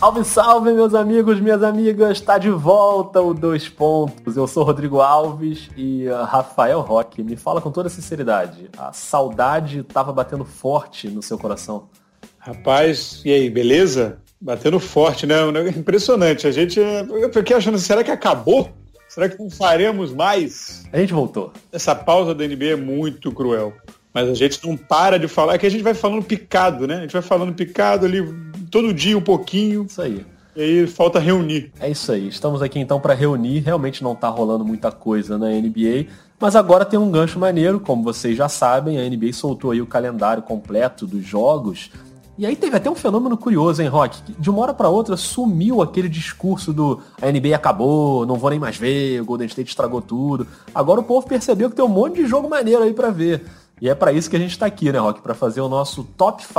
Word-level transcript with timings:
Salve, 0.00 0.24
salve, 0.24 0.72
meus 0.72 0.94
amigos, 0.94 1.38
minhas 1.40 1.62
amigas. 1.62 2.12
Está 2.12 2.38
de 2.38 2.48
volta 2.48 3.20
o 3.20 3.34
Dois 3.34 3.68
Pontos. 3.68 4.34
Eu 4.34 4.46
sou 4.46 4.64
Rodrigo 4.64 4.98
Alves 4.98 5.68
e 5.76 6.08
uh, 6.08 6.24
Rafael 6.24 6.80
Roque. 6.80 7.22
Me 7.22 7.36
fala 7.36 7.60
com 7.60 7.70
toda 7.70 7.90
sinceridade. 7.90 8.70
A 8.78 8.94
saudade 8.94 9.80
estava 9.80 10.10
batendo 10.10 10.42
forte 10.42 11.06
no 11.08 11.20
seu 11.22 11.36
coração. 11.36 11.90
Rapaz, 12.38 13.20
e 13.26 13.30
aí, 13.30 13.50
beleza? 13.50 14.16
Batendo 14.40 14.80
forte, 14.80 15.26
né? 15.26 15.36
Impressionante. 15.76 16.46
A 16.46 16.50
gente. 16.50 16.80
Eu 16.80 17.30
fiquei 17.30 17.54
achando, 17.54 17.76
será 17.78 18.02
que 18.02 18.10
acabou? 18.10 18.70
Será 19.06 19.28
que 19.28 19.38
não 19.38 19.50
faremos 19.50 20.14
mais? 20.14 20.88
A 20.94 20.98
gente 20.98 21.12
voltou. 21.12 21.52
Essa 21.70 21.94
pausa 21.94 22.34
da 22.34 22.48
NBA 22.48 22.70
é 22.70 22.76
muito 22.76 23.30
cruel. 23.32 23.74
Mas 24.14 24.30
a 24.30 24.34
gente 24.34 24.66
não 24.66 24.78
para 24.78 25.18
de 25.18 25.28
falar, 25.28 25.54
é 25.54 25.58
que 25.58 25.66
a 25.66 25.70
gente 25.70 25.84
vai 25.84 25.92
falando 25.94 26.24
picado, 26.24 26.86
né? 26.86 26.96
A 26.96 27.00
gente 27.02 27.12
vai 27.12 27.22
falando 27.22 27.52
picado 27.52 28.06
ali 28.06 28.20
todo 28.70 28.94
dia 28.94 29.18
um 29.18 29.22
pouquinho. 29.22 29.84
Isso 29.84 30.00
aí. 30.00 30.24
E 30.54 30.62
aí 30.62 30.86
falta 30.86 31.18
reunir. 31.18 31.72
É 31.80 31.90
isso 31.90 32.10
aí. 32.12 32.28
Estamos 32.28 32.62
aqui 32.62 32.78
então 32.78 33.00
para 33.00 33.14
reunir. 33.14 33.60
Realmente 33.60 34.02
não 34.02 34.12
está 34.12 34.28
rolando 34.28 34.64
muita 34.64 34.90
coisa 34.90 35.38
na 35.38 35.48
NBA, 35.48 36.06
mas 36.38 36.56
agora 36.56 36.84
tem 36.84 36.98
um 36.98 37.10
gancho 37.10 37.38
maneiro, 37.38 37.80
como 37.80 38.02
vocês 38.02 38.36
já 38.36 38.48
sabem, 38.48 38.98
a 38.98 39.08
NBA 39.08 39.32
soltou 39.32 39.70
aí 39.70 39.80
o 39.80 39.86
calendário 39.86 40.42
completo 40.42 41.06
dos 41.06 41.24
jogos. 41.24 41.90
E 42.38 42.46
aí 42.46 42.56
teve 42.56 42.74
até 42.74 42.90
um 42.90 42.94
fenômeno 42.94 43.36
curioso, 43.36 43.82
hein, 43.82 43.88
Rock? 43.88 44.18
De 44.38 44.48
uma 44.48 44.62
hora 44.62 44.72
para 44.72 44.88
outra 44.88 45.14
sumiu 45.14 45.82
aquele 45.82 46.08
discurso 46.08 46.72
do 46.72 46.98
a 47.20 47.30
NBA 47.30 47.54
acabou, 47.54 48.24
não 48.24 48.36
vou 48.36 48.48
nem 48.48 48.58
mais 48.58 48.78
ver, 48.78 49.20
o 49.20 49.26
Golden 49.26 49.46
State 49.46 49.68
estragou 49.68 50.00
tudo. 50.00 50.46
Agora 50.74 51.00
o 51.00 51.04
povo 51.04 51.26
percebeu 51.26 51.68
que 51.68 51.76
tem 51.76 51.84
um 51.84 51.88
monte 51.88 52.16
de 52.16 52.26
jogo 52.26 52.48
maneiro 52.48 52.82
aí 52.82 52.94
para 52.94 53.10
ver. 53.10 53.44
E 53.78 53.90
é 53.90 53.94
para 53.94 54.10
isso 54.10 54.30
que 54.30 54.36
a 54.36 54.38
gente 54.38 54.52
está 54.52 54.64
aqui, 54.64 54.90
né, 54.90 54.98
Rock? 54.98 55.20
Para 55.20 55.34
fazer 55.34 55.60
o 55.60 55.68
nosso 55.68 56.02
top 56.16 56.42
5 56.42 56.56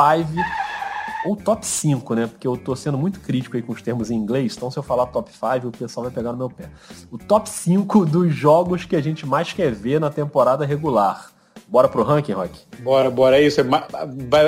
ou 1.25 1.35
top 1.35 1.65
5, 1.65 2.15
né? 2.15 2.27
Porque 2.27 2.47
eu 2.47 2.57
tô 2.57 2.75
sendo 2.75 2.97
muito 2.97 3.19
crítico 3.19 3.55
aí 3.55 3.61
com 3.61 3.73
os 3.73 3.81
termos 3.81 4.09
em 4.09 4.15
inglês, 4.15 4.55
então 4.55 4.71
se 4.71 4.77
eu 4.77 4.83
falar 4.83 5.07
top 5.07 5.31
5, 5.31 5.67
o 5.67 5.71
pessoal 5.71 6.05
vai 6.05 6.13
pegar 6.13 6.31
no 6.31 6.37
meu 6.37 6.49
pé. 6.49 6.69
O 7.11 7.17
top 7.17 7.49
5 7.49 8.05
dos 8.05 8.33
jogos 8.33 8.85
que 8.85 8.95
a 8.95 9.01
gente 9.01 9.25
mais 9.25 9.53
quer 9.53 9.71
ver 9.71 9.99
na 9.99 10.09
temporada 10.09 10.65
regular. 10.65 11.31
Bora 11.67 11.87
pro 11.87 12.03
ranking, 12.03 12.33
Rock? 12.33 12.59
Bora, 12.83 13.09
bora. 13.09 13.37
É 13.39 13.43
isso. 13.43 13.61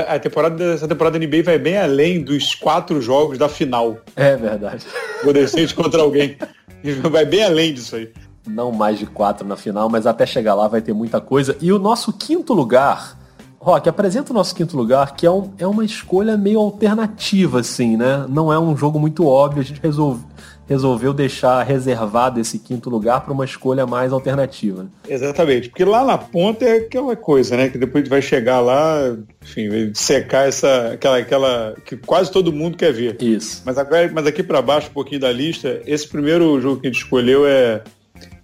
A 0.09 0.19
temporada, 0.19 0.73
essa 0.73 0.87
temporada 0.87 1.17
da 1.17 1.25
NBA 1.25 1.41
vai 1.43 1.57
bem 1.57 1.77
além 1.77 2.21
dos 2.21 2.53
quatro 2.53 3.01
jogos 3.01 3.37
da 3.37 3.47
final. 3.47 3.97
É 4.13 4.35
verdade. 4.35 4.85
Golden 5.23 5.43
State 5.45 5.73
contra 5.73 6.01
alguém. 6.01 6.37
Vai 7.09 7.25
bem 7.25 7.41
além 7.41 7.73
disso 7.73 7.95
aí. 7.95 8.11
Não 8.45 8.73
mais 8.73 8.99
de 8.99 9.05
quatro 9.05 9.47
na 9.47 9.55
final, 9.55 9.87
mas 9.87 10.05
até 10.05 10.25
chegar 10.25 10.53
lá 10.53 10.67
vai 10.67 10.81
ter 10.81 10.91
muita 10.91 11.21
coisa. 11.21 11.55
E 11.61 11.71
o 11.71 11.79
nosso 11.79 12.11
quinto 12.11 12.53
lugar 12.53 13.17
Rock, 13.63 13.87
apresenta 13.87 14.31
o 14.31 14.33
nosso 14.33 14.53
quinto 14.53 14.75
lugar, 14.75 15.15
que 15.15 15.25
é, 15.25 15.31
um, 15.31 15.53
é 15.57 15.65
uma 15.65 15.85
escolha 15.85 16.35
meio 16.35 16.59
alternativa, 16.59 17.61
assim, 17.61 17.95
né? 17.95 18.25
Não 18.27 18.51
é 18.51 18.59
um 18.59 18.75
jogo 18.75 18.99
muito 18.99 19.25
óbvio, 19.25 19.61
a 19.61 19.63
gente 19.63 19.79
resolve, 19.81 20.21
resolveu 20.67 21.13
deixar 21.13 21.63
reservado 21.63 22.41
esse 22.41 22.59
quinto 22.59 22.89
lugar 22.89 23.21
para 23.21 23.31
uma 23.31 23.45
escolha 23.45 23.87
mais 23.87 24.11
alternativa. 24.11 24.87
Exatamente, 25.07 25.69
porque 25.69 25.85
lá 25.85 26.03
na 26.03 26.17
ponta 26.17 26.65
é 26.65 26.79
aquela 26.79 27.15
coisa, 27.15 27.55
né? 27.55 27.69
Que 27.69 27.77
depois 27.77 28.05
vai 28.09 28.21
chegar 28.21 28.59
lá, 28.59 29.15
enfim, 29.41 29.69
vai 29.69 29.91
secar 29.93 30.45
essa, 30.45 30.89
aquela, 30.91 31.19
aquela 31.19 31.75
que 31.85 31.95
quase 31.95 32.29
todo 32.29 32.51
mundo 32.51 32.75
quer 32.75 32.91
ver. 32.91 33.15
Isso. 33.21 33.61
Mas 33.65 33.77
agora, 33.77 34.11
mas 34.13 34.27
aqui 34.27 34.43
para 34.43 34.61
baixo 34.61 34.89
um 34.89 34.93
pouquinho 34.93 35.21
da 35.21 35.31
lista, 35.31 35.81
esse 35.85 36.05
primeiro 36.05 36.59
jogo 36.59 36.81
que 36.81 36.87
a 36.87 36.89
gente 36.89 37.01
escolheu 37.01 37.47
é, 37.47 37.81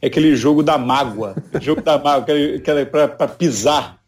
é 0.01 0.07
aquele 0.07 0.33
jogo 0.33 0.63
da 0.63 0.77
mágoa, 0.77 1.35
jogo 1.59 1.81
da 1.81 1.97
mágoa, 1.97 2.21
aquele, 2.21 2.85
para 2.85 3.27
pisar 3.27 3.98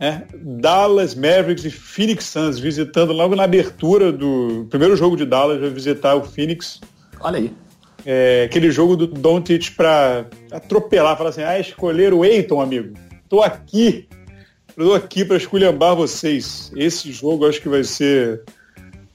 é, 0.00 0.22
Dallas 0.34 1.14
Mavericks 1.14 1.64
e 1.64 1.70
Phoenix 1.70 2.26
Suns 2.26 2.58
visitando 2.58 3.12
logo 3.12 3.34
na 3.34 3.44
abertura 3.44 4.12
do 4.12 4.66
primeiro 4.70 4.94
jogo 4.96 5.16
de 5.16 5.24
Dallas, 5.24 5.60
vai 5.60 5.70
visitar 5.70 6.14
o 6.14 6.22
Phoenix. 6.22 6.80
Olha 7.20 7.38
aí. 7.38 7.52
É, 8.06 8.44
aquele 8.44 8.70
jogo 8.70 8.96
do 8.96 9.06
Doncic 9.06 9.74
para 9.76 10.26
atropelar, 10.52 11.16
falar 11.16 11.30
assim, 11.30 11.42
ah, 11.42 11.58
escolher 11.58 12.14
o 12.14 12.24
Eiton, 12.24 12.60
amigo. 12.60 12.94
Tô 13.28 13.42
aqui. 13.42 14.08
Tô 14.76 14.94
aqui 14.94 15.24
para 15.24 15.36
esculhambar 15.36 15.96
vocês. 15.96 16.72
Esse 16.76 17.10
jogo 17.10 17.46
acho 17.48 17.60
que 17.60 17.68
vai 17.68 17.82
ser 17.82 18.42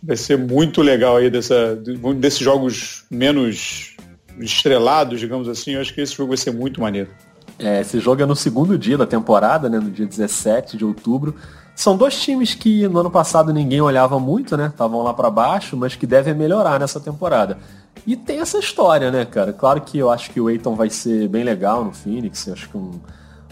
vai 0.06 0.18
ser 0.18 0.38
muito 0.38 0.82
legal 0.82 1.16
aí 1.16 1.30
dessa, 1.30 1.78
desses 2.18 2.40
jogos 2.40 3.06
menos 3.10 3.96
estrelados, 4.38 5.22
digamos 5.22 5.48
assim. 5.48 5.72
Eu 5.72 5.82
acho 5.82 5.94
que 5.94 6.02
esse 6.02 6.14
jogo 6.14 6.30
vai 6.30 6.38
ser 6.38 6.52
muito 6.52 6.82
maneiro. 6.82 7.10
É, 7.64 7.80
esse 7.80 8.00
jogo 8.00 8.22
é 8.22 8.26
no 8.26 8.36
segundo 8.36 8.78
dia 8.78 8.98
da 8.98 9.06
temporada, 9.06 9.70
né, 9.70 9.80
no 9.80 9.90
dia 9.90 10.06
17 10.06 10.76
de 10.76 10.84
outubro. 10.84 11.36
São 11.76 11.98
dois 11.98 12.22
times 12.22 12.54
que 12.54 12.88
no 12.88 13.00
ano 13.00 13.10
passado 13.10 13.52
ninguém 13.54 13.82
olhava 13.82 14.20
muito, 14.20 14.56
né? 14.56 14.68
Estavam 14.68 15.02
lá 15.02 15.14
para 15.14 15.30
baixo, 15.30 15.76
mas 15.76 15.96
que 15.96 16.06
devem 16.06 16.34
melhorar 16.34 16.80
nessa 16.80 17.00
temporada. 17.00 17.58
E 18.06 18.16
tem 18.16 18.40
essa 18.40 18.60
história, 18.60 19.10
né, 19.10 19.26
cara? 19.26 19.54
Claro 19.54 19.82
que 19.82 19.98
eu 19.98 20.12
acho 20.12 20.30
que 20.30 20.40
o 20.40 20.50
Eiton 20.50 20.76
vai 20.76 20.90
ser 20.90 21.28
bem 21.30 21.44
legal 21.44 21.84
no 21.84 21.94
Phoenix, 21.94 22.48
acho 22.50 22.70
que 22.70 22.78
um, 22.78 23.00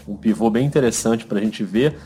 um 0.06 0.14
pivô 0.14 0.50
bem 0.50 0.66
interessante 0.66 1.24
pra 1.24 1.40
gente 1.40 1.64
ver. 1.64 1.98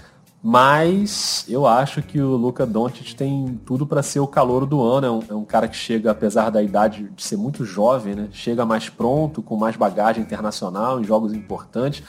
Mas 0.49 1.45
eu 1.49 1.67
acho 1.67 2.01
que 2.01 2.21
o 2.21 2.37
Luca 2.37 2.65
Doncic 2.65 3.15
tem 3.17 3.61
tudo 3.67 3.85
para 3.85 4.01
ser 4.01 4.21
o 4.21 4.29
calor 4.29 4.65
do 4.65 4.81
ano. 4.81 5.05
É 5.05 5.11
um, 5.11 5.23
é 5.31 5.35
um, 5.35 5.45
cara 5.45 5.67
que 5.67 5.75
chega, 5.75 6.13
apesar 6.13 6.51
da 6.51 6.63
idade 6.63 7.11
de 7.17 7.21
ser 7.21 7.37
muito 7.37 7.65
jovem, 7.65 8.15
né? 8.15 8.29
Chega 8.31 8.65
mais 8.65 8.89
pronto, 8.89 9.43
com 9.43 9.57
mais 9.57 9.75
bagagem 9.75 10.23
internacional 10.23 11.01
em 11.01 11.05
jogos 11.05 11.33
importantes. 11.33 12.01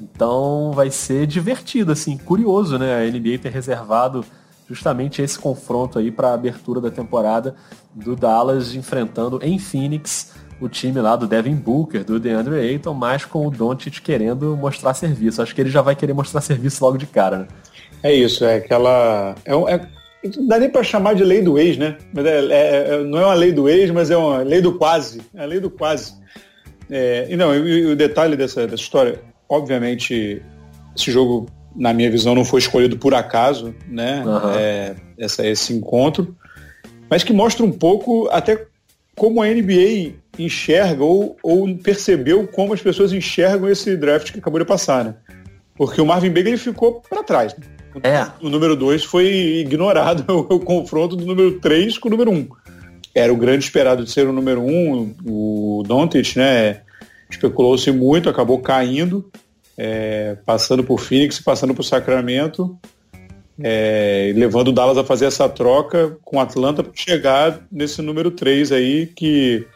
Então 0.00 0.70
vai 0.72 0.92
ser 0.92 1.26
divertido, 1.26 1.90
assim, 1.90 2.16
curioso, 2.16 2.78
né? 2.78 3.04
A 3.04 3.10
NBA 3.10 3.38
ter 3.42 3.50
reservado 3.50 4.24
justamente 4.68 5.20
esse 5.20 5.36
confronto 5.36 5.98
aí 5.98 6.12
para 6.12 6.28
a 6.28 6.34
abertura 6.34 6.80
da 6.80 6.88
temporada 6.88 7.56
do 7.92 8.14
Dallas 8.14 8.76
enfrentando 8.76 9.40
em 9.42 9.58
Phoenix 9.58 10.32
o 10.60 10.68
time 10.68 11.00
lá 11.00 11.16
do 11.16 11.26
Devin 11.26 11.56
Booker, 11.56 12.04
do 12.04 12.20
DeAndre 12.20 12.54
Ayton, 12.60 12.94
mas 12.94 13.24
com 13.24 13.44
o 13.44 13.50
Doncic 13.50 14.00
querendo 14.00 14.56
mostrar 14.56 14.94
serviço. 14.94 15.42
Acho 15.42 15.52
que 15.52 15.60
ele 15.60 15.70
já 15.70 15.82
vai 15.82 15.96
querer 15.96 16.12
mostrar 16.12 16.40
serviço 16.40 16.84
logo 16.84 16.96
de 16.96 17.06
cara, 17.06 17.38
né? 17.38 17.48
É 18.02 18.12
isso, 18.12 18.44
é 18.44 18.56
aquela. 18.56 19.34
É, 19.44 19.52
é, 19.52 19.80
não 20.36 20.46
dá 20.46 20.58
nem 20.58 20.70
para 20.70 20.82
chamar 20.82 21.14
de 21.14 21.24
lei 21.24 21.42
do 21.42 21.58
ex, 21.58 21.76
né? 21.76 21.96
É, 22.16 22.20
é, 22.20 22.94
é, 22.94 23.04
não 23.04 23.18
é 23.18 23.26
uma 23.26 23.34
lei 23.34 23.52
do 23.52 23.68
ex, 23.68 23.90
mas 23.90 24.10
é 24.10 24.16
uma 24.16 24.38
lei 24.38 24.60
do 24.60 24.74
quase. 24.74 25.20
É 25.34 25.42
a 25.42 25.46
lei 25.46 25.60
do 25.60 25.70
quase. 25.70 26.14
É, 26.90 27.26
e 27.30 27.36
não, 27.36 27.54
e, 27.54 27.86
o 27.86 27.96
detalhe 27.96 28.36
dessa, 28.36 28.66
dessa 28.66 28.82
história, 28.82 29.20
obviamente, 29.48 30.42
esse 30.96 31.10
jogo, 31.10 31.46
na 31.74 31.92
minha 31.92 32.10
visão, 32.10 32.34
não 32.34 32.44
foi 32.44 32.60
escolhido 32.60 32.96
por 32.96 33.14
acaso, 33.14 33.74
né? 33.88 34.22
Uhum. 34.24 34.96
Essa, 35.18 35.46
esse 35.46 35.72
encontro, 35.72 36.36
mas 37.08 37.22
que 37.22 37.32
mostra 37.32 37.64
um 37.64 37.72
pouco 37.72 38.28
até 38.30 38.66
como 39.16 39.42
a 39.42 39.46
NBA 39.46 40.14
enxerga 40.38 41.04
ou, 41.04 41.36
ou 41.42 41.76
percebeu 41.76 42.46
como 42.48 42.72
as 42.72 42.80
pessoas 42.80 43.12
enxergam 43.12 43.68
esse 43.68 43.96
draft 43.96 44.32
que 44.32 44.38
acabou 44.38 44.58
de 44.58 44.66
passar, 44.66 45.04
né? 45.04 45.14
Porque 45.74 46.00
o 46.00 46.06
Marvin 46.06 46.30
Bagley 46.30 46.56
ficou 46.56 47.02
para 47.08 47.22
trás. 47.22 47.56
Né? 47.56 47.64
É. 48.02 48.26
O 48.40 48.48
número 48.48 48.76
2 48.76 49.04
foi 49.04 49.26
ignorado 49.60 50.24
o, 50.48 50.60
confronto 50.60 51.16
do 51.16 51.26
número 51.26 51.58
3 51.60 51.98
com 51.98 52.08
o 52.08 52.10
número 52.10 52.30
1. 52.30 52.34
Um. 52.34 52.48
Era 53.14 53.32
o 53.32 53.36
grande 53.36 53.64
esperado 53.64 54.04
de 54.04 54.10
ser 54.10 54.26
o 54.26 54.32
número 54.32 54.62
1, 54.62 54.66
um, 54.70 55.14
o 55.26 55.82
Doncic, 55.86 56.36
né? 56.36 56.80
Especulou-se 57.28 57.90
muito, 57.90 58.28
acabou 58.28 58.60
caindo, 58.60 59.30
é, 59.76 60.36
passando 60.46 60.82
por 60.82 60.98
Phoenix, 60.98 61.38
passando 61.38 61.74
por 61.74 61.82
Sacramento, 61.82 62.78
é, 63.62 64.32
levando 64.34 64.68
o 64.68 64.72
Dallas 64.72 64.96
a 64.96 65.04
fazer 65.04 65.26
essa 65.26 65.48
troca 65.48 66.16
com 66.24 66.36
o 66.36 66.40
Atlanta 66.40 66.82
para 66.82 66.92
chegar 66.94 67.60
nesse 67.70 68.00
número 68.00 68.30
3 68.30 68.72
aí 68.72 69.06
que 69.06 69.66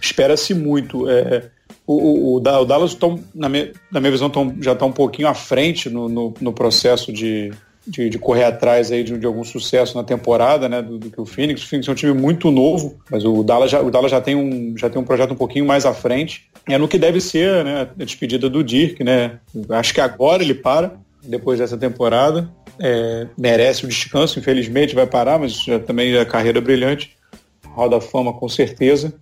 espera-se 0.00 0.52
muito. 0.54 1.08
É, 1.08 1.50
o, 1.86 1.94
o, 1.94 2.36
o 2.36 2.40
Dallas, 2.40 2.94
tão, 2.94 3.20
na, 3.34 3.48
minha, 3.48 3.72
na 3.90 4.00
minha 4.00 4.10
visão, 4.10 4.28
tão, 4.28 4.54
já 4.60 4.72
está 4.72 4.84
um 4.84 4.92
pouquinho 4.92 5.28
à 5.28 5.34
frente 5.34 5.88
no, 5.88 6.08
no, 6.08 6.34
no 6.40 6.52
processo 6.52 7.12
de, 7.12 7.52
de, 7.86 8.10
de, 8.10 8.18
correr 8.18 8.44
atrás 8.44 8.90
aí 8.90 9.04
de, 9.04 9.16
de, 9.16 9.26
algum 9.26 9.44
sucesso 9.44 9.96
na 9.96 10.02
temporada, 10.02 10.68
né, 10.68 10.82
do, 10.82 10.98
que 10.98 11.20
o 11.20 11.24
Phoenix. 11.24 11.62
O 11.62 11.68
Phoenix 11.68 11.88
é 11.88 11.92
um 11.92 11.94
time 11.94 12.12
muito 12.12 12.50
novo, 12.50 12.98
mas 13.10 13.24
o 13.24 13.44
Dallas 13.44 13.70
já, 13.70 13.80
o 13.80 13.90
Dallas 13.90 14.10
já 14.10 14.20
tem 14.20 14.34
um 14.34 14.76
já 14.76 14.90
tem 14.90 15.00
um 15.00 15.04
projeto 15.04 15.32
um 15.32 15.36
pouquinho 15.36 15.64
mais 15.64 15.86
à 15.86 15.94
frente. 15.94 16.48
É 16.68 16.76
no 16.76 16.88
que 16.88 16.98
deve 16.98 17.20
ser, 17.20 17.64
né, 17.64 17.88
a 17.98 18.04
despedida 18.04 18.50
do 18.50 18.64
Dirk, 18.64 19.04
né? 19.04 19.38
Acho 19.70 19.94
que 19.94 20.00
agora 20.00 20.42
ele 20.42 20.54
para 20.54 20.94
depois 21.22 21.58
dessa 21.58 21.76
temporada. 21.76 22.50
É, 22.78 23.26
merece 23.38 23.84
o 23.84 23.88
descanso, 23.88 24.38
infelizmente 24.38 24.94
vai 24.94 25.06
parar, 25.06 25.38
mas 25.38 25.62
já 25.64 25.78
também 25.78 26.14
é 26.14 26.24
carreira 26.24 26.60
brilhante. 26.60 27.16
Roda 27.64 28.00
Fama 28.00 28.32
com 28.32 28.48
certeza. 28.48 29.14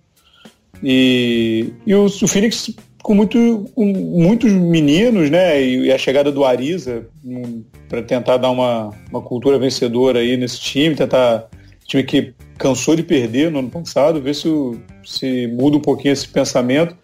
E, 0.83 1.73
e 1.85 1.95
o, 1.95 2.05
o 2.05 2.27
Phoenix 2.27 2.73
com, 3.01 3.13
muito, 3.13 3.69
com 3.75 3.85
muitos 3.85 4.51
meninos, 4.51 5.29
né? 5.29 5.61
E, 5.61 5.85
e 5.85 5.91
a 5.91 5.97
chegada 5.97 6.31
do 6.31 6.43
Ariza 6.43 7.07
um, 7.23 7.63
para 7.87 8.01
tentar 8.01 8.37
dar 8.37 8.49
uma, 8.49 8.89
uma 9.09 9.21
cultura 9.21 9.59
vencedora 9.59 10.19
aí 10.19 10.35
nesse 10.35 10.59
time, 10.59 10.95
tentar. 10.95 11.47
Time 11.87 12.03
que 12.03 12.33
cansou 12.57 12.95
de 12.95 13.03
perder 13.03 13.51
no 13.51 13.59
ano 13.59 13.69
passado, 13.69 14.19
ver 14.19 14.33
se, 14.33 14.49
se 15.05 15.45
muda 15.47 15.77
um 15.77 15.81
pouquinho 15.81 16.13
esse 16.13 16.27
pensamento. 16.27 16.97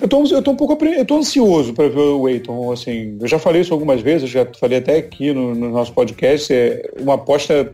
Eu 0.00 0.08
tô, 0.08 0.24
eu 0.24 0.42
tô 0.42 0.50
um 0.50 0.56
pouco 0.56 0.82
eu 0.84 1.04
tô 1.04 1.18
ansioso 1.18 1.74
para 1.74 1.88
ver 1.88 1.98
o 1.98 2.26
Eiton, 2.26 2.72
assim, 2.72 3.18
eu 3.20 3.28
já 3.28 3.38
falei 3.38 3.60
isso 3.60 3.72
algumas 3.72 4.00
vezes, 4.00 4.30
já 4.30 4.46
falei 4.58 4.78
até 4.78 4.96
aqui 4.96 5.32
no, 5.32 5.54
no 5.54 5.70
nosso 5.70 5.92
podcast, 5.92 6.52
é 6.52 6.90
uma 6.98 7.14
aposta 7.14 7.72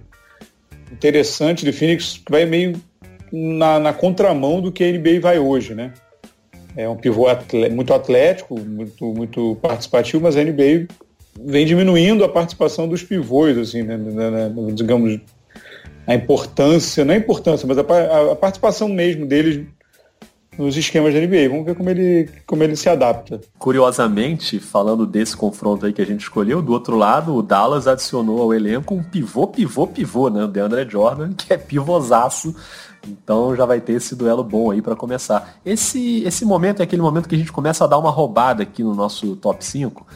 interessante 0.93 1.65
de 1.65 1.73
Phoenix 1.73 2.19
que 2.19 2.31
vai 2.31 2.45
meio 2.45 2.79
na, 3.33 3.79
na 3.79 3.93
contramão 3.93 4.61
do 4.61 4.73
que 4.73 4.85
a 4.85 4.93
NBA 4.93 5.21
vai 5.21 5.39
hoje, 5.39 5.75
né? 5.75 5.93
É 6.77 6.89
um 6.89 6.97
pivô 6.97 7.27
muito 7.73 7.93
atlético, 7.93 8.59
muito, 8.61 9.13
muito 9.13 9.57
participativo, 9.61 10.23
mas 10.23 10.37
a 10.37 10.45
NBA 10.45 10.87
vem 11.45 11.67
diminuindo 11.67 12.25
a 12.25 12.29
participação 12.29 12.89
dos 12.89 13.03
pivôs, 13.03 13.57
assim, 13.57 13.83
né, 13.83 13.99
digamos, 14.75 15.21
a 16.07 16.15
importância, 16.15 17.05
não 17.05 17.15
a 17.15 17.17
importância, 17.19 17.67
mas 17.67 17.79
a, 17.79 17.83
a, 18.33 18.37
participação 18.37 18.89
mesmo 18.89 19.27
deles 19.27 19.67
nos 20.57 20.77
esquemas 20.77 21.15
da 21.15 21.21
NBA. 21.21 21.49
Vamos 21.49 21.67
ver 21.67 21.75
como 21.75 21.91
ele, 21.91 22.29
como 22.47 22.65
ele 22.65 22.75
se 22.75 22.89
adapta. 22.89 23.41
Curiosamente, 23.59 24.59
falando 24.59 25.07
desse 25.07 25.37
confronto 25.37 25.87
aí 25.87 25.93
que 25.93 26.03
a 26.03 26.07
gente 26.07 26.23
escolheu, 26.23 26.61
do 26.61 26.73
outro 26.73 26.97
lado, 26.97 27.35
o 27.35 27.43
Dallas 27.43 27.87
adicionou 27.87 28.41
ao 28.41 28.53
elenco 28.53 28.95
um 28.95 29.03
pivô, 29.03 29.47
pivô, 29.47 29.87
pivô, 29.87 30.29
né? 30.29 30.45
O 30.45 30.49
DeAndre 30.49 30.89
Jordan, 30.89 31.33
que 31.33 31.53
é 31.53 31.57
pivosaço. 31.57 32.55
Então 33.07 33.55
já 33.55 33.65
vai 33.65 33.81
ter 33.81 33.95
esse 33.95 34.15
duelo 34.15 34.43
bom 34.43 34.71
aí 34.71 34.83
para 34.83 34.97
começar. 34.97 35.57
Esse, 35.65 36.23
esse 36.25 36.45
momento 36.45 36.81
é 36.81 36.83
aquele 36.83 37.03
momento 37.03 37.29
que 37.29 37.35
a 37.35 37.39
gente 37.39 37.53
começa 37.53 37.85
a 37.85 37.87
dar 37.87 37.99
uma 37.99 38.11
roubada 38.11 38.63
aqui 38.63 38.83
no 38.83 38.95
nosso 38.95 39.37
top 39.37 39.65
5 39.65 40.07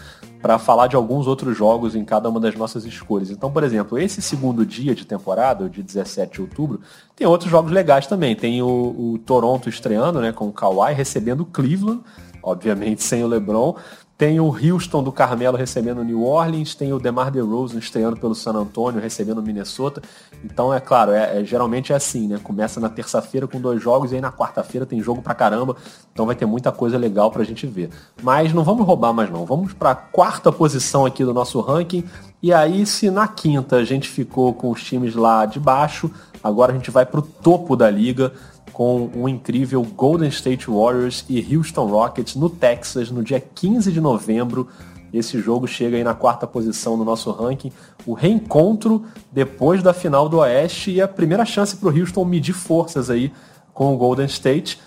para 0.43 0.59
falar 0.59 0.89
de 0.89 0.97
alguns 0.97 1.29
outros 1.29 1.57
jogos 1.57 1.95
em 1.95 2.05
cada 2.05 2.29
uma 2.29 2.41
das 2.41 2.57
nossas 2.57 2.85
escolhas. 2.85 3.31
Então, 3.31 3.51
por 3.51 3.63
exemplo, 3.63 3.97
esse 3.97 4.21
segundo 4.21 4.67
dia 4.67 4.93
de 4.93 5.07
temporada, 5.07 5.65
o 5.65 5.71
de 5.71 5.83
17 5.83 6.33
de 6.33 6.41
outubro, 6.41 6.81
tem 7.15 7.25
outros 7.27 7.49
jogos 7.49 7.71
legais 7.71 8.09
também. 8.09 8.35
Tem 8.35 8.61
o, 8.61 8.67
o 8.67 9.19
Toronto 9.25 9.69
estreando, 9.69 10.21
né, 10.21 10.33
com 10.33 10.49
o 10.49 10.53
Kawhi 10.53 10.93
recebendo 10.95 11.43
o 11.43 11.47
Cleveland, 11.47 12.01
obviamente 12.43 13.05
sem 13.05 13.23
o 13.23 13.29
LeBron. 13.29 13.77
Tem 14.23 14.39
o 14.39 14.47
Houston 14.47 15.03
do 15.03 15.11
Carmelo 15.11 15.57
recebendo 15.57 16.05
New 16.05 16.23
Orleans, 16.23 16.77
tem 16.77 16.93
o 16.93 17.01
DeMar 17.01 17.29
DeRozan 17.29 17.81
estreando 17.81 18.17
pelo 18.17 18.37
San 18.37 18.53
Antonio, 18.53 19.01
recebendo 19.01 19.43
Minnesota. 19.43 20.01
Então, 20.45 20.73
é 20.73 20.79
claro, 20.79 21.11
é, 21.11 21.41
é 21.41 21.45
geralmente 21.45 21.93
é 21.93 21.97
assim, 21.97 22.29
né? 22.29 22.39
Começa 22.41 22.79
na 22.79 22.89
terça-feira 22.89 23.49
com 23.49 23.61
dois 23.61 23.83
jogos 23.83 24.13
e 24.13 24.15
aí 24.15 24.21
na 24.21 24.31
quarta-feira 24.31 24.87
tem 24.87 25.03
jogo 25.03 25.21
pra 25.21 25.35
caramba. 25.35 25.75
Então 26.13 26.25
vai 26.25 26.37
ter 26.37 26.47
muita 26.47 26.71
coisa 26.71 26.97
legal 26.97 27.33
pra 27.33 27.43
gente 27.43 27.67
ver. 27.67 27.91
Mas 28.23 28.53
não 28.53 28.63
vamos 28.63 28.87
roubar 28.87 29.13
mais 29.13 29.29
não. 29.29 29.45
Vamos 29.45 29.73
pra 29.73 29.93
quarta 29.93 30.53
posição 30.53 31.05
aqui 31.05 31.25
do 31.25 31.35
nosso 31.35 31.61
ranking. 31.61 32.05
E 32.41 32.53
aí, 32.53 32.87
se 32.87 33.11
na 33.11 33.27
quinta 33.27 33.75
a 33.75 33.85
gente 33.85 34.09
ficou 34.09 34.55
com 34.55 34.71
os 34.71 34.85
times 34.85 35.17
lá 35.17 35.47
de 35.47 35.59
baixo, 35.59 36.09
agora 36.45 36.71
a 36.71 36.77
gente 36.77 36.93
vai 36.93 37.05
pro 37.05 37.23
topo 37.23 37.75
da 37.75 37.91
liga 37.91 38.33
com 38.73 39.11
um 39.15 39.29
incrível 39.29 39.83
Golden 39.83 40.29
State 40.29 40.71
Warriors 40.71 41.25
e 41.29 41.55
Houston 41.55 41.87
Rockets 41.87 42.35
no 42.37 42.49
Texas 42.49 43.11
no 43.11 43.23
dia 43.23 43.41
15 43.41 43.93
de 43.93 44.01
novembro. 44.01 44.69
Esse 45.13 45.39
jogo 45.41 45.67
chega 45.67 45.97
aí 45.97 46.05
na 46.05 46.15
quarta 46.15 46.47
posição 46.47 46.97
no 46.97 47.05
nosso 47.05 47.31
ranking. 47.31 47.71
O 48.07 48.15
reencontro 48.15 49.05
depois 49.31 49.83
da 49.83 49.93
final 49.93 50.29
do 50.29 50.39
Oeste 50.39 50.91
e 50.91 51.03
a 51.03 51.09
primeira 51.09 51.45
chance 51.45 51.77
para 51.77 51.89
o 51.89 51.99
Houston 51.99 52.25
medir 52.25 52.55
forças 52.55 53.11
aí 53.11 53.31
com 53.75 53.95
o 53.95 53.97
Golden 53.97 54.27
State, 54.27 54.81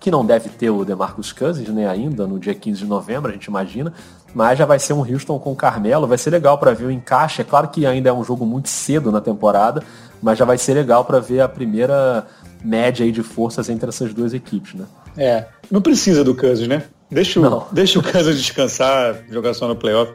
que 0.00 0.10
não 0.10 0.24
deve 0.24 0.48
ter 0.48 0.70
o 0.70 0.84
DeMarcus 0.84 1.32
Cousins 1.32 1.68
nem 1.68 1.84
né, 1.84 1.88
ainda 1.88 2.26
no 2.26 2.38
dia 2.38 2.54
15 2.54 2.80
de 2.80 2.86
novembro, 2.86 3.30
a 3.30 3.34
gente 3.34 3.46
imagina, 3.46 3.92
mas 4.34 4.58
já 4.58 4.64
vai 4.64 4.78
ser 4.78 4.92
um 4.92 5.00
Houston 5.00 5.38
com 5.38 5.54
Carmelo, 5.54 6.06
vai 6.06 6.18
ser 6.18 6.30
legal 6.30 6.58
para 6.58 6.72
ver 6.72 6.84
o 6.84 6.90
encaixe. 6.90 7.40
É 7.40 7.44
claro 7.44 7.68
que 7.68 7.86
ainda 7.86 8.08
é 8.08 8.12
um 8.12 8.22
jogo 8.22 8.44
muito 8.46 8.68
cedo 8.68 9.10
na 9.10 9.20
temporada, 9.20 9.82
mas 10.22 10.38
já 10.38 10.44
vai 10.44 10.58
ser 10.58 10.74
legal 10.74 11.04
para 11.04 11.18
ver 11.18 11.40
a 11.40 11.48
primeira 11.48 12.26
média 12.64 13.04
aí 13.04 13.12
de 13.12 13.22
forças 13.22 13.68
entre 13.68 13.88
essas 13.88 14.12
duas 14.12 14.34
equipes, 14.34 14.74
né? 14.74 14.86
É, 15.16 15.46
não 15.70 15.80
precisa 15.80 16.22
do 16.22 16.34
Kansas, 16.34 16.66
né? 16.66 16.84
Deixa 17.10 17.40
o, 17.40 17.66
deixa 17.72 17.98
o 17.98 18.02
Kansas 18.02 18.36
descansar, 18.36 19.24
jogar 19.30 19.54
só 19.54 19.68
no 19.68 19.76
playoff. 19.76 20.12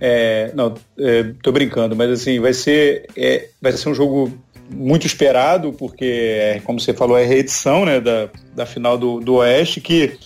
É, 0.00 0.52
não, 0.54 0.74
é, 0.98 1.32
tô 1.42 1.50
brincando, 1.52 1.96
mas 1.96 2.10
assim, 2.10 2.38
vai 2.38 2.52
ser, 2.52 3.06
é, 3.16 3.48
vai 3.60 3.72
ser 3.72 3.88
um 3.88 3.94
jogo 3.94 4.30
muito 4.70 5.06
esperado, 5.06 5.72
porque, 5.72 6.04
é, 6.04 6.60
como 6.64 6.80
você 6.80 6.92
falou, 6.92 7.16
é 7.16 7.24
reedição 7.24 7.84
né, 7.84 8.00
da, 8.00 8.28
da 8.54 8.66
final 8.66 8.98
do, 8.98 9.20
do 9.20 9.34
Oeste, 9.36 9.80
que 9.80 10.18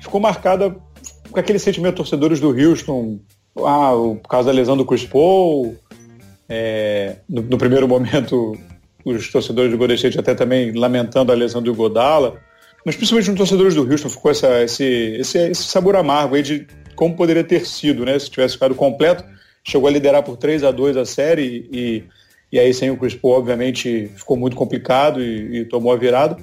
ficou 0.00 0.20
marcada 0.20 0.74
com 1.30 1.38
aquele 1.38 1.58
sentimento 1.58 1.96
torcedores 1.96 2.40
do 2.40 2.48
Houston, 2.48 3.20
ah, 3.58 3.92
por 4.22 4.28
causa 4.28 4.50
da 4.50 4.56
lesão 4.56 4.76
do 4.76 4.84
Chris 4.84 5.04
Paul, 5.04 5.76
é, 6.48 7.16
no, 7.28 7.42
no, 7.42 7.58
primeiro 7.58 7.86
momento 7.86 8.58
os 9.04 9.30
torcedores 9.30 9.70
do 9.70 9.78
Golden 9.78 9.96
State 9.96 10.18
até 10.18 10.34
também 10.34 10.72
lamentando 10.72 11.32
a 11.32 11.34
lesão 11.34 11.62
do 11.62 11.74
Godala, 11.74 12.40
mas 12.84 12.96
principalmente 12.96 13.30
os 13.30 13.36
torcedores 13.36 13.74
do 13.74 13.90
Houston 13.90 14.08
ficou 14.08 14.30
essa, 14.30 14.62
esse, 14.62 14.84
esse, 14.84 15.38
esse 15.38 15.64
sabor 15.64 15.96
amargo 15.96 16.34
aí 16.34 16.42
de 16.42 16.66
como 16.94 17.16
poderia 17.16 17.44
ter 17.44 17.66
sido, 17.66 18.04
né? 18.04 18.18
Se 18.18 18.30
tivesse 18.30 18.54
ficado 18.54 18.74
completo, 18.74 19.24
chegou 19.64 19.88
a 19.88 19.90
liderar 19.90 20.22
por 20.22 20.36
3 20.36 20.64
a 20.64 20.70
2 20.70 20.96
a 20.96 21.04
série 21.04 21.68
e, 21.72 22.04
e 22.52 22.58
aí 22.58 22.72
sem 22.74 22.90
o 22.90 22.96
Chris 22.96 23.14
Paul, 23.14 23.34
obviamente, 23.34 24.10
ficou 24.16 24.36
muito 24.36 24.56
complicado 24.56 25.22
e, 25.22 25.60
e 25.60 25.64
tomou 25.64 25.92
a 25.92 25.96
virada. 25.96 26.36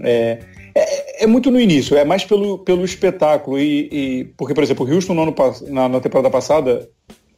É, 0.00 0.38
é, 0.74 1.24
é, 1.24 1.26
muito 1.26 1.50
no 1.50 1.58
início, 1.58 1.96
é 1.96 2.04
mais 2.04 2.24
pelo, 2.24 2.58
pelo 2.58 2.84
espetáculo. 2.84 3.58
E, 3.58 3.88
e 3.90 4.24
porque, 4.36 4.54
por 4.54 4.62
exemplo, 4.62 4.86
o 4.86 4.92
Houston 4.92 5.14
no 5.14 5.22
ano, 5.22 5.34
na, 5.68 5.88
na 5.88 6.00
temporada 6.00 6.30
passada 6.30 6.88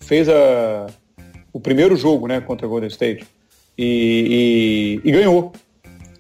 fez 0.01 0.29
a, 0.29 0.87
o 1.53 1.61
primeiro 1.61 1.97
jogo 1.97 2.27
né, 2.27 2.41
contra 2.41 2.67
o 2.67 2.71
Golden 2.71 2.89
State 2.89 3.27
e, 3.79 5.01
e, 5.05 5.09
e 5.09 5.13
ganhou 5.13 5.53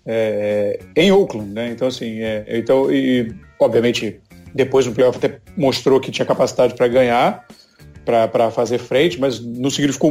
é, 0.07 0.79
em 0.97 1.11
Oakland, 1.11 1.53
né? 1.53 1.71
Então 1.71 1.89
assim, 1.89 2.21
é, 2.21 2.45
então 2.49 2.91
e 2.93 3.35
obviamente 3.59 4.21
depois 4.55 4.87
no 4.87 4.93
playoff 4.93 5.19
até 5.19 5.39
mostrou 5.57 6.01
que 6.01 6.11
tinha 6.11 6.25
capacidade 6.25 6.75
para 6.75 6.89
ganhar, 6.89 7.47
para 8.05 8.51
fazer 8.51 8.79
frente, 8.79 9.21
mas 9.21 9.41
não 9.41 9.69
significou 9.69 10.11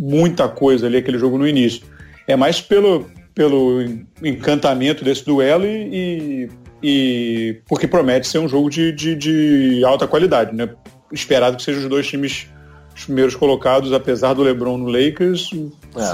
muita 0.00 0.48
coisa 0.48 0.86
ali 0.86 0.96
aquele 0.96 1.18
jogo 1.18 1.38
no 1.38 1.46
início. 1.46 1.82
É 2.26 2.34
mais 2.34 2.60
pelo 2.60 3.06
pelo 3.36 3.82
encantamento 4.22 5.04
desse 5.04 5.22
duelo 5.22 5.66
e, 5.66 5.92
e, 5.92 6.48
e 6.82 7.60
porque 7.68 7.86
promete 7.86 8.26
ser 8.26 8.38
um 8.38 8.48
jogo 8.48 8.70
de, 8.70 8.90
de, 8.92 9.14
de 9.14 9.84
alta 9.84 10.08
qualidade, 10.08 10.56
né? 10.56 10.70
Esperado 11.12 11.58
que 11.58 11.62
sejam 11.62 11.82
os 11.82 11.88
dois 11.88 12.06
times 12.08 12.48
os 12.96 13.04
primeiros 13.04 13.34
colocados, 13.34 13.92
apesar 13.92 14.32
do 14.32 14.42
LeBron 14.42 14.78
no 14.78 14.88
Lakers, 14.88 15.50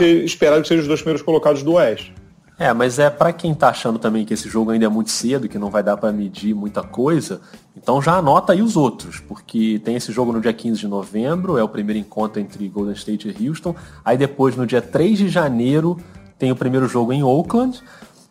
é. 0.00 0.04
esperado 0.04 0.62
que 0.62 0.68
sejam 0.68 0.82
os 0.82 0.88
dois 0.88 1.00
primeiros 1.00 1.22
colocados 1.22 1.62
do 1.62 1.74
Oeste. 1.74 2.12
É, 2.58 2.72
mas 2.72 2.98
é 2.98 3.08
para 3.08 3.32
quem 3.32 3.54
tá 3.54 3.68
achando 3.68 3.98
também 3.98 4.24
que 4.24 4.34
esse 4.34 4.48
jogo 4.48 4.70
ainda 4.70 4.84
é 4.84 4.88
muito 4.88 5.10
cedo, 5.10 5.48
que 5.48 5.58
não 5.58 5.70
vai 5.70 5.82
dar 5.82 5.96
para 5.96 6.12
medir 6.12 6.54
muita 6.54 6.82
coisa, 6.82 7.40
então 7.76 8.02
já 8.02 8.14
anota 8.14 8.52
aí 8.52 8.60
os 8.60 8.76
outros, 8.76 9.20
porque 9.20 9.80
tem 9.84 9.96
esse 9.96 10.12
jogo 10.12 10.32
no 10.32 10.40
dia 10.40 10.52
15 10.52 10.80
de 10.80 10.88
novembro, 10.88 11.56
é 11.56 11.62
o 11.62 11.68
primeiro 11.68 11.98
encontro 11.98 12.40
entre 12.40 12.68
Golden 12.68 12.94
State 12.94 13.34
e 13.36 13.48
Houston. 13.48 13.74
Aí 14.04 14.16
depois, 14.16 14.56
no 14.56 14.66
dia 14.66 14.82
3 14.82 15.18
de 15.18 15.28
janeiro, 15.28 15.98
tem 16.38 16.52
o 16.52 16.56
primeiro 16.56 16.86
jogo 16.88 17.12
em 17.12 17.22
Oakland. 17.22 17.80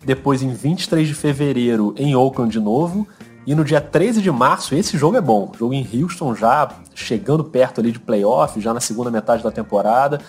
Depois, 0.04 0.42
em 0.42 0.54
23 0.54 1.08
de 1.08 1.14
fevereiro, 1.14 1.94
em 1.98 2.16
Oakland 2.16 2.52
de 2.52 2.60
novo. 2.60 3.08
E 3.52 3.56
no 3.56 3.66
dia 3.66 3.82
13 3.82 4.22
de 4.22 4.32
março, 4.32 4.74
esse 4.74 4.98
jogo 4.98 5.18
é 5.18 5.22
bom. 5.22 5.52
Jogo 5.60 5.74
em 5.74 5.86
Houston 5.94 6.34
já 6.34 6.70
chegando 6.96 7.44
perto 7.44 7.82
ali 7.82 7.92
de 7.92 8.00
playoff, 8.00 8.62
já 8.62 8.74
na 8.74 8.80
segunda 8.80 9.12
metade 9.12 9.44
da 9.44 9.52
temporada. 9.52 10.22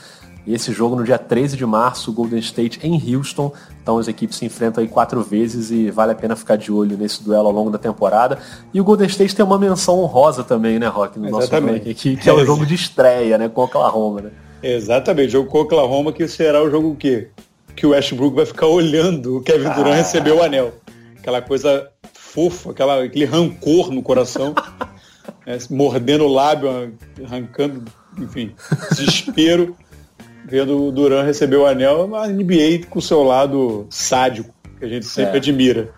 Esse 0.45 0.73
jogo 0.73 0.97
no 0.97 1.05
dia 1.05 1.19
13 1.19 1.57
de 1.57 1.65
março, 1.65 2.13
Golden 2.13 2.41
State 2.41 2.81
em 2.83 3.01
Houston. 3.15 3.53
Então 3.81 3.97
as 3.97 4.09
equipes 4.09 4.39
se 4.39 4.45
enfrentam 4.45 4.83
aí 4.83 4.91
quatro 4.91 5.23
vezes 5.23 5.71
e 5.71 5.89
vale 5.89 6.11
a 6.11 6.15
pena 6.17 6.35
ficar 6.35 6.57
de 6.57 6.73
olho 6.73 6.99
nesse 6.99 7.23
duelo 7.23 7.47
ao 7.47 7.53
longo 7.53 7.71
da 7.71 7.79
temporada. 7.79 8.41
E 8.75 8.81
o 8.81 8.85
Golden 8.85 9.07
State 9.07 9.37
tem 9.37 9.45
uma 9.45 9.57
menção 9.57 10.01
honrosa 10.01 10.43
também, 10.43 10.81
né, 10.81 10.89
Rock, 10.89 11.17
no 11.17 11.29
Exatamente. 11.29 11.63
nosso 11.63 11.75
ranking 11.75 11.91
aqui, 11.93 12.17
que 12.17 12.29
é 12.29 12.33
o 12.33 12.43
jogo 12.45 12.67
de 12.67 12.75
estreia, 12.75 13.39
né, 13.39 13.49
com 13.49 13.61
o 13.61 13.65
Oklahoma, 13.67 14.21
né? 14.21 14.31
Exatamente, 14.61 15.31
jogo 15.31 15.49
com 15.49 15.59
o 15.59 15.61
Oklahoma 15.61 16.13
que 16.13 16.27
será 16.27 16.61
o 16.61 16.69
jogo 16.69 16.97
que 16.97 17.29
que 17.77 17.87
o 17.87 17.91
Westbrook 17.91 18.35
vai 18.35 18.47
ficar 18.47 18.67
olhando 18.67 19.37
o 19.37 19.43
Kevin 19.43 19.71
Durant 19.71 19.93
ah. 19.93 19.95
receber 19.95 20.33
o 20.33 20.43
anel. 20.43 20.75
Aquela 21.21 21.41
coisa 21.41 21.92
fofa, 22.33 22.71
aquela, 22.71 23.05
aquele 23.05 23.27
rancor 23.27 23.91
no 23.91 24.03
coração, 24.03 24.55
né, 25.47 25.59
mordendo 25.71 26.25
o 26.25 26.33
lábio, 26.33 26.95
arrancando, 27.25 27.85
enfim, 28.19 28.55
desespero, 28.91 29.77
vendo 30.47 30.87
o 30.87 30.91
Duran 30.91 31.25
receber 31.25 31.57
o 31.57 31.67
anel, 31.67 32.15
a 32.17 32.27
NBA 32.27 32.87
com 32.89 32.99
o 32.99 33.03
seu 33.03 33.23
lado 33.23 33.87
sádico, 33.91 34.55
que 34.79 34.85
a 34.85 34.89
gente 34.89 35.07
sempre 35.07 35.35
é. 35.35 35.37
admira. 35.37 35.93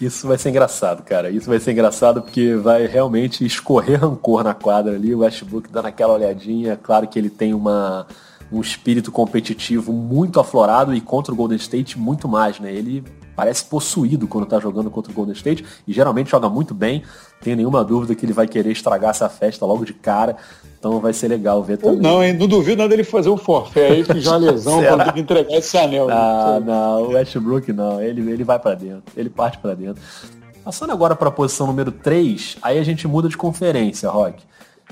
Isso 0.00 0.28
vai 0.28 0.38
ser 0.38 0.50
engraçado, 0.50 1.02
cara. 1.02 1.28
Isso 1.28 1.48
vai 1.48 1.58
ser 1.58 1.72
engraçado 1.72 2.22
porque 2.22 2.54
vai 2.54 2.86
realmente 2.86 3.44
escorrer 3.44 4.00
rancor 4.00 4.44
na 4.44 4.54
quadra 4.54 4.94
ali. 4.94 5.12
O 5.12 5.20
Westbrook 5.20 5.68
dando 5.72 5.86
aquela 5.86 6.14
olhadinha. 6.14 6.78
Claro 6.80 7.08
que 7.08 7.18
ele 7.18 7.28
tem 7.28 7.52
uma, 7.52 8.06
um 8.52 8.60
espírito 8.60 9.10
competitivo 9.10 9.92
muito 9.92 10.38
aflorado 10.38 10.94
e 10.94 11.00
contra 11.00 11.34
o 11.34 11.36
Golden 11.36 11.56
State 11.56 11.98
muito 11.98 12.28
mais, 12.28 12.60
né? 12.60 12.72
Ele 12.72 13.02
parece 13.38 13.64
possuído 13.66 14.26
quando 14.26 14.46
tá 14.46 14.58
jogando 14.58 14.90
contra 14.90 15.12
o 15.12 15.14
Golden 15.14 15.32
State 15.32 15.64
e 15.86 15.92
geralmente 15.92 16.28
joga 16.28 16.48
muito 16.48 16.74
bem. 16.74 17.04
Tenho 17.40 17.56
nenhuma 17.56 17.84
dúvida 17.84 18.12
que 18.12 18.26
ele 18.26 18.32
vai 18.32 18.48
querer 18.48 18.72
estragar 18.72 19.10
essa 19.10 19.28
festa 19.28 19.64
logo 19.64 19.84
de 19.84 19.92
cara. 19.92 20.36
Então 20.76 20.98
vai 20.98 21.12
ser 21.12 21.28
legal 21.28 21.62
ver 21.62 21.76
também. 21.76 22.00
Não, 22.00 22.20
hein? 22.20 22.32
Não 22.32 22.48
duvido 22.48 22.78
nada 22.78 22.88
dele 22.88 23.04
fazer 23.04 23.30
um 23.30 23.36
forfé 23.36 23.90
aí, 23.92 24.04
que 24.04 24.20
já 24.20 24.34
é 24.34 24.38
lesão 24.50 24.82
quando 24.82 25.04
tem 25.04 25.12
que 25.12 25.20
entregar 25.20 25.54
esse 25.54 25.78
anel. 25.78 26.08
Né? 26.08 26.14
Não, 26.16 26.60
não, 26.60 27.02
o 27.02 27.08
Westbrook 27.12 27.72
não. 27.72 28.02
Ele, 28.02 28.28
ele 28.28 28.42
vai 28.42 28.58
para 28.58 28.74
dentro. 28.74 29.04
Ele 29.16 29.30
parte 29.30 29.56
para 29.58 29.72
dentro. 29.72 30.02
Passando 30.64 30.92
agora 30.92 31.14
para 31.14 31.28
a 31.28 31.32
posição 31.32 31.68
número 31.68 31.92
3, 31.92 32.56
aí 32.60 32.76
a 32.76 32.82
gente 32.82 33.06
muda 33.06 33.28
de 33.28 33.36
conferência, 33.36 34.10
Rock. 34.10 34.42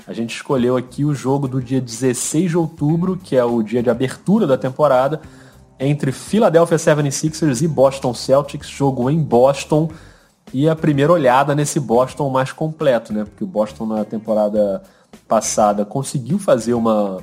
A 0.07 0.13
gente 0.13 0.33
escolheu 0.33 0.77
aqui 0.77 1.03
o 1.03 1.13
jogo 1.13 1.49
do 1.49 1.61
dia 1.61 1.81
16 1.81 2.51
de 2.51 2.57
outubro, 2.57 3.19
que 3.21 3.35
é 3.35 3.43
o 3.43 3.61
dia 3.61 3.83
de 3.83 3.89
abertura 3.89 4.47
da 4.47 4.57
temporada, 4.57 5.19
entre 5.79 6.11
Philadelphia 6.11 6.77
76ers 6.77 7.61
e 7.61 7.67
Boston 7.67 8.13
Celtics, 8.13 8.69
jogo 8.69 9.09
em 9.09 9.21
Boston. 9.21 9.89
E 10.53 10.69
a 10.69 10.75
primeira 10.75 11.11
olhada 11.11 11.53
nesse 11.53 11.79
Boston 11.79 12.29
mais 12.29 12.51
completo, 12.51 13.11
né? 13.11 13.25
Porque 13.25 13.43
o 13.43 13.47
Boston 13.47 13.85
na 13.85 14.05
temporada 14.05 14.81
passada 15.27 15.83
conseguiu 15.83 16.39
fazer 16.39 16.73
uma, 16.73 17.17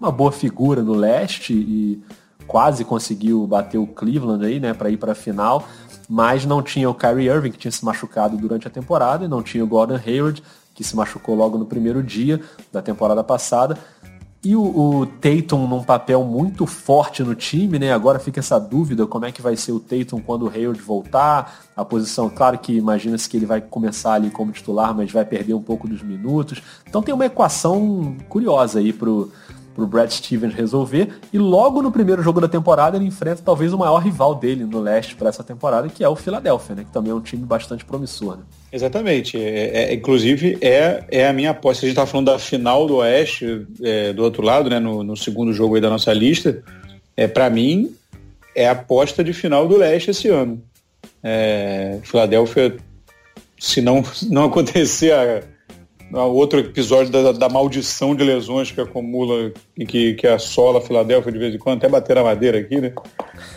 uma 0.00 0.12
boa 0.12 0.30
figura 0.30 0.82
no 0.82 0.94
leste 0.94 1.52
e 1.52 2.00
quase 2.46 2.84
conseguiu 2.84 3.46
bater 3.46 3.78
o 3.78 3.86
Cleveland 3.86 4.44
aí, 4.44 4.58
né, 4.58 4.72
para 4.72 4.90
ir 4.90 4.96
para 4.96 5.12
a 5.12 5.14
final, 5.14 5.68
mas 6.08 6.46
não 6.46 6.62
tinha 6.62 6.88
o 6.88 6.94
Kyrie 6.94 7.28
Irving 7.28 7.50
que 7.50 7.58
tinha 7.58 7.70
se 7.70 7.84
machucado 7.84 8.36
durante 8.36 8.66
a 8.66 8.70
temporada 8.70 9.24
e 9.24 9.28
não 9.28 9.42
tinha 9.42 9.62
o 9.62 9.66
Gordon 9.66 10.00
Hayward 10.04 10.42
que 10.74 10.82
se 10.82 10.96
machucou 10.96 11.34
logo 11.34 11.58
no 11.58 11.66
primeiro 11.66 12.02
dia 12.02 12.40
da 12.72 12.80
temporada 12.80 13.22
passada. 13.22 13.76
E 14.42 14.54
o, 14.54 14.62
o 14.62 15.06
Tatum 15.06 15.66
num 15.66 15.82
papel 15.82 16.22
muito 16.22 16.64
forte 16.64 17.24
no 17.24 17.34
time, 17.34 17.76
né? 17.76 17.92
Agora 17.92 18.20
fica 18.20 18.38
essa 18.38 18.58
dúvida 18.58 19.04
como 19.04 19.24
é 19.24 19.32
que 19.32 19.42
vai 19.42 19.56
ser 19.56 19.72
o 19.72 19.80
Tatum 19.80 20.20
quando 20.20 20.46
o 20.46 20.48
Hayward 20.48 20.80
voltar. 20.80 21.64
A 21.76 21.84
posição, 21.84 22.30
claro 22.30 22.56
que 22.56 22.72
imagina-se 22.72 23.28
que 23.28 23.36
ele 23.36 23.46
vai 23.46 23.60
começar 23.60 24.12
ali 24.12 24.30
como 24.30 24.52
titular, 24.52 24.94
mas 24.94 25.10
vai 25.10 25.24
perder 25.24 25.54
um 25.54 25.62
pouco 25.62 25.88
dos 25.88 26.02
minutos. 26.02 26.62
Então 26.88 27.02
tem 27.02 27.12
uma 27.12 27.26
equação 27.26 28.16
curiosa 28.28 28.78
aí 28.78 28.92
pro, 28.92 29.30
pro 29.78 29.86
Brad 29.86 30.10
Stevens 30.10 30.54
resolver. 30.54 31.08
E 31.32 31.38
logo 31.38 31.80
no 31.80 31.92
primeiro 31.92 32.20
jogo 32.20 32.40
da 32.40 32.48
temporada 32.48 32.96
ele 32.96 33.06
enfrenta 33.06 33.42
talvez 33.44 33.72
o 33.72 33.78
maior 33.78 33.98
rival 33.98 34.34
dele 34.34 34.64
no 34.64 34.80
leste 34.80 35.14
para 35.14 35.28
essa 35.28 35.44
temporada, 35.44 35.88
que 35.88 36.02
é 36.02 36.08
o 36.08 36.16
Philadelphia, 36.16 36.74
né? 36.74 36.84
Que 36.84 36.90
também 36.90 37.12
é 37.12 37.14
um 37.14 37.20
time 37.20 37.44
bastante 37.44 37.84
promissor. 37.84 38.38
Né? 38.38 38.42
Exatamente. 38.72 39.36
É, 39.40 39.92
é, 39.92 39.94
inclusive 39.94 40.58
é, 40.60 41.04
é 41.08 41.28
a 41.28 41.32
minha 41.32 41.50
aposta. 41.50 41.86
A 41.86 41.88
gente 41.88 41.96
está 41.96 42.04
falando 42.04 42.26
da 42.26 42.40
final 42.40 42.88
do 42.88 42.96
Oeste, 42.96 43.68
é, 43.80 44.12
do 44.12 44.24
outro 44.24 44.42
lado, 44.42 44.68
né? 44.68 44.80
No, 44.80 45.04
no, 45.04 45.16
segundo 45.16 45.52
jogo 45.52 45.76
aí 45.76 45.80
da 45.80 45.88
nossa 45.88 46.12
lista. 46.12 46.60
É, 47.16 47.28
para 47.28 47.48
mim, 47.48 47.94
é 48.56 48.66
a 48.66 48.72
aposta 48.72 49.22
de 49.22 49.32
final 49.32 49.68
do 49.68 49.76
Leste 49.76 50.10
esse 50.10 50.28
ano. 50.28 50.60
É, 51.22 52.00
Filadélfia, 52.02 52.76
se 53.56 53.80
não, 53.80 54.02
não 54.28 54.42
acontecer 54.50 55.12
a 55.12 55.42
outro 56.12 56.60
episódio 56.60 57.12
da, 57.12 57.32
da, 57.32 57.48
maldição 57.48 58.14
de 58.14 58.24
lesões 58.24 58.70
que 58.70 58.80
acumula 58.80 59.52
e 59.76 59.84
que, 59.84 60.14
que 60.14 60.26
assola 60.26 60.78
a 60.78 60.82
Filadélfia 60.82 61.32
de 61.32 61.38
vez 61.38 61.54
em 61.54 61.58
quando, 61.58 61.78
até 61.78 61.88
bater 61.88 62.16
na 62.16 62.22
madeira 62.22 62.58
aqui, 62.58 62.80
né? 62.80 62.92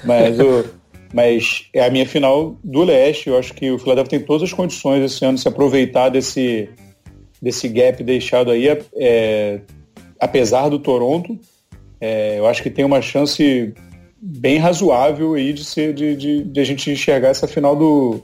Mas, 0.04 0.40
o, 0.40 0.66
mas 1.14 1.68
é 1.74 1.86
a 1.86 1.90
minha 1.90 2.06
final 2.06 2.58
do 2.64 2.84
leste. 2.84 3.30
Eu 3.30 3.38
acho 3.38 3.54
que 3.54 3.72
o 3.72 3.80
Filadélfia 3.80 4.18
tem 4.18 4.26
todas 4.26 4.44
as 4.44 4.54
condições 4.54 5.04
esse 5.04 5.24
ano 5.24 5.36
de 5.36 5.42
se 5.42 5.48
aproveitar 5.48 6.10
desse, 6.10 6.70
desse 7.42 7.68
gap 7.70 8.04
deixado 8.04 8.52
aí, 8.52 8.68
é, 8.96 9.62
apesar 10.20 10.70
do 10.70 10.80
Toronto. 10.80 11.40
É, 12.00 12.40
eu 12.40 12.48
acho 12.48 12.62
que 12.62 12.70
tem 12.70 12.84
uma 12.84 13.02
chance 13.02 13.74
bem 14.22 14.58
razoável 14.58 15.34
aí 15.34 15.54
de 15.54 15.64
ser 15.64 15.94
de, 15.94 16.16
de, 16.16 16.44
de 16.44 16.60
a 16.60 16.64
gente 16.64 16.92
enxergar 16.92 17.30
essa 17.30 17.48
final 17.48 17.76
do 17.76 18.22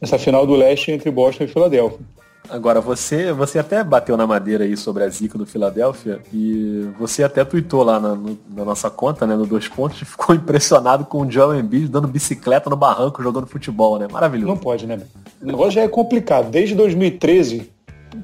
essa 0.00 0.18
final 0.18 0.46
do 0.46 0.54
leste 0.54 0.90
entre 0.90 1.10
Boston 1.10 1.44
e 1.44 1.48
Filadélfia. 1.48 2.00
Agora, 2.48 2.80
você, 2.80 3.32
você 3.32 3.58
até 3.58 3.82
bateu 3.82 4.16
na 4.16 4.26
madeira 4.26 4.64
aí 4.64 4.76
sobre 4.76 5.02
a 5.02 5.08
zica 5.08 5.38
do 5.38 5.46
Filadélfia 5.46 6.20
e 6.32 6.88
você 6.98 7.24
até 7.24 7.42
tweetou 7.44 7.82
lá 7.82 7.98
na, 7.98 8.14
no, 8.14 8.38
na 8.54 8.64
nossa 8.64 8.90
conta, 8.90 9.26
né, 9.26 9.34
no 9.34 9.46
Dois 9.46 9.66
Pontos, 9.66 10.00
e 10.02 10.04
ficou 10.04 10.34
impressionado 10.36 11.06
com 11.06 11.22
o 11.22 11.30
Joel 11.30 11.58
Embiid 11.58 11.88
dando 11.88 12.06
bicicleta 12.06 12.68
no 12.68 12.76
barranco 12.76 13.22
jogando 13.22 13.46
futebol, 13.46 13.98
né? 13.98 14.06
Maravilhoso. 14.10 14.48
Não 14.48 14.58
pode, 14.58 14.86
né? 14.86 15.00
O 15.40 15.46
negócio 15.46 15.72
já 15.72 15.82
é 15.82 15.88
complicado. 15.88 16.50
Desde 16.50 16.74
2013, 16.74 17.72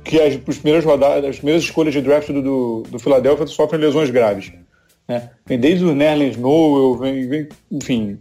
que 0.04 0.20
as, 0.20 0.34
as 0.34 0.58
primeiras 0.58 0.84
rodadas, 0.84 1.24
as 1.24 1.36
primeiras 1.36 1.64
escolhas 1.64 1.92
de 1.92 2.02
draft 2.02 2.28
do, 2.30 2.42
do, 2.42 2.82
do 2.90 2.98
Filadélfia 2.98 3.46
sofrem 3.46 3.80
lesões 3.80 4.10
graves. 4.10 4.52
Né? 5.08 5.30
Vem 5.46 5.58
desde 5.58 5.84
o 5.84 5.94
Nerlens 5.94 6.36
Noel, 6.36 6.96
vem, 6.96 7.28
vem, 7.28 7.48
enfim, 7.70 8.18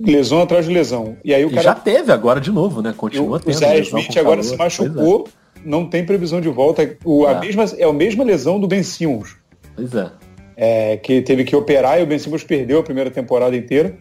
lesão 0.00 0.42
atrás 0.42 0.66
de 0.66 0.72
lesão. 0.72 1.16
E 1.24 1.34
aí 1.34 1.44
o 1.44 1.48
e 1.48 1.50
cara. 1.50 1.62
já 1.62 1.74
teve 1.74 2.12
agora 2.12 2.40
de 2.40 2.50
novo, 2.50 2.82
né? 2.82 2.94
Continua 2.96 3.40
tendo. 3.40 3.54
O 3.54 3.58
Zé 3.58 3.80
Smith 3.80 4.16
agora 4.16 4.42
se 4.42 4.56
machucou, 4.56 5.28
é. 5.56 5.60
não 5.64 5.88
tem 5.88 6.04
previsão 6.04 6.40
de 6.40 6.48
volta. 6.48 6.96
O, 7.04 7.26
é. 7.26 7.34
A 7.34 7.40
mesma, 7.40 7.64
é 7.78 7.84
a 7.84 7.92
mesma 7.92 8.24
lesão 8.24 8.60
do 8.60 8.66
Ben 8.66 8.82
Simmons. 8.82 9.36
Pois 9.74 9.94
é. 9.94 10.10
é. 10.56 10.96
Que 10.96 11.22
teve 11.22 11.44
que 11.44 11.54
operar 11.54 12.00
e 12.00 12.02
o 12.02 12.06
Ben 12.06 12.18
Simmons 12.18 12.44
perdeu 12.44 12.78
a 12.78 12.82
primeira 12.82 13.10
temporada 13.10 13.56
inteira. 13.56 13.96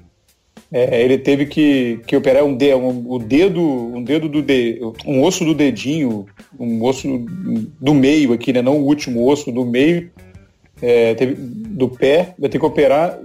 É, 0.72 1.02
ele 1.04 1.18
teve 1.18 1.46
que, 1.46 2.00
que 2.08 2.18
operar 2.18 2.44
um, 2.44 2.56
de, 2.56 2.74
um, 2.74 3.12
o 3.12 3.20
dedo, 3.20 3.62
um 3.62 4.04
dedo 4.04 4.28
do 4.28 4.42
de, 4.42 4.82
um 5.06 5.22
osso 5.24 5.46
do 5.46 5.54
dedinho, 5.54 6.26
um 6.60 6.84
osso 6.84 7.08
do 7.80 7.94
meio 7.94 8.34
aqui, 8.34 8.52
né? 8.52 8.62
Não 8.62 8.78
o 8.78 8.86
último 8.86 9.30
osso 9.30 9.52
do 9.52 9.64
meio, 9.64 10.10
é, 10.82 11.14
teve, 11.14 11.38
do 11.76 11.90
pé, 11.90 12.34
vai 12.40 12.50
ter 12.50 12.58
que 12.58 12.66
operar, 12.66 13.20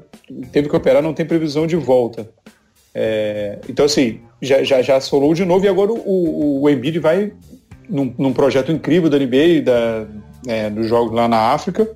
teve 0.51 0.69
que 0.69 0.75
operar, 0.75 1.01
não 1.01 1.15
tem 1.15 1.25
previsão 1.25 1.67
de 1.67 1.77
volta. 1.77 2.29
É, 2.93 3.61
então, 3.69 3.85
assim, 3.85 4.21
já, 4.43 4.65
já, 4.65 4.83
já 4.83 5.01
solou 5.01 5.33
de 5.33 5.45
novo 5.45 5.65
e 5.65 5.69
agora 5.69 5.93
o, 5.93 6.63
o 6.63 6.69
Embiid 6.69 6.99
vai 6.99 7.33
num, 7.89 8.13
num 8.19 8.33
projeto 8.33 8.73
incrível 8.73 9.09
da 9.09 9.19
NBA, 9.19 9.63
da, 9.65 10.07
é, 10.49 10.69
dos 10.69 10.89
jogos 10.89 11.13
lá 11.13 11.29
na 11.29 11.53
África. 11.53 11.89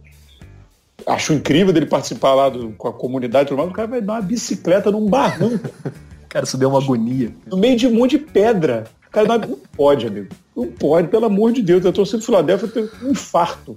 Acho 1.05 1.33
incrível 1.33 1.73
dele 1.73 1.87
participar 1.87 2.35
lá 2.35 2.49
do, 2.49 2.71
com 2.71 2.87
a 2.87 2.93
comunidade 2.93 3.49
tudo 3.49 3.59
mais. 3.59 3.71
O 3.71 3.75
cara 3.75 3.89
vai 3.89 4.01
dar 4.01 4.15
uma 4.15 4.23
bicicleta 4.23 4.93
num 4.93 5.07
barranco. 5.07 5.69
cara, 6.31 6.45
isso 6.45 6.57
deu 6.57 6.69
uma 6.69 6.81
agonia. 6.81 7.35
No 7.47 7.57
meio 7.57 7.77
de 7.77 7.89
um 7.89 7.95
monte 7.95 8.13
de 8.13 8.19
pedra. 8.19 8.85
O 9.09 9.11
cara 9.11 9.27
não, 9.27 9.59
pode, 9.77 10.07
amigo. 10.07 10.29
Não 10.57 10.69
pode, 10.69 11.09
pelo 11.09 11.27
amor 11.27 11.53
de 11.53 11.63
Deus. 11.63 11.85
Eu 11.85 11.93
tô 11.93 12.07
sendo 12.07 12.23
Filadélfia, 12.23 12.69
tenho 12.69 12.89
um 13.03 13.11
infarto. 13.11 13.77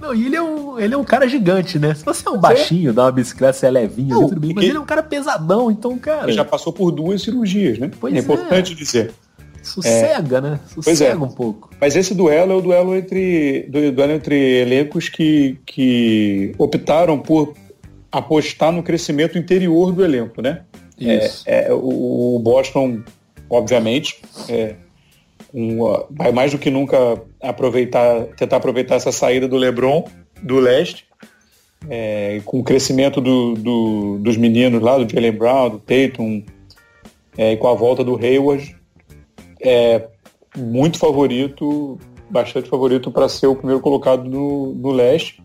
Não, 0.00 0.14
e 0.14 0.26
ele 0.26 0.36
é, 0.36 0.42
um, 0.42 0.78
ele 0.78 0.94
é 0.94 0.96
um 0.96 1.04
cara 1.04 1.28
gigante, 1.28 1.78
né? 1.78 1.94
Se 1.94 2.04
você 2.04 2.28
é 2.28 2.30
um 2.30 2.38
baixinho, 2.38 2.92
dá 2.92 3.04
uma 3.04 3.12
bicicleta, 3.12 3.52
você 3.52 3.66
é 3.66 3.70
levinho, 3.70 4.20
não, 4.20 4.28
bem, 4.28 4.52
mas 4.52 4.64
ele 4.64 4.76
é 4.76 4.80
um 4.80 4.84
cara 4.84 5.02
pesadão, 5.02 5.70
então, 5.70 5.96
cara. 5.98 6.24
Ele 6.24 6.32
já 6.32 6.44
passou 6.44 6.72
por 6.72 6.90
duas 6.90 7.22
cirurgias, 7.22 7.78
né? 7.78 7.90
Pois 8.00 8.14
é 8.14 8.18
importante 8.18 8.72
é. 8.72 8.74
dizer. 8.74 9.12
Sossega, 9.62 10.38
é. 10.38 10.40
né? 10.40 10.60
Sossega 10.66 11.12
é. 11.12 11.16
um 11.16 11.28
pouco. 11.28 11.70
Mas 11.80 11.96
esse 11.96 12.14
duelo 12.14 12.52
é 12.52 12.54
o 12.56 12.60
duelo 12.60 12.94
entre, 12.94 13.68
duelo 13.70 14.12
entre 14.12 14.60
elencos 14.60 15.08
que, 15.08 15.58
que 15.64 16.52
optaram 16.58 17.18
por 17.18 17.54
apostar 18.12 18.72
no 18.72 18.82
crescimento 18.82 19.38
interior 19.38 19.92
do 19.92 20.04
elenco, 20.04 20.42
né? 20.42 20.62
Isso. 20.98 21.44
É, 21.46 21.68
é 21.68 21.72
o, 21.72 22.36
o 22.36 22.38
Boston, 22.40 23.02
obviamente, 23.48 24.20
é, 24.48 24.74
um, 25.54 25.78
vai 26.10 26.32
mais 26.32 26.50
do 26.50 26.58
que 26.58 26.68
nunca 26.68 27.22
aproveitar, 27.40 28.24
tentar 28.36 28.56
aproveitar 28.56 28.96
essa 28.96 29.12
saída 29.12 29.46
do 29.46 29.56
LeBron 29.56 30.04
do 30.42 30.58
leste, 30.58 31.06
é, 31.88 32.40
com 32.44 32.58
o 32.58 32.64
crescimento 32.64 33.20
do, 33.20 33.54
do, 33.54 34.18
dos 34.18 34.36
meninos 34.36 34.82
lá, 34.82 34.98
do 34.98 35.10
Jalen 35.10 35.32
Brown, 35.32 35.70
do 35.70 35.78
Tatum, 35.78 36.42
é, 37.38 37.52
e 37.52 37.56
com 37.56 37.68
a 37.68 37.74
volta 37.74 38.02
do 38.02 38.16
Hayward, 38.16 38.76
é 39.62 40.08
muito 40.56 40.98
favorito, 40.98 41.98
bastante 42.28 42.68
favorito 42.68 43.10
para 43.10 43.28
ser 43.28 43.46
o 43.46 43.54
primeiro 43.54 43.80
colocado 43.80 44.24
no, 44.24 44.74
no 44.74 44.90
leste 44.90 45.42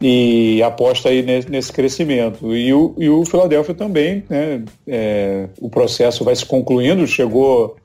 e 0.00 0.62
aposta 0.62 1.08
aí 1.08 1.22
nesse, 1.22 1.72
crescimento. 1.72 2.54
E 2.54 2.72
o, 2.72 2.94
e 2.96 3.08
o 3.08 3.24
Philadelphia 3.24 3.74
também, 3.74 4.24
né, 4.28 4.64
é, 4.86 5.48
o 5.60 5.68
processo 5.68 6.24
vai 6.24 6.36
se 6.36 6.46
concluindo, 6.46 7.04
chegou 7.06 7.76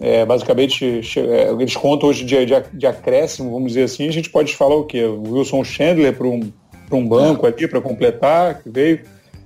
é, 0.00 0.24
basicamente, 0.24 1.02
é, 1.16 1.52
eles 1.52 1.76
contam 1.76 2.08
hoje 2.08 2.24
de, 2.24 2.44
de, 2.44 2.54
de, 2.72 2.86
acréscimo, 2.86 3.52
vamos 3.52 3.68
dizer 3.68 3.84
assim, 3.84 4.08
a 4.08 4.12
gente 4.12 4.28
pode 4.28 4.54
falar 4.56 4.74
o 4.74 4.84
quê? 4.84 5.04
O 5.04 5.34
Wilson 5.34 5.62
Chandler 5.62 6.16
para 6.16 6.26
um, 6.26 6.52
um 6.90 7.06
banco 7.06 7.46
aqui 7.46 7.68
para 7.68 7.80
completar, 7.80 8.62
que 8.62 8.68
veio, 8.68 9.00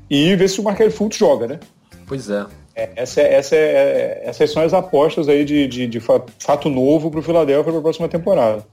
e 0.09 0.35
ver 0.37 0.49
se 0.49 0.61
o 0.61 0.65
Markel 0.65 0.91
Fultz 0.91 1.19
joga, 1.19 1.47
né? 1.47 1.61
Pois 2.07 2.31
é. 2.31 2.47
é 2.75 2.91
essa, 2.97 3.21
essa 3.21 3.57
é, 3.57 4.23
essas 4.25 4.51
são 4.51 4.63
as 4.63 4.73
apostas 4.73 5.29
aí 5.29 5.45
de, 5.45 5.69
de, 5.69 5.87
de 5.87 6.01
fato 6.01 6.71
novo 6.71 7.11
para 7.11 7.21
o 7.21 7.23
Philadelphia 7.23 7.71
para 7.71 7.79
a 7.79 7.83
próxima 7.83 8.09
temporada. 8.09 8.65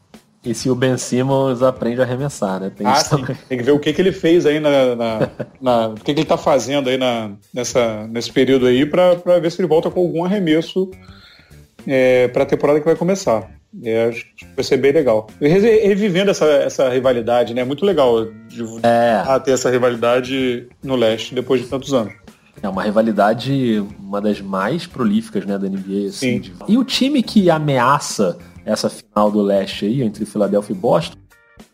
E 0.45 0.53
se 0.53 0.69
o 0.69 0.75
Ben 0.75 0.95
Simmons 0.95 1.63
aprende 1.63 1.99
a 1.99 2.03
arremessar, 2.03 2.59
né? 2.59 2.71
Tem, 2.73 2.85
ah, 2.85 3.03
tem 3.49 3.57
que 3.57 3.63
ver 3.63 3.71
o 3.71 3.79
que, 3.79 3.91
que 3.91 3.99
ele 3.99 4.11
fez 4.11 4.45
aí 4.45 4.59
na. 4.59 4.95
na, 4.95 5.29
na 5.59 5.87
o 5.87 5.95
que, 5.95 6.03
que 6.03 6.11
ele 6.11 6.21
está 6.21 6.37
fazendo 6.37 6.87
aí 6.87 6.97
na, 6.97 7.31
nessa, 7.51 8.05
nesse 8.07 8.31
período 8.31 8.67
aí 8.67 8.85
para 8.85 9.15
ver 9.39 9.51
se 9.51 9.59
ele 9.59 9.67
volta 9.67 9.89
com 9.89 9.99
algum 9.99 10.23
arremesso 10.23 10.91
é, 11.87 12.27
para 12.29 12.43
a 12.43 12.45
temporada 12.45 12.79
que 12.79 12.85
vai 12.85 12.95
começar. 12.95 13.49
É, 13.83 14.05
acho 14.05 14.25
que 14.35 14.45
vai 14.55 14.63
ser 14.63 14.77
bem 14.77 14.91
legal. 14.91 15.27
Revivendo 15.39 16.31
essa, 16.31 16.45
essa 16.45 16.89
rivalidade, 16.89 17.53
né? 17.53 17.61
É 17.61 17.65
muito 17.65 17.85
legal 17.85 18.25
de, 18.47 18.63
é. 18.83 19.39
ter 19.39 19.51
essa 19.51 19.69
rivalidade 19.69 20.67
no 20.81 20.95
leste 20.95 21.35
depois 21.35 21.61
de 21.61 21.67
tantos 21.67 21.93
anos. 21.93 22.13
É 22.61 22.69
uma 22.69 22.83
rivalidade, 22.83 23.85
uma 23.99 24.21
das 24.21 24.39
mais 24.39 24.87
prolíficas 24.87 25.45
né, 25.45 25.57
da 25.57 25.67
NBA. 25.67 26.07
Assim, 26.07 26.39
de... 26.39 26.53
E 26.67 26.77
o 26.77 26.83
time 26.83 27.21
que 27.21 27.49
ameaça 27.49 28.37
essa 28.65 28.89
final 28.89 29.29
do 29.29 29.41
leste 29.41 29.85
aí, 29.85 30.01
entre 30.01 30.25
Philadelphia 30.25 30.73
e 30.73 30.77
Boston, 30.77 31.17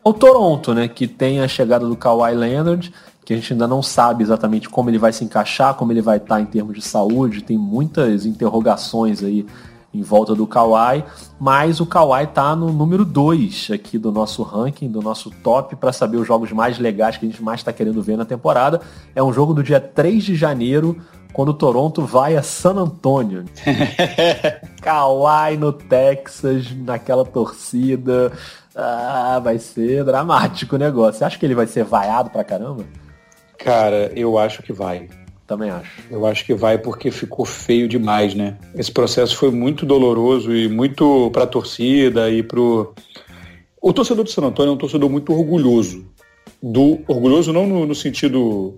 é 0.04 0.08
o 0.08 0.12
Toronto, 0.12 0.74
né? 0.74 0.88
Que 0.88 1.06
tem 1.06 1.40
a 1.40 1.46
chegada 1.46 1.86
do 1.86 1.96
Kawhi 1.96 2.34
Leonard, 2.34 2.92
que 3.24 3.32
a 3.32 3.36
gente 3.36 3.52
ainda 3.52 3.68
não 3.68 3.80
sabe 3.82 4.24
exatamente 4.24 4.68
como 4.68 4.90
ele 4.90 4.98
vai 4.98 5.12
se 5.12 5.24
encaixar, 5.24 5.74
como 5.74 5.92
ele 5.92 6.02
vai 6.02 6.16
estar 6.16 6.40
em 6.40 6.46
termos 6.46 6.74
de 6.74 6.82
saúde, 6.82 7.44
tem 7.44 7.56
muitas 7.56 8.26
interrogações 8.26 9.22
aí 9.22 9.46
em 9.92 10.02
volta 10.02 10.34
do 10.34 10.46
Kawhi, 10.46 11.04
mas 11.38 11.80
o 11.80 11.86
Kawhi 11.86 12.26
tá 12.26 12.56
no 12.56 12.72
número 12.72 13.04
2 13.04 13.70
aqui 13.72 13.98
do 13.98 14.10
nosso 14.10 14.42
ranking, 14.42 14.88
do 14.88 15.02
nosso 15.02 15.30
top, 15.42 15.76
para 15.76 15.92
saber 15.92 16.16
os 16.16 16.26
jogos 16.26 16.50
mais 16.52 16.78
legais 16.78 17.16
que 17.16 17.26
a 17.26 17.28
gente 17.28 17.42
mais 17.42 17.60
está 17.60 17.72
querendo 17.72 18.02
ver 18.02 18.16
na 18.16 18.24
temporada. 18.24 18.80
É 19.14 19.22
um 19.22 19.32
jogo 19.32 19.52
do 19.52 19.62
dia 19.62 19.80
3 19.80 20.24
de 20.24 20.34
janeiro, 20.34 20.96
quando 21.32 21.50
o 21.50 21.54
Toronto 21.54 22.02
vai 22.02 22.36
a 22.36 22.42
San 22.42 22.76
Antonio. 22.76 23.44
Kawhi 24.80 25.56
no 25.58 25.72
Texas, 25.72 26.74
naquela 26.74 27.24
torcida. 27.24 28.32
Ah, 28.74 29.40
vai 29.42 29.58
ser 29.58 30.04
dramático 30.04 30.76
o 30.76 30.78
negócio. 30.78 31.18
Você 31.18 31.24
acha 31.24 31.38
que 31.38 31.44
ele 31.44 31.54
vai 31.54 31.66
ser 31.66 31.84
vaiado 31.84 32.30
pra 32.30 32.44
caramba? 32.44 32.84
Cara, 33.58 34.10
eu 34.16 34.38
acho 34.38 34.62
que 34.62 34.72
vai. 34.72 35.08
Também 35.46 35.70
acho. 35.70 35.90
Eu 36.10 36.24
acho 36.26 36.44
que 36.44 36.54
vai 36.54 36.78
porque 36.78 37.10
ficou 37.10 37.44
feio 37.44 37.88
demais, 37.88 38.34
né? 38.34 38.56
Esse 38.74 38.90
processo 38.90 39.36
foi 39.36 39.50
muito 39.50 39.84
doloroso 39.84 40.54
e 40.54 40.68
muito 40.68 41.30
para 41.30 41.44
a 41.44 41.46
torcida 41.46 42.30
e 42.30 42.42
pro. 42.42 42.94
O 43.80 43.92
torcedor 43.92 44.24
do 44.24 44.30
San 44.30 44.42
Antônio 44.42 44.70
é 44.70 44.74
um 44.74 44.78
torcedor 44.78 45.10
muito 45.10 45.32
orgulhoso. 45.32 46.06
Do 46.62 47.00
orgulhoso 47.08 47.52
não 47.52 47.66
no, 47.66 47.84
no 47.84 47.94
sentido 47.94 48.76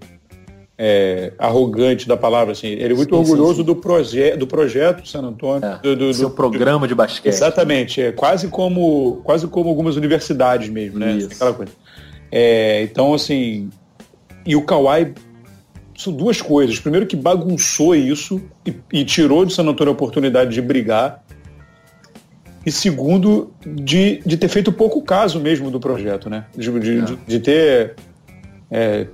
é, 0.78 1.33
arrogante 1.38 2.09
da 2.09 2.16
palavra, 2.16 2.52
assim. 2.52 2.68
Ele 2.68 2.94
é 2.94 2.97
muito 2.97 3.14
sim, 3.14 3.21
orgulhoso 3.21 3.52
sim, 3.52 3.61
sim. 3.61 3.64
Do, 3.64 3.76
proje 3.76 4.37
do 4.37 4.47
projeto 4.47 5.06
San 5.06 5.21
Antônio. 5.21 5.64
É, 5.66 5.78
do, 5.78 5.97
do, 5.97 6.14
seu 6.14 6.28
do, 6.28 6.35
programa 6.35 6.88
de 6.88 6.94
basquete. 6.94 7.33
Exatamente. 7.33 8.00
É 8.00 8.12
quase 8.12 8.49
como, 8.49 9.21
quase 9.23 9.47
como 9.47 9.68
algumas 9.68 9.97
universidades 9.97 10.68
mesmo, 10.68 10.99
né? 10.99 11.12
Isso. 11.12 11.28
Aquela 11.33 11.52
coisa. 11.52 11.73
É, 12.33 12.83
então, 12.83 13.14
assim. 13.14 13.71
E 14.47 14.56
o 14.56 14.62
Kawhi 14.62 15.14
duas 16.12 16.40
coisas. 16.40 16.78
Primeiro 16.78 17.06
que 17.06 17.16
bagunçou 17.16 17.94
isso 17.94 18.42
e, 18.66 18.75
e 18.92 19.04
tirou 19.04 19.44
de 19.44 19.52
San 19.52 19.64
Antônio 19.64 19.92
a 19.92 19.94
oportunidade 19.94 20.52
de 20.52 20.62
brigar. 20.62 21.25
E 22.66 22.73
segundo, 22.73 23.52
de, 23.66 24.23
de 24.25 24.37
ter 24.37 24.49
feito 24.49 24.73
pouco 24.73 25.02
caso 25.02 25.38
mesmo 25.38 25.70
do 25.70 25.78
projeto, 25.78 26.30
né? 26.30 26.46
De, 26.56 26.70
de, 26.80 27.02
de, 27.02 27.16
de 27.16 27.40
ter 27.40 27.94
é, 28.70 29.06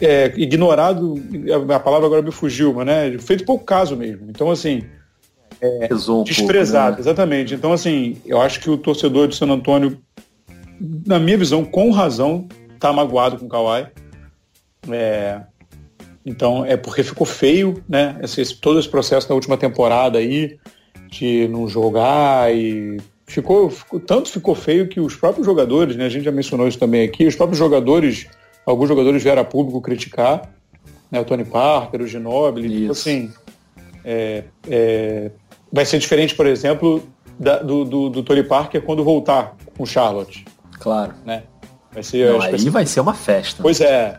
é, 0.00 0.32
ignorado, 0.36 1.14
a 1.74 1.80
palavra 1.80 2.06
agora 2.06 2.22
me 2.22 2.32
fugiu, 2.32 2.74
mas 2.74 2.86
né? 2.86 3.18
Feito 3.18 3.44
pouco 3.44 3.64
caso 3.64 3.96
mesmo. 3.96 4.26
Então, 4.28 4.50
assim. 4.50 4.82
É, 5.60 5.88
um 6.08 6.24
desprezado, 6.24 6.96
pouco, 6.96 7.02
né? 7.02 7.10
exatamente. 7.10 7.54
Então, 7.54 7.72
assim, 7.72 8.16
eu 8.26 8.40
acho 8.40 8.58
que 8.60 8.68
o 8.68 8.76
torcedor 8.76 9.28
de 9.28 9.36
San 9.36 9.46
Antônio, 9.48 9.98
na 11.06 11.20
minha 11.20 11.38
visão, 11.38 11.64
com 11.64 11.90
razão, 11.92 12.48
tá 12.80 12.92
magoado 12.92 13.38
com 13.38 13.46
o 13.46 13.48
Kawhi. 13.48 13.86
É, 14.90 15.40
então 16.24 16.64
é 16.64 16.76
porque 16.76 17.02
ficou 17.02 17.26
feio, 17.26 17.82
né? 17.88 18.18
Esse, 18.22 18.54
todo 18.56 18.78
esse 18.78 18.88
processo 18.88 19.28
da 19.28 19.34
última 19.34 19.56
temporada 19.56 20.18
aí, 20.18 20.58
de 21.10 21.48
não 21.48 21.68
jogar 21.68 22.54
e 22.54 22.98
ficou, 23.26 23.70
ficou, 23.70 24.00
tanto 24.00 24.30
ficou 24.30 24.54
feio 24.54 24.88
que 24.88 25.00
os 25.00 25.16
próprios 25.16 25.46
jogadores, 25.46 25.96
né? 25.96 26.06
A 26.06 26.08
gente 26.08 26.24
já 26.24 26.32
mencionou 26.32 26.68
isso 26.68 26.78
também 26.78 27.04
aqui, 27.04 27.26
os 27.26 27.36
próprios 27.36 27.58
jogadores, 27.58 28.26
alguns 28.64 28.88
jogadores 28.88 29.22
vieram 29.22 29.42
a 29.42 29.44
público 29.44 29.80
criticar, 29.80 30.50
né? 31.10 31.20
O 31.20 31.24
Tony 31.24 31.44
Parker, 31.44 32.00
o 32.00 32.06
Ginobili, 32.06 32.80
tipo 32.80 32.92
assim, 32.92 33.32
é, 34.04 34.44
é, 34.68 35.30
vai 35.72 35.84
ser 35.84 35.98
diferente, 35.98 36.34
por 36.34 36.46
exemplo, 36.46 37.02
da, 37.38 37.58
do, 37.58 37.84
do, 37.84 38.08
do 38.08 38.22
Tony 38.22 38.42
Parker 38.42 38.82
quando 38.82 39.02
voltar 39.02 39.56
com 39.76 39.82
o 39.82 39.86
Charlotte. 39.86 40.44
Claro. 40.78 41.14
Né? 41.24 41.42
Vai 41.92 42.02
ser, 42.02 42.32
não, 42.32 42.40
aí 42.40 42.70
vai 42.70 42.86
ser 42.86 43.00
uma 43.00 43.14
festa. 43.14 43.62
Pois 43.62 43.80
é, 43.80 44.18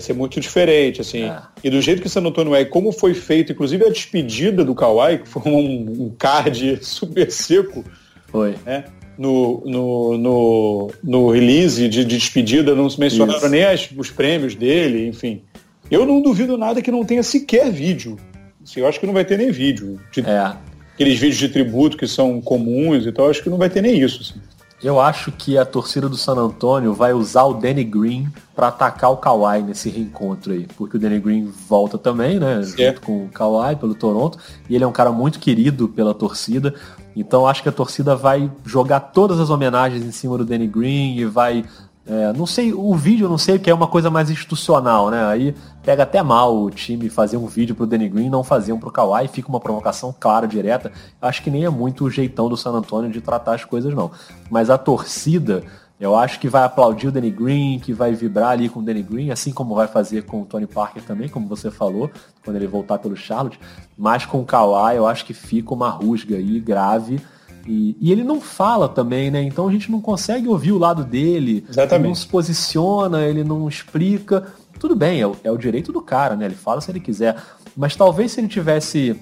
vai 0.00 0.06
ser 0.06 0.14
muito 0.14 0.40
diferente, 0.40 1.00
assim. 1.00 1.24
É. 1.24 1.42
E 1.62 1.70
do 1.70 1.80
jeito 1.80 2.00
que 2.00 2.06
o 2.06 2.10
San 2.10 2.22
Antonio 2.22 2.54
é, 2.54 2.64
como 2.64 2.90
foi 2.90 3.12
feito, 3.14 3.52
inclusive 3.52 3.84
a 3.84 3.90
despedida 3.90 4.64
do 4.64 4.74
Kawhi, 4.74 5.18
que 5.18 5.28
foi 5.28 5.42
um, 5.52 6.04
um 6.06 6.14
card 6.18 6.78
super 6.82 7.30
seco. 7.30 7.84
Foi. 8.26 8.54
Né? 8.64 8.84
No, 9.18 9.62
no, 9.66 10.18
no, 10.18 10.90
no 11.04 11.30
release 11.30 11.88
de, 11.88 12.04
de, 12.04 12.16
despedida 12.16 12.74
não 12.74 12.88
se 12.88 12.98
mencionaram 12.98 13.38
Isso. 13.38 13.48
nem 13.50 13.64
as, 13.64 13.90
os 13.94 14.10
prêmios 14.10 14.54
dele, 14.54 15.06
enfim. 15.06 15.42
Eu 15.90 16.06
não 16.06 16.22
duvido 16.22 16.56
nada 16.56 16.80
que 16.80 16.90
não 16.90 17.04
tenha 17.04 17.22
sequer 17.22 17.70
vídeo. 17.70 18.16
Assim, 18.62 18.80
eu 18.80 18.88
acho 18.88 18.98
que 18.98 19.06
não 19.06 19.12
vai 19.12 19.24
ter 19.24 19.36
nem 19.36 19.50
vídeo. 19.50 20.00
De, 20.10 20.20
é. 20.20 20.54
Aqueles 20.94 21.18
vídeos 21.18 21.38
de 21.38 21.48
tributo 21.48 21.98
que 21.98 22.06
são 22.06 22.40
comuns 22.40 23.06
e 23.06 23.12
tal, 23.12 23.28
acho 23.28 23.42
que 23.42 23.50
não 23.50 23.58
vai 23.58 23.68
ter 23.68 23.82
nem 23.82 24.00
isso. 24.00 24.22
Assim. 24.22 24.40
Eu 24.82 24.98
acho 24.98 25.30
que 25.30 25.58
a 25.58 25.64
torcida 25.66 26.08
do 26.08 26.16
San 26.16 26.36
Antonio 26.36 26.94
vai 26.94 27.12
usar 27.12 27.44
o 27.44 27.52
Danny 27.52 27.84
Green 27.84 28.32
para 28.56 28.68
atacar 28.68 29.10
o 29.10 29.16
Kawhi 29.18 29.62
nesse 29.62 29.90
reencontro 29.90 30.52
aí, 30.52 30.66
porque 30.76 30.96
o 30.96 31.00
Danny 31.00 31.18
Green 31.18 31.52
volta 31.68 31.98
também, 31.98 32.40
né, 32.40 32.62
junto 32.62 33.02
com 33.02 33.24
o 33.24 33.28
Kawhi 33.28 33.76
pelo 33.76 33.94
Toronto, 33.94 34.38
e 34.68 34.74
ele 34.74 34.82
é 34.82 34.86
um 34.86 34.92
cara 34.92 35.12
muito 35.12 35.38
querido 35.38 35.86
pela 35.86 36.14
torcida. 36.14 36.74
Então 37.14 37.46
acho 37.46 37.62
que 37.62 37.68
a 37.68 37.72
torcida 37.72 38.16
vai 38.16 38.50
jogar 38.64 39.00
todas 39.00 39.38
as 39.38 39.50
homenagens 39.50 40.02
em 40.02 40.12
cima 40.12 40.38
do 40.38 40.44
Danny 40.46 40.66
Green 40.66 41.16
e 41.16 41.26
vai 41.26 41.64
é, 42.10 42.32
não 42.32 42.44
sei, 42.44 42.72
o 42.72 42.92
vídeo 42.96 43.28
não 43.28 43.38
sei 43.38 43.56
que 43.56 43.70
é 43.70 43.74
uma 43.74 43.86
coisa 43.86 44.10
mais 44.10 44.28
institucional, 44.30 45.12
né? 45.12 45.24
Aí 45.26 45.54
pega 45.80 46.02
até 46.02 46.20
mal 46.20 46.60
o 46.60 46.68
time 46.68 47.08
fazer 47.08 47.36
um 47.36 47.46
vídeo 47.46 47.72
pro 47.72 47.86
Danny 47.86 48.08
Green 48.08 48.28
não 48.28 48.42
fazer 48.42 48.72
um 48.72 48.80
pro 48.80 48.90
Kawhi, 48.90 49.28
fica 49.28 49.48
uma 49.48 49.60
provocação 49.60 50.12
clara, 50.18 50.48
direta. 50.48 50.90
Acho 51.22 51.40
que 51.40 51.52
nem 51.52 51.64
é 51.64 51.70
muito 51.70 52.04
o 52.04 52.10
jeitão 52.10 52.48
do 52.48 52.56
San 52.56 52.72
Antonio 52.72 53.12
de 53.12 53.20
tratar 53.20 53.54
as 53.54 53.64
coisas, 53.64 53.94
não. 53.94 54.10
Mas 54.50 54.70
a 54.70 54.76
torcida, 54.76 55.62
eu 56.00 56.16
acho 56.16 56.40
que 56.40 56.48
vai 56.48 56.64
aplaudir 56.64 57.06
o 57.06 57.12
Danny 57.12 57.30
Green, 57.30 57.78
que 57.78 57.92
vai 57.92 58.12
vibrar 58.12 58.50
ali 58.50 58.68
com 58.68 58.80
o 58.80 58.82
Danny 58.82 59.04
Green, 59.04 59.30
assim 59.30 59.52
como 59.52 59.76
vai 59.76 59.86
fazer 59.86 60.24
com 60.24 60.42
o 60.42 60.44
Tony 60.44 60.66
Parker 60.66 61.04
também, 61.04 61.28
como 61.28 61.46
você 61.46 61.70
falou, 61.70 62.10
quando 62.44 62.56
ele 62.56 62.66
voltar 62.66 62.98
pelo 62.98 63.16
Charlotte. 63.16 63.60
Mas 63.96 64.26
com 64.26 64.40
o 64.40 64.44
Kawhi, 64.44 64.96
eu 64.96 65.06
acho 65.06 65.24
que 65.24 65.32
fica 65.32 65.72
uma 65.72 65.90
rusga 65.90 66.34
aí 66.34 66.58
grave 66.58 67.20
e, 67.66 67.96
e, 68.00 68.10
ele 68.10 68.24
não 68.24 68.40
fala 68.40 68.88
também, 68.88 69.30
né? 69.30 69.42
Então 69.42 69.68
a 69.68 69.72
gente 69.72 69.90
não 69.90 70.00
consegue 70.00 70.48
ouvir 70.48 70.72
o 70.72 70.78
lado 70.78 71.04
dele. 71.04 71.64
Exatamente. 71.68 72.02
Ele 72.02 72.08
não 72.08 72.14
se 72.14 72.26
posiciona, 72.26 73.22
ele 73.26 73.44
não 73.44 73.68
explica. 73.68 74.46
Tudo 74.78 74.96
bem, 74.96 75.20
é 75.20 75.26
o, 75.26 75.36
é 75.44 75.50
o 75.50 75.58
direito 75.58 75.92
do 75.92 76.00
cara, 76.00 76.36
né? 76.36 76.46
Ele 76.46 76.54
fala 76.54 76.80
se 76.80 76.90
ele 76.90 77.00
quiser. 77.00 77.36
Mas 77.76 77.94
talvez 77.94 78.32
se 78.32 78.40
ele 78.40 78.48
tivesse 78.48 79.16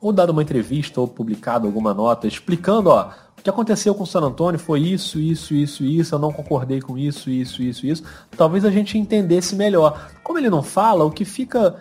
ou 0.00 0.12
dado 0.12 0.30
uma 0.30 0.42
entrevista 0.42 1.00
ou 1.00 1.08
publicado 1.08 1.66
alguma 1.66 1.92
nota 1.92 2.26
explicando, 2.26 2.90
ó, 2.90 3.10
o 3.38 3.42
que 3.42 3.50
aconteceu 3.50 3.94
com 3.94 4.02
o 4.02 4.06
San 4.06 4.20
Antônio 4.20 4.58
foi 4.58 4.80
isso, 4.80 5.18
isso, 5.18 5.54
isso, 5.54 5.84
isso, 5.84 6.14
eu 6.14 6.18
não 6.18 6.32
concordei 6.32 6.80
com 6.80 6.98
isso, 6.98 7.30
isso, 7.30 7.62
isso, 7.62 7.86
isso. 7.86 8.02
Talvez 8.36 8.64
a 8.64 8.70
gente 8.70 8.98
entendesse 8.98 9.54
melhor. 9.54 10.10
Como 10.22 10.38
ele 10.38 10.50
não 10.50 10.62
fala, 10.62 11.04
o 11.04 11.10
que 11.10 11.24
fica 11.24 11.76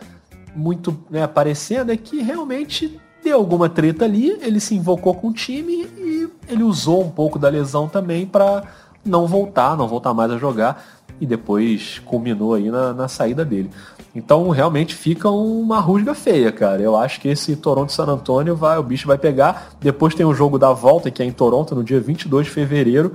muito 0.55 0.97
né, 1.09 1.23
aparecendo 1.23 1.91
é 1.91 1.97
que 1.97 2.21
realmente 2.21 2.99
deu 3.27 3.37
alguma 3.37 3.67
treta 3.67 4.05
ali, 4.05 4.37
ele 4.41 4.59
se 4.59 4.73
invocou 4.73 5.13
com 5.13 5.27
o 5.27 5.33
time 5.33 5.85
e 5.97 6.29
ele 6.47 6.63
usou 6.63 7.03
um 7.03 7.09
pouco 7.09 7.37
da 7.37 7.49
lesão 7.49 7.87
também 7.87 8.25
para 8.25 8.63
não 9.03 9.27
voltar, 9.27 9.75
não 9.75 9.87
voltar 9.87 10.13
mais 10.13 10.31
a 10.31 10.37
jogar 10.37 10.83
e 11.19 11.25
depois 11.25 11.99
culminou 12.05 12.53
aí 12.53 12.71
na, 12.71 12.93
na, 12.93 13.07
saída 13.07 13.43
dele. 13.43 13.69
Então 14.15 14.49
realmente 14.49 14.95
fica 14.95 15.29
uma 15.29 15.79
rusga 15.79 16.13
feia, 16.13 16.51
cara. 16.51 16.81
Eu 16.81 16.95
acho 16.95 17.19
que 17.19 17.27
esse 17.27 17.55
Toronto 17.55 17.91
San 17.91 18.05
Antonio 18.05 18.55
vai, 18.55 18.77
o 18.77 18.83
bicho 18.83 19.07
vai 19.07 19.17
pegar. 19.17 19.71
Depois 19.81 20.15
tem 20.15 20.25
o 20.25 20.33
jogo 20.33 20.57
da 20.57 20.71
volta 20.71 21.11
que 21.11 21.21
é 21.21 21.25
em 21.25 21.31
Toronto 21.31 21.75
no 21.75 21.83
dia 21.83 21.99
22 21.99 22.45
de 22.45 22.51
fevereiro, 22.51 23.13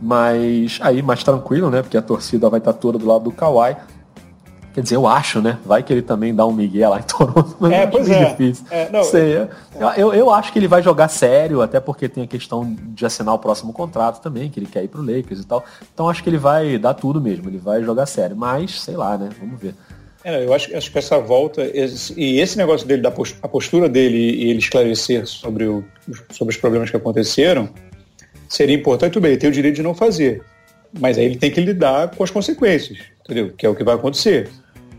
mas 0.00 0.78
aí 0.82 1.02
mais 1.02 1.22
tranquilo, 1.22 1.70
né? 1.70 1.82
Porque 1.82 1.96
a 1.96 2.02
torcida 2.02 2.50
vai 2.50 2.58
estar 2.58 2.72
toda 2.72 2.98
do 2.98 3.06
lado 3.06 3.24
do 3.24 3.32
Kawhi. 3.32 3.76
Quer 4.76 4.82
dizer, 4.82 4.96
eu 4.96 5.06
acho, 5.06 5.40
né? 5.40 5.58
Vai 5.64 5.82
que 5.82 5.90
ele 5.90 6.02
também 6.02 6.34
dá 6.34 6.44
um 6.44 6.52
Miguel 6.52 6.90
lá 6.90 6.98
em 6.98 7.02
Toronto, 7.08 7.56
mas 7.58 7.72
é, 7.72 7.86
pois 7.86 8.10
é. 8.10 8.26
difícil. 8.26 8.66
É, 8.70 8.90
não, 8.90 9.02
Sei, 9.04 9.36
é. 9.36 9.48
eu, 9.96 10.12
eu 10.12 10.30
acho 10.30 10.52
que 10.52 10.58
ele 10.58 10.68
vai 10.68 10.82
jogar 10.82 11.08
sério, 11.08 11.62
até 11.62 11.80
porque 11.80 12.10
tem 12.10 12.24
a 12.24 12.26
questão 12.26 12.76
de 12.78 13.06
assinar 13.06 13.32
o 13.32 13.38
próximo 13.38 13.72
contrato 13.72 14.20
também, 14.20 14.50
que 14.50 14.60
ele 14.60 14.66
quer 14.66 14.84
ir 14.84 14.88
pro 14.88 15.00
Lakers 15.00 15.40
e 15.40 15.46
tal. 15.46 15.64
Então 15.94 16.10
acho 16.10 16.22
que 16.22 16.28
ele 16.28 16.36
vai 16.36 16.76
dar 16.76 16.92
tudo 16.92 17.22
mesmo, 17.22 17.48
ele 17.48 17.56
vai 17.56 17.82
jogar 17.82 18.04
sério. 18.04 18.36
Mas, 18.36 18.82
sei 18.82 18.98
lá, 18.98 19.16
né? 19.16 19.30
Vamos 19.40 19.58
ver. 19.58 19.74
É, 20.22 20.44
eu 20.44 20.52
acho, 20.52 20.76
acho 20.76 20.92
que 20.92 20.98
essa 20.98 21.18
volta, 21.18 21.62
esse, 21.72 22.12
e 22.14 22.38
esse 22.38 22.58
negócio 22.58 22.86
dele, 22.86 23.00
da 23.00 23.08
a 23.08 23.48
postura 23.48 23.88
dele 23.88 24.18
e 24.18 24.50
ele 24.50 24.58
esclarecer 24.58 25.26
sobre, 25.26 25.64
o, 25.64 25.82
sobre 26.30 26.52
os 26.52 26.60
problemas 26.60 26.90
que 26.90 26.96
aconteceram, 26.98 27.70
seria 28.46 28.76
importante, 28.76 29.14
tudo 29.14 29.22
bem, 29.22 29.30
ele 29.30 29.40
tem 29.40 29.48
o 29.48 29.54
direito 29.54 29.76
de 29.76 29.82
não 29.82 29.94
fazer. 29.94 30.42
Mas 31.00 31.16
aí 31.16 31.24
ele 31.24 31.38
tem 31.38 31.50
que 31.50 31.62
lidar 31.62 32.10
com 32.10 32.22
as 32.22 32.30
consequências, 32.30 32.98
entendeu? 33.24 33.54
Que 33.56 33.64
é 33.64 33.70
o 33.70 33.74
que 33.74 33.82
vai 33.82 33.94
acontecer 33.94 34.50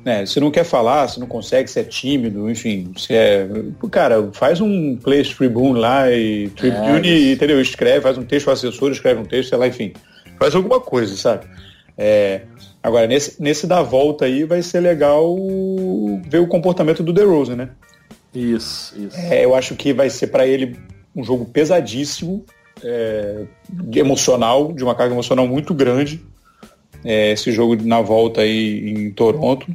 né? 0.08 0.26
Você 0.26 0.40
não 0.40 0.50
quer 0.50 0.64
falar, 0.64 1.06
você 1.06 1.20
não 1.20 1.28
consegue, 1.28 1.70
você 1.70 1.82
é 1.82 1.84
tímido, 1.84 2.50
enfim, 2.50 2.94
você 2.96 3.14
é. 3.14 3.50
Cara, 3.92 4.30
faz 4.32 4.62
um 4.62 4.96
place 4.96 5.36
tribune 5.36 5.78
lá 5.78 6.10
e 6.10 6.48
tribune, 6.52 7.10
é, 7.10 7.34
entendeu? 7.34 7.60
Escreve, 7.60 8.00
faz 8.00 8.18
um 8.18 8.24
texto 8.24 8.50
assessor, 8.50 8.90
escreve 8.90 9.20
um 9.20 9.26
texto, 9.26 9.50
sei 9.50 9.58
lá, 9.58 9.68
enfim. 9.68 9.92
Faz 10.40 10.56
alguma 10.56 10.80
coisa, 10.80 11.14
sabe? 11.18 11.46
É, 11.98 12.44
agora, 12.82 13.06
nesse, 13.06 13.42
nesse 13.42 13.68
da 13.68 13.82
volta 13.82 14.24
aí 14.24 14.46
vai 14.46 14.62
ser 14.62 14.80
legal 14.80 15.36
ver 16.26 16.40
o 16.40 16.48
comportamento 16.48 17.04
do 17.04 17.12
DeRozan, 17.12 17.58
né? 17.58 17.70
Isso, 18.34 18.96
isso. 18.98 19.18
É, 19.18 19.44
eu 19.44 19.54
acho 19.56 19.76
que 19.76 19.92
vai 19.92 20.10
ser 20.10 20.28
para 20.28 20.48
ele 20.48 20.78
um 21.14 21.22
jogo 21.22 21.44
pesadíssimo, 21.44 22.46
é, 22.82 23.44
emocional, 23.94 24.72
de 24.72 24.86
uma 24.86 24.96
carga 24.96 25.14
emocional 25.14 25.46
muito 25.46 25.74
grande. 25.74 26.24
É, 27.04 27.34
esse 27.34 27.52
jogo 27.52 27.76
na 27.84 28.00
volta 28.00 28.40
aí 28.40 28.90
em 28.90 29.12
Toronto. 29.12 29.68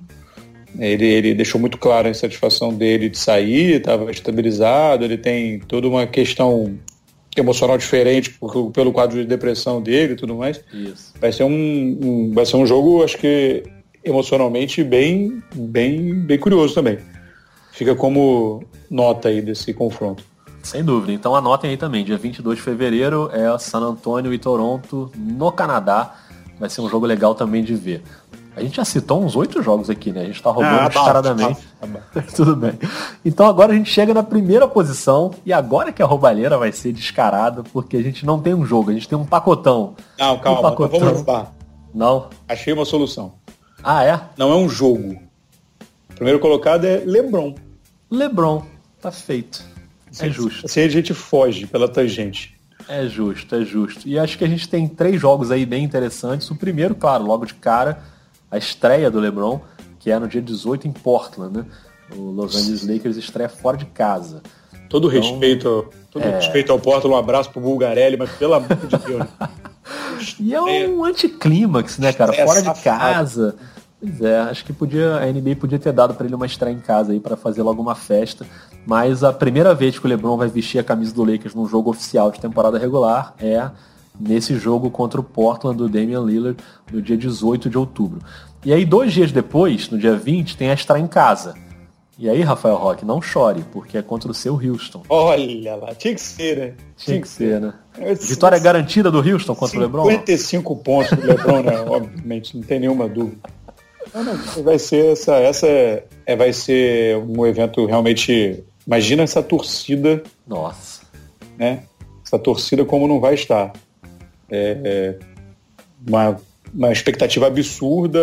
Ele, 0.79 1.05
ele 1.05 1.35
deixou 1.35 1.61
muito 1.61 1.77
claro 1.77 2.09
a 2.09 2.11
insatisfação 2.11 2.73
dele 2.73 3.09
de 3.09 3.19
sair, 3.19 3.77
estava 3.77 4.11
estabilizado, 4.11 5.05
ele 5.05 5.19
tem 5.19 5.61
toda 5.61 5.87
uma 5.87 6.07
questão 6.07 6.79
emocional 7.37 7.79
diferente 7.79 8.31
por, 8.31 8.71
pelo 8.71 8.93
quadro 8.93 9.19
de 9.19 9.27
depressão 9.27 9.81
dele 9.81 10.15
e 10.15 10.17
tudo 10.17 10.35
mais. 10.35 10.63
Isso. 10.73 11.13
Vai 11.21 11.33
ser 11.33 11.45
um, 11.45 11.51
um, 11.51 12.33
vai 12.33 12.47
ser 12.47 12.57
um 12.57 12.67
jogo, 12.67 13.03
acho 13.03 13.19
que 13.19 13.63
emocionalmente 14.05 14.83
bem, 14.83 15.43
bem, 15.55 16.15
bem 16.15 16.39
curioso 16.39 16.75
também. 16.75 16.99
Fica 17.73 17.95
como 17.95 18.65
nota 18.91 19.29
aí 19.29 19.41
desse 19.41 19.73
confronto. 19.73 20.25
Sem 20.63 20.85
dúvida. 20.85 21.13
Então 21.13 21.35
anotem 21.35 21.71
aí 21.71 21.77
também, 21.77 22.05
dia 22.05 22.17
22 22.17 22.59
de 22.59 22.63
fevereiro 22.63 23.31
é 23.33 23.59
San 23.59 23.81
Antonio 23.81 24.33
e 24.33 24.39
Toronto 24.39 25.11
no 25.17 25.51
Canadá. 25.51 26.15
Vai 26.59 26.71
ser 26.71 26.81
um 26.81 26.89
jogo 26.89 27.07
legal 27.07 27.35
também 27.35 27.65
de 27.65 27.75
ver. 27.75 28.03
A 28.55 28.61
gente 28.61 28.77
já 28.77 28.85
citou 28.85 29.25
uns 29.25 29.35
oito 29.35 29.63
jogos 29.63 29.89
aqui, 29.89 30.13
né? 30.13 30.21
A 30.21 30.25
gente 30.25 30.37
está 30.37 30.51
roubando 30.51 30.81
ah, 30.81 30.89
descaradamente. 30.89 31.61
Tá, 31.81 31.87
tá 32.13 32.23
Tudo 32.37 32.55
bem. 32.55 32.73
Então 33.25 33.47
agora 33.47 33.73
a 33.73 33.75
gente 33.75 33.91
chega 33.91 34.13
na 34.13 34.23
primeira 34.23 34.69
posição 34.69 35.31
e 35.45 35.53
agora 35.53 35.91
que 35.91 36.03
a 36.03 36.07
roubalheira 36.07 36.59
vai 36.59 36.71
ser 36.71 36.93
descarada, 36.93 37.63
porque 37.63 37.97
a 37.97 38.03
gente 38.03 38.27
não 38.27 38.41
tem 38.41 38.53
um 38.53 38.65
jogo, 38.65 38.91
a 38.91 38.95
gente 38.95 39.09
tem 39.09 39.17
um 39.17 39.25
pacotão. 39.25 39.95
Não, 40.19 40.39
calma, 40.39 40.59
um 40.59 40.63
pacotão. 40.63 41.01
vamos 41.01 41.15
ajudar. 41.15 41.55
Não? 41.95 42.29
Achei 42.47 42.73
uma 42.73 42.85
solução. 42.85 43.33
Ah, 43.83 44.05
é? 44.05 44.21
Não 44.37 44.53
é 44.53 44.57
um 44.57 44.69
jogo. 44.69 45.19
O 46.11 46.15
primeiro 46.15 46.39
colocado 46.39 46.85
é 46.85 46.99
Lebron. 46.99 47.55
Lebron. 48.11 48.65
Tá 49.01 49.11
feito. 49.11 49.65
É 50.21 50.29
justo. 50.29 50.67
Assim 50.67 50.81
a 50.83 50.89
gente 50.89 51.15
foge 51.15 51.67
pela 51.67 51.89
tangente. 51.89 52.55
É 52.89 53.07
justo, 53.07 53.55
é 53.55 53.65
justo. 53.65 54.07
E 54.07 54.19
acho 54.19 54.37
que 54.37 54.45
a 54.45 54.49
gente 54.49 54.69
tem 54.69 54.87
três 54.87 55.21
jogos 55.21 55.51
aí 55.51 55.65
bem 55.65 55.85
interessantes. 55.85 56.51
O 56.51 56.55
primeiro, 56.55 56.95
claro, 56.95 57.25
logo 57.25 57.47
de 57.47 57.55
cara, 57.55 58.03
a 58.53 58.59
estreia 58.59 59.11
do 59.11 59.19
LeBron, 59.19 59.61
que 59.99 60.11
é 60.11 60.19
no 60.19 60.29
dia 60.29 60.43
18 60.43 60.87
em 60.87 60.93
Portland, 60.93 61.59
né? 61.59 61.67
O 62.15 62.31
Los 62.31 62.55
Angeles 62.55 62.87
Lakers 62.87 63.17
estreia 63.17 63.49
fora 63.49 63.79
de 63.79 63.87
casa. 63.87 64.43
Todo 64.91 65.09
então, 65.09 65.31
respeito, 65.31 65.87
todo 66.11 66.23
é... 66.23 66.37
respeito 66.37 66.71
ao 66.71 66.79
Portland, 66.79 67.17
um 67.17 67.19
abraço 67.19 67.51
pro 67.51 67.63
Bulgarelli, 67.63 68.19
mas 68.19 68.31
pelo 68.33 68.53
amor 68.53 68.77
de 68.77 68.99
Deus. 68.99 69.27
e 70.39 70.55
é 70.55 70.61
um 70.61 71.03
anticlímax, 71.03 71.97
né, 71.97 72.13
cara? 72.13 72.35
Fora 72.35 72.61
de 72.61 72.83
casa. 72.83 73.57
Pois 73.99 74.21
é, 74.21 74.41
acho 74.41 74.65
que 74.65 74.73
podia 74.73 75.17
a 75.17 75.27
NBA 75.27 75.57
podia 75.57 75.79
ter 75.79 75.93
dado 75.93 76.13
para 76.13 76.27
ele 76.27 76.35
uma 76.35 76.45
estreia 76.45 76.75
em 76.75 76.81
casa 76.81 77.13
aí 77.13 77.21
para 77.21 77.37
fazer 77.37 77.63
logo 77.63 77.81
uma 77.81 77.95
festa, 77.95 78.45
mas 78.85 79.23
a 79.23 79.33
primeira 79.33 79.75
vez 79.75 79.97
que 79.97 80.05
o 80.05 80.09
LeBron 80.09 80.37
vai 80.37 80.49
vestir 80.49 80.81
a 80.81 80.85
camisa 80.85 81.15
do 81.15 81.25
Lakers 81.25 81.55
num 81.55 81.67
jogo 81.67 81.89
oficial 81.89 82.31
de 82.33 82.41
temporada 82.41 82.79
regular 82.79 83.33
é 83.39 83.71
nesse 84.19 84.57
jogo 84.57 84.91
contra 84.91 85.21
o 85.21 85.25
Portland 85.25 85.79
do 85.79 85.89
Damian 85.89 86.23
Lillard 86.23 86.63
no 86.91 87.01
dia 87.01 87.17
18 87.17 87.69
de 87.69 87.79
outubro. 87.79 88.21
E 88.65 88.73
aí 88.73 88.85
dois 88.85 89.13
dias 89.13 89.33
depois, 89.33 89.89
no 89.91 89.99
dia 89.99 90.17
20, 90.17 90.57
tem 90.57 90.71
a 90.71 90.75
estreia 90.75 91.03
em 91.03 91.09
casa. 91.09 91.55
E 92.19 92.29
aí, 92.29 92.41
Rafael 92.43 92.77
Roque, 92.77 93.05
não 93.05 93.21
chore, 93.21 93.65
porque 93.73 93.99
é 93.99 94.03
contra 94.03 94.31
o 94.31 94.35
seu 94.35 94.55
Houston. 94.55 95.03
Olha 95.09 95.75
lá, 95.75 95.95
tinha 95.95 96.15
que 96.15 96.21
ser, 96.21 96.57
né? 96.57 96.67
Tinha, 96.67 96.77
tinha 96.97 97.21
que 97.21 97.29
ser, 97.29 97.61
né? 97.61 97.75
Vitória 98.21 98.59
garantida 98.59 99.11
do 99.11 99.19
Houston 99.19 99.55
contra 99.57 99.77
o 99.77 99.81
LeBron? 99.81 100.05
55 100.05 100.77
pontos 100.77 101.19
do 101.19 101.27
LeBron, 101.27 101.63
né? 101.63 101.81
Obviamente, 101.89 102.57
não 102.57 102.63
tem 102.63 102.79
nenhuma 102.79 103.09
dúvida. 103.09 103.41
Não, 104.15 104.23
não, 104.23 104.37
vai 104.63 104.79
ser 104.79 105.13
essa, 105.13 105.35
essa 105.37 105.67
é, 105.67 106.05
é, 106.27 106.37
vai 106.37 106.53
ser 106.53 107.17
um 107.17 107.47
evento 107.47 107.85
realmente. 107.87 108.63
Imagina 108.87 109.23
essa 109.23 109.43
torcida. 109.43 110.23
Nossa. 110.47 111.03
Né? 111.59 111.85
Essa 112.25 112.39
torcida 112.39 112.85
como 112.85 113.09
não 113.09 113.21
vai 113.21 113.35
estar. 113.35 113.73
É, 114.53 114.79
é 114.85 115.19
uma, 116.07 116.37
uma 116.73 116.93
expectativa 116.93 117.47
absurda. 117.47 118.21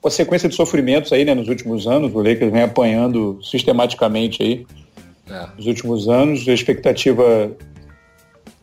Com 0.00 0.08
a 0.08 0.10
sequência 0.10 0.48
de 0.48 0.54
sofrimentos 0.54 1.12
aí, 1.12 1.24
né, 1.24 1.34
nos 1.34 1.48
últimos 1.48 1.86
anos, 1.86 2.14
o 2.14 2.18
Lakers 2.18 2.52
vem 2.52 2.62
apanhando 2.62 3.38
sistematicamente 3.42 4.42
aí. 4.42 4.66
É. 5.28 5.46
Nos 5.56 5.66
últimos 5.66 6.08
anos, 6.08 6.48
a 6.48 6.52
expectativa, 6.52 7.50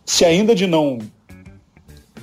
se 0.06 0.24
ainda 0.24 0.56
de 0.56 0.66
não 0.66 1.00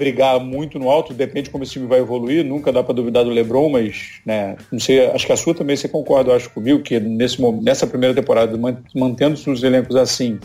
brigar 0.00 0.40
muito 0.40 0.78
no 0.78 0.88
alto, 0.88 1.12
depende 1.12 1.50
como 1.50 1.62
esse 1.62 1.74
time 1.74 1.86
vai 1.86 2.00
evoluir, 2.00 2.42
nunca 2.42 2.72
dá 2.72 2.82
para 2.82 2.94
duvidar 2.94 3.22
do 3.22 3.28
LeBron, 3.28 3.68
mas 3.68 4.22
né, 4.24 4.56
não 4.72 4.80
sei, 4.80 5.06
acho 5.08 5.26
que 5.26 5.32
a 5.32 5.36
sua 5.36 5.54
também 5.54 5.76
você 5.76 5.88
concorda, 5.88 6.34
acho 6.34 6.48
comigo 6.48 6.80
que 6.80 6.98
nesse 6.98 7.36
nessa 7.60 7.86
primeira 7.86 8.14
temporada 8.14 8.58
mantendo-se 8.94 9.50
os 9.50 9.62
elencos 9.62 9.94
assim, 9.96 10.40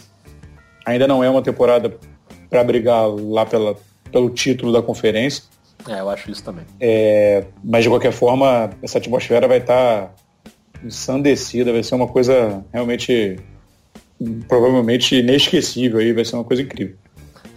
ainda 0.85 1.07
não 1.07 1.23
é 1.23 1.29
uma 1.29 1.41
temporada 1.41 1.97
para 2.49 2.63
brigar 2.63 3.07
lá 3.07 3.45
pela, 3.45 3.75
pelo 4.11 4.29
título 4.29 4.71
da 4.71 4.81
conferência. 4.81 5.43
É, 5.87 5.99
eu 5.99 6.09
acho 6.09 6.31
isso 6.31 6.43
também. 6.43 6.65
É, 6.79 7.45
mas 7.63 7.83
de 7.83 7.89
qualquer 7.89 8.11
forma, 8.11 8.71
essa 8.81 8.97
atmosfera 8.97 9.47
vai 9.47 9.59
estar 9.59 10.07
tá 10.07 10.11
ensandecida, 10.83 11.71
vai 11.71 11.83
ser 11.83 11.95
uma 11.95 12.07
coisa 12.07 12.63
realmente 12.73 13.37
provavelmente 14.47 15.15
inesquecível 15.15 15.99
aí, 15.99 16.13
vai 16.13 16.23
ser 16.23 16.35
uma 16.35 16.43
coisa 16.43 16.61
incrível. 16.61 16.95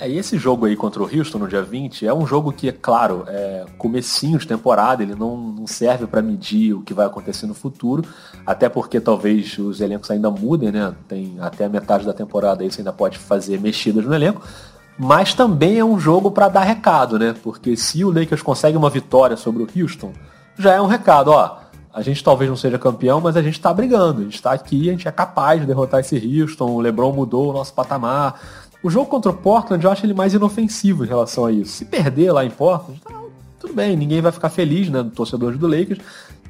É, 0.01 0.09
e 0.09 0.17
esse 0.17 0.39
jogo 0.39 0.67
aí 0.67 0.77
contra 0.77 1.03
o 1.03 1.05
Houston 1.05 1.39
no 1.39 1.49
dia 1.49 1.63
20 1.63 2.07
é 2.07 2.15
um 2.15 2.25
jogo 2.25 2.53
que, 2.53 2.69
é 2.69 2.73
claro, 2.73 3.25
é 3.27 3.65
comecinho 3.77 4.39
de 4.39 4.47
temporada, 4.47 5.03
ele 5.03 5.15
não, 5.15 5.37
não 5.37 5.67
serve 5.67 6.07
para 6.07 6.23
medir 6.23 6.73
o 6.75 6.83
que 6.83 6.95
vai 6.95 7.07
acontecer 7.07 7.47
no 7.47 7.55
futuro, 7.55 8.05
até 8.47 8.69
porque 8.69 9.01
talvez 9.01 9.59
os 9.59 9.81
elencos 9.81 10.11
ainda 10.11 10.31
mudem, 10.31 10.71
né? 10.71 10.95
Tem 11.09 11.37
até 11.41 11.65
a 11.65 11.69
metade 11.69 12.07
da 12.07 12.13
temporada 12.13 12.63
aí 12.63 12.71
você 12.71 12.81
ainda 12.81 12.93
pode 12.93 13.19
fazer 13.19 13.61
mexidas 13.61 14.05
no 14.05 14.15
elenco. 14.15 14.47
Mas 14.99 15.33
também 15.33 15.79
é 15.79 15.85
um 15.85 15.99
jogo 15.99 16.31
para 16.31 16.49
dar 16.49 16.65
recado, 16.65 17.19
né? 17.19 17.35
Porque 17.43 17.77
se 17.77 18.05
o 18.05 18.11
Lakers 18.11 18.43
consegue 18.43 18.77
uma 18.77 18.91
vitória 18.91 19.37
sobre 19.37 19.63
o 19.63 19.69
Houston, 19.77 20.13
já 20.59 20.73
é 20.75 20.81
um 20.81 20.87
recado, 20.87 21.31
ó. 21.31 21.59
A 21.95 22.03
gente 22.03 22.23
talvez 22.23 22.51
não 22.51 22.57
seja 22.57 22.79
campeão, 22.79 23.21
mas 23.21 23.37
a 23.37 23.43
gente 23.43 23.55
está 23.55 23.73
brigando. 23.73 24.21
A 24.21 24.25
gente 24.25 24.35
está 24.35 24.53
aqui, 24.53 24.89
a 24.89 24.93
gente 24.93 25.09
é 25.09 25.13
capaz 25.13 25.61
de 25.61 25.67
derrotar 25.67 26.01
esse 26.01 26.17
Houston. 26.17 26.71
O 26.71 26.81
LeBron 26.81 27.13
mudou 27.13 27.51
o 27.51 27.53
nosso 27.53 27.73
patamar 27.73 28.41
o 28.83 28.91
jogo 28.91 29.07
contra 29.07 29.31
o 29.31 29.35
Portland 29.35 29.85
eu 29.85 29.91
acho 29.91 30.07
ele 30.07 30.15
mais 30.15 30.35
inofensivo 30.35 31.05
em 31.05 31.09
relação 31.09 31.45
a 31.45 31.53
isso. 31.53 31.73
Se 31.73 31.85
perder 31.85 32.33
lá 32.33 32.45
em 32.45 32.51
Portland, 32.51 33.01
tá, 33.01 33.13
tudo 33.59 33.75
bem, 33.75 33.97
ninguém 33.97 34.21
vai 34.21 34.31
ficar 34.31 34.51
feliz, 34.51 34.89
né, 34.89 35.03
do 35.03 35.11
torcedor 35.11 35.57
do 35.57 35.67
Lakers. 35.67 36.01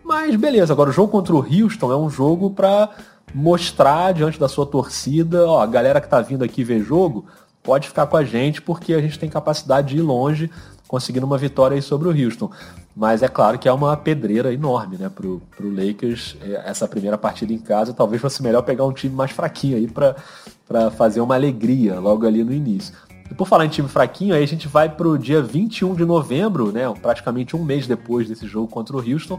Mas 0.05 0.37
beleza, 0.37 0.73
agora 0.73 0.91
o 0.91 0.93
jogo 0.93 1.11
contra 1.11 1.35
o 1.35 1.39
Houston 1.39 1.93
é 1.93 1.97
um 1.97 2.11
jogo 2.11 2.51
para 2.51 2.91
mostrar 3.35 4.13
diante 4.13 4.39
da 4.39 4.49
sua 4.49 4.67
torcida, 4.67 5.47
ó, 5.47 5.61
a 5.61 5.67
galera 5.67 6.01
que 6.01 6.09
tá 6.09 6.21
vindo 6.21 6.43
aqui 6.43 6.65
ver 6.65 6.83
jogo, 6.83 7.27
pode 7.69 7.87
ficar 7.87 8.07
com 8.07 8.17
a 8.17 8.25
gente 8.25 8.63
porque 8.63 8.95
a 8.95 9.01
gente 9.03 9.19
tem 9.19 9.29
capacidade 9.29 9.89
de 9.89 9.99
ir 9.99 10.01
longe 10.01 10.51
conseguindo 10.87 11.27
uma 11.27 11.37
vitória 11.37 11.75
aí 11.75 11.83
sobre 11.83 12.09
o 12.09 12.11
Houston. 12.11 12.51
Mas 12.97 13.23
é 13.23 13.29
claro 13.29 13.59
que 13.59 13.69
é 13.69 13.73
uma 13.73 13.95
pedreira 13.95 14.51
enorme, 14.55 14.97
né, 14.97 15.11
pro, 15.15 15.43
Lakers 15.61 16.35
é, 16.41 16.63
essa 16.65 16.89
primeira 16.89 17.19
partida 17.19 17.53
em 17.53 17.59
casa. 17.59 17.93
Talvez 17.93 18.23
fosse 18.23 18.43
melhor 18.43 18.63
pegar 18.63 18.87
um 18.87 18.93
time 18.93 19.15
mais 19.15 19.33
fraquinho 19.33 19.77
aí 19.77 19.87
para 19.87 20.91
fazer 20.93 21.21
uma 21.21 21.35
alegria 21.35 22.01
logo 22.01 22.27
ali 22.27 22.43
no 22.43 22.55
início. 22.55 22.95
E 23.31 23.35
por 23.35 23.47
falar 23.47 23.67
em 23.67 23.69
time 23.69 23.87
fraquinho, 23.87 24.35
aí 24.35 24.43
a 24.43 24.49
gente 24.49 24.67
vai 24.67 24.89
para 24.89 25.07
o 25.07 25.19
dia 25.19 25.43
21 25.43 25.95
de 25.95 26.07
novembro, 26.07 26.73
né, 26.73 26.91
praticamente 27.03 27.55
um 27.55 27.63
mês 27.63 27.87
depois 27.87 28.29
desse 28.29 28.47
jogo 28.47 28.67
contra 28.67 28.97
o 28.97 29.01
Houston. 29.01 29.39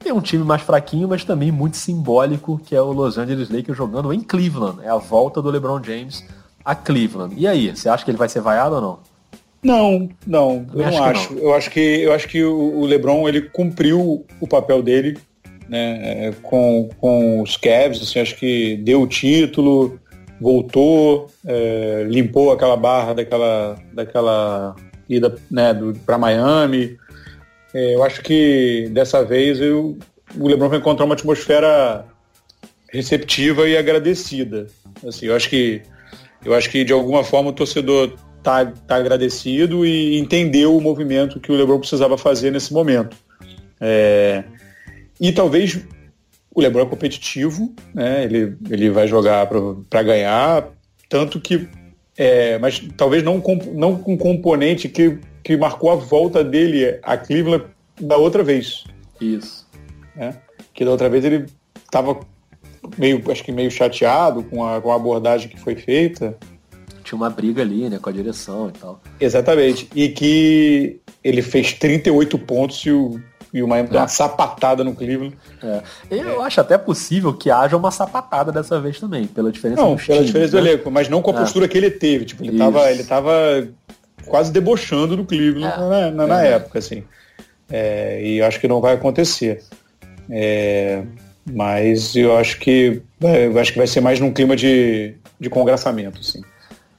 Tem 0.00 0.12
um 0.12 0.20
time 0.20 0.42
mais 0.42 0.60
fraquinho, 0.60 1.06
mas 1.06 1.22
também 1.22 1.52
muito 1.52 1.76
simbólico, 1.76 2.60
que 2.64 2.74
é 2.74 2.82
o 2.82 2.90
Los 2.90 3.16
Angeles 3.16 3.48
Lakers 3.48 3.78
jogando 3.78 4.12
em 4.12 4.20
Cleveland. 4.20 4.80
É 4.82 4.88
a 4.88 4.96
volta 4.96 5.40
do 5.40 5.50
LeBron 5.50 5.80
James 5.80 6.24
a 6.64 6.74
Cleveland. 6.74 7.34
E 7.36 7.46
aí, 7.46 7.74
você 7.74 7.88
acha 7.88 8.04
que 8.04 8.10
ele 8.10 8.18
vai 8.18 8.28
ser 8.28 8.40
vaiado 8.40 8.76
ou 8.76 8.80
não? 8.80 8.98
Não, 9.64 10.08
não, 10.26 10.66
eu, 10.74 10.90
não 10.90 11.04
acho. 11.04 11.34
Não. 11.34 11.42
Eu 11.42 11.54
acho 11.54 11.70
que 11.70 11.80
eu 11.80 12.12
acho 12.12 12.28
que 12.28 12.44
o 12.44 12.84
LeBron 12.84 13.26
ele 13.26 13.40
cumpriu 13.40 14.26
o 14.38 14.46
papel 14.46 14.82
dele, 14.82 15.18
né, 15.66 16.26
é, 16.26 16.32
com, 16.42 16.90
com 16.98 17.40
os 17.40 17.56
Cavs. 17.56 18.02
Assim, 18.02 18.20
acho 18.20 18.36
que 18.36 18.76
deu 18.84 19.00
o 19.00 19.06
título, 19.06 19.98
voltou, 20.38 21.28
é, 21.46 22.04
limpou 22.06 22.52
aquela 22.52 22.76
barra 22.76 23.14
daquela, 23.14 23.78
daquela 23.92 24.76
ida 25.08 25.34
né, 25.50 25.74
para 26.04 26.18
Miami. 26.18 26.98
É, 27.72 27.94
eu 27.94 28.04
acho 28.04 28.22
que 28.22 28.88
dessa 28.92 29.24
vez 29.24 29.58
eu, 29.60 29.96
o 30.36 30.46
LeBron 30.46 30.68
vai 30.68 30.78
encontrar 30.78 31.06
uma 31.06 31.14
atmosfera 31.14 32.04
receptiva 32.92 33.66
e 33.66 33.78
agradecida. 33.78 34.66
Assim, 35.06 35.26
eu 35.26 35.34
acho 35.34 35.48
que 35.48 35.82
eu 36.44 36.54
acho 36.54 36.70
que 36.70 36.84
de 36.84 36.92
alguma 36.92 37.24
forma 37.24 37.50
o 37.50 37.52
torcedor 37.52 38.16
tá, 38.42 38.66
tá 38.66 38.96
agradecido 38.96 39.86
e 39.86 40.18
entendeu 40.18 40.76
o 40.76 40.80
movimento 40.80 41.40
que 41.40 41.50
o 41.50 41.54
LeBron 41.54 41.78
precisava 41.78 42.18
fazer 42.18 42.50
nesse 42.50 42.72
momento. 42.72 43.16
É, 43.80 44.44
e 45.20 45.32
talvez 45.32 45.80
o 46.54 46.60
LeBron 46.60 46.82
é 46.82 46.86
competitivo, 46.86 47.74
né? 47.92 48.24
Ele, 48.24 48.56
ele 48.70 48.90
vai 48.90 49.08
jogar 49.08 49.48
para 49.90 50.02
ganhar, 50.02 50.68
tanto 51.08 51.40
que, 51.40 51.68
é, 52.16 52.58
mas 52.58 52.80
talvez 52.96 53.22
não, 53.22 53.42
não 53.72 53.96
com 53.96 54.16
componente 54.16 54.88
que, 54.88 55.18
que 55.42 55.56
marcou 55.56 55.90
a 55.90 55.96
volta 55.96 56.44
dele 56.44 56.98
a 57.02 57.16
Cleveland 57.16 57.64
da 58.00 58.16
outra 58.16 58.42
vez. 58.42 58.84
Isso. 59.20 59.66
Né? 60.14 60.36
Que 60.72 60.84
da 60.84 60.90
outra 60.90 61.08
vez 61.08 61.24
ele 61.24 61.46
estava 61.84 62.20
meio, 62.98 63.22
acho 63.30 63.42
que 63.42 63.52
meio 63.52 63.70
chateado 63.70 64.42
com 64.44 64.66
a, 64.66 64.80
com 64.80 64.92
a 64.92 64.96
abordagem 64.96 65.48
que 65.48 65.58
foi 65.58 65.74
feita. 65.74 66.36
Tinha 67.02 67.16
uma 67.16 67.30
briga 67.30 67.62
ali, 67.62 67.88
né, 67.88 67.98
com 67.98 68.08
a 68.08 68.12
direção 68.12 68.68
e 68.68 68.72
tal. 68.72 69.00
Exatamente. 69.20 69.88
E 69.94 70.08
que 70.08 71.00
ele 71.22 71.42
fez 71.42 71.72
38 71.74 72.38
pontos 72.38 72.78
e 72.86 72.90
o 72.90 73.20
e 73.54 73.62
o 73.62 73.68
Miami 73.68 73.88
deu 73.88 74.00
uma 74.00 74.08
sapatada 74.08 74.82
no 74.82 74.96
Cleveland. 74.96 75.36
É. 75.62 75.82
Eu 76.10 76.42
é. 76.42 76.46
acho 76.46 76.60
até 76.60 76.76
possível 76.76 77.32
que 77.32 77.52
haja 77.52 77.76
uma 77.76 77.92
sapatada 77.92 78.50
dessa 78.50 78.80
vez 78.80 78.98
também, 78.98 79.28
pela 79.28 79.52
diferença 79.52 79.80
Não, 79.80 79.94
pela 79.94 80.16
times, 80.16 80.26
diferença 80.26 80.56
né? 80.56 80.62
do 80.62 80.68
elenco, 80.68 80.90
mas 80.90 81.08
não 81.08 81.22
com 81.22 81.30
a 81.30 81.34
é. 81.34 81.38
postura 81.38 81.68
que 81.68 81.78
ele 81.78 81.88
teve. 81.88 82.24
Tipo, 82.24 82.42
ele 82.42 82.54
estava 82.54 82.90
ele 82.90 83.04
tava 83.04 83.32
quase 84.26 84.50
debochando 84.50 85.16
do 85.16 85.24
Cleveland 85.24 85.72
é. 85.72 85.76
na, 85.78 86.10
na, 86.10 86.26
na 86.26 86.42
época, 86.42 86.80
assim. 86.80 87.04
e 87.70 88.42
acho 88.42 88.58
que 88.58 88.66
não 88.66 88.80
vai 88.80 88.94
acontecer. 88.94 89.62
Mas 91.44 92.14
eu 92.16 92.36
acho 92.36 92.58
que 92.58 93.02
eu 93.20 93.58
acho 93.58 93.72
que 93.72 93.78
vai 93.78 93.86
ser 93.86 94.00
mais 94.00 94.20
num 94.20 94.32
clima 94.32 94.56
de, 94.56 95.14
de 95.38 95.50
congraçamento, 95.50 96.20
assim. 96.20 96.42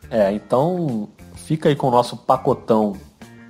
É, 0.10 0.32
então 0.32 1.10
fica 1.36 1.70
aí 1.70 1.76
com 1.76 1.88
o 1.88 1.92
nosso 1.92 2.18
pacotão 2.18 2.96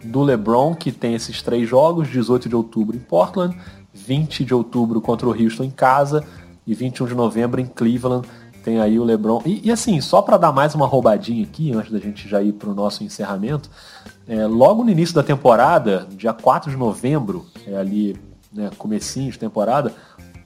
do 0.03 0.21
LeBron, 0.21 0.75
que 0.75 0.91
tem 0.91 1.15
esses 1.15 1.41
três 1.41 1.67
jogos, 1.67 2.09
18 2.09 2.47
de 2.47 2.55
outubro 2.55 2.95
em 2.95 2.99
Portland, 2.99 3.57
20 3.93 4.45
de 4.45 4.53
outubro 4.53 5.01
contra 5.01 5.27
o 5.27 5.31
Houston 5.31 5.63
em 5.63 5.71
casa 5.71 6.23
e 6.67 6.73
21 6.73 7.07
de 7.07 7.15
novembro 7.15 7.59
em 7.59 7.65
Cleveland. 7.65 8.27
Tem 8.63 8.81
aí 8.81 8.99
o 8.99 9.03
LeBron. 9.03 9.41
E, 9.45 9.67
e 9.67 9.71
assim, 9.71 10.01
só 10.01 10.21
para 10.21 10.37
dar 10.37 10.51
mais 10.51 10.73
uma 10.73 10.87
roubadinha 10.87 11.43
aqui, 11.43 11.71
antes 11.71 11.91
da 11.91 11.99
gente 11.99 12.27
já 12.27 12.41
ir 12.41 12.53
para 12.53 12.69
o 12.69 12.73
nosso 12.73 13.03
encerramento, 13.03 13.69
é, 14.27 14.45
logo 14.47 14.83
no 14.83 14.89
início 14.89 15.13
da 15.13 15.21
temporada, 15.21 16.07
dia 16.11 16.33
4 16.33 16.71
de 16.71 16.77
novembro, 16.77 17.45
é 17.67 17.77
ali, 17.77 18.17
né, 18.51 18.71
comecinho 18.77 19.31
de 19.31 19.37
temporada, 19.37 19.93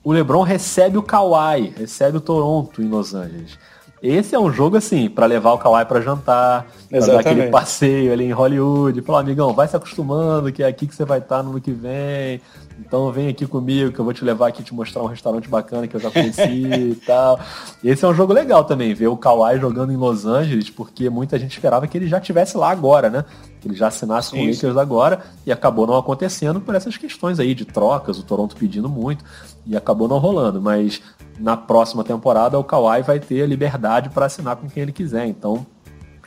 o 0.02 0.12
LeBron 0.12 0.42
recebe 0.42 0.96
o 0.96 1.02
Kawhi, 1.02 1.74
recebe 1.76 2.16
o 2.16 2.20
Toronto 2.20 2.82
em 2.82 2.88
Los 2.88 3.14
Angeles. 3.14 3.58
Esse 4.02 4.34
é 4.34 4.38
um 4.38 4.50
jogo 4.50 4.78
assim, 4.78 5.10
para 5.10 5.26
levar 5.26 5.52
o 5.52 5.58
Kawhi 5.58 5.84
para 5.84 6.00
jantar, 6.00 6.66
pra 6.88 7.00
dar 7.00 7.20
aquele 7.20 7.48
passeio 7.48 8.12
ali 8.12 8.24
em 8.24 8.32
Hollywood, 8.32 9.02
falar, 9.02 9.20
amigão, 9.20 9.52
vai 9.52 9.68
se 9.68 9.76
acostumando 9.76 10.50
que 10.50 10.62
é 10.62 10.66
aqui 10.66 10.86
que 10.86 10.94
você 10.94 11.04
vai 11.04 11.18
estar 11.18 11.42
no 11.42 11.50
ano 11.50 11.60
que 11.60 11.70
vem. 11.70 12.40
Então 12.80 13.12
vem 13.12 13.28
aqui 13.28 13.46
comigo 13.46 13.92
que 13.92 13.98
eu 13.98 14.04
vou 14.04 14.14
te 14.14 14.24
levar 14.24 14.48
aqui 14.48 14.62
te 14.62 14.74
mostrar 14.74 15.02
um 15.02 15.06
restaurante 15.06 15.48
bacana 15.48 15.86
que 15.86 15.94
eu 15.94 16.00
já 16.00 16.10
conheci 16.10 16.64
e 16.92 16.94
tal. 17.06 17.38
Esse 17.84 18.04
é 18.04 18.08
um 18.08 18.14
jogo 18.14 18.32
legal 18.32 18.64
também, 18.64 18.94
ver 18.94 19.08
o 19.08 19.16
Kawhi 19.16 19.60
jogando 19.60 19.92
em 19.92 19.96
Los 19.96 20.24
Angeles, 20.24 20.70
porque 20.70 21.10
muita 21.10 21.38
gente 21.38 21.52
esperava 21.52 21.86
que 21.86 21.96
ele 21.98 22.08
já 22.08 22.18
tivesse 22.18 22.56
lá 22.56 22.70
agora, 22.70 23.10
né? 23.10 23.24
Que 23.60 23.68
ele 23.68 23.76
já 23.76 23.88
assinasse 23.88 24.30
com 24.30 24.38
o 24.38 24.46
Lakers 24.46 24.76
agora 24.76 25.20
e 25.44 25.52
acabou 25.52 25.86
não 25.86 25.96
acontecendo 25.96 26.60
por 26.60 26.74
essas 26.74 26.96
questões 26.96 27.38
aí 27.38 27.54
de 27.54 27.66
trocas, 27.66 28.18
o 28.18 28.22
Toronto 28.22 28.56
pedindo 28.56 28.88
muito 28.88 29.24
e 29.66 29.76
acabou 29.76 30.08
não 30.08 30.18
rolando. 30.18 30.60
Mas 30.60 31.02
na 31.38 31.56
próxima 31.56 32.02
temporada 32.02 32.58
o 32.58 32.64
Kawhi 32.64 33.02
vai 33.02 33.20
ter 33.20 33.42
a 33.42 33.46
liberdade 33.46 34.08
para 34.08 34.26
assinar 34.26 34.56
com 34.56 34.68
quem 34.68 34.82
ele 34.82 34.92
quiser. 34.92 35.26
Então 35.26 35.66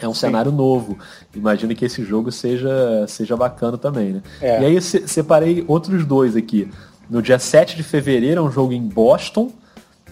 é 0.06 0.08
um 0.08 0.14
Sim. 0.14 0.22
cenário 0.22 0.52
novo. 0.52 0.98
Imagino 1.36 1.76
que 1.76 1.86
esse 1.86 2.04
jogo 2.04 2.32
seja, 2.32 3.06
seja 3.08 3.36
bacana 3.36 3.78
também, 3.78 4.14
né? 4.14 4.22
É. 4.42 4.62
E 4.62 4.66
aí 4.66 4.82
separei 4.82 5.64
outros 5.68 6.06
dois 6.06 6.36
aqui. 6.36 6.70
No 7.10 7.22
dia 7.22 7.40
7 7.40 7.76
de 7.76 7.84
fevereiro 7.84 8.42
é 8.42 8.44
um 8.44 8.52
jogo 8.52 8.74
em 8.74 8.82
Boston. 8.82 9.52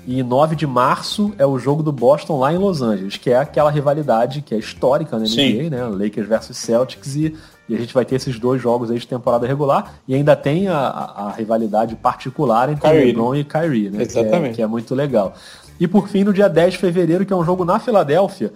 E 0.08 0.23
9 0.23 0.56
de 0.56 0.65
março 0.65 1.32
é 1.38 1.45
o 1.45 1.60
jogo 1.60 1.84
do 1.84 1.91
Boston 1.91 2.39
lá 2.39 2.51
em 2.51 2.58
Los 2.58 2.82
Angeles, 2.82 3.17
que 3.17 3.30
é 3.30 3.38
aquela 3.38 3.69
rivalidade 3.69 4.41
que 4.41 4.56
é 4.56 4.58
histórica 4.58 5.15
na 5.15 5.25
NBA, 5.25 5.30
Sim. 5.30 5.69
né? 5.69 5.84
Lakers 5.84 6.27
versus 6.27 6.58
Celtics 6.58 7.15
e, 7.15 7.38
e, 7.69 7.75
a 7.75 7.77
gente 7.77 7.93
vai 7.93 8.04
ter 8.04 8.15
esses 8.15 8.39
dois 8.39 8.60
jogos 8.60 8.89
aí 8.89 8.97
de 8.97 9.08
temporada 9.08 9.45
regular 9.45 9.93
e 10.08 10.15
ainda 10.15 10.36
tem 10.36 10.67
a, 10.67 10.75
a, 10.75 11.27
a 11.27 11.32
rivalidade 11.34 11.95
particular 11.95 12.69
entre 12.69 12.89
Kyrie. 12.89 13.06
LeBron 13.06 13.36
e 13.36 13.43
Kyrie, 13.43 13.89
né? 13.91 14.01
Exatamente. 14.01 14.41
Que 14.41 14.49
é, 14.49 14.54
que 14.54 14.62
é 14.63 14.67
muito 14.67 14.95
legal. 14.95 15.36
E 15.80 15.88
por 15.88 16.08
fim, 16.08 16.23
no 16.23 16.34
dia 16.34 16.49
10 16.49 16.73
de 16.73 16.80
fevereiro, 16.80 17.23
que 17.23 17.34
é 17.34 17.36
um 17.36 17.43
jogo 17.43 17.63
na 17.63 17.80
Filadélfia, 17.80 18.51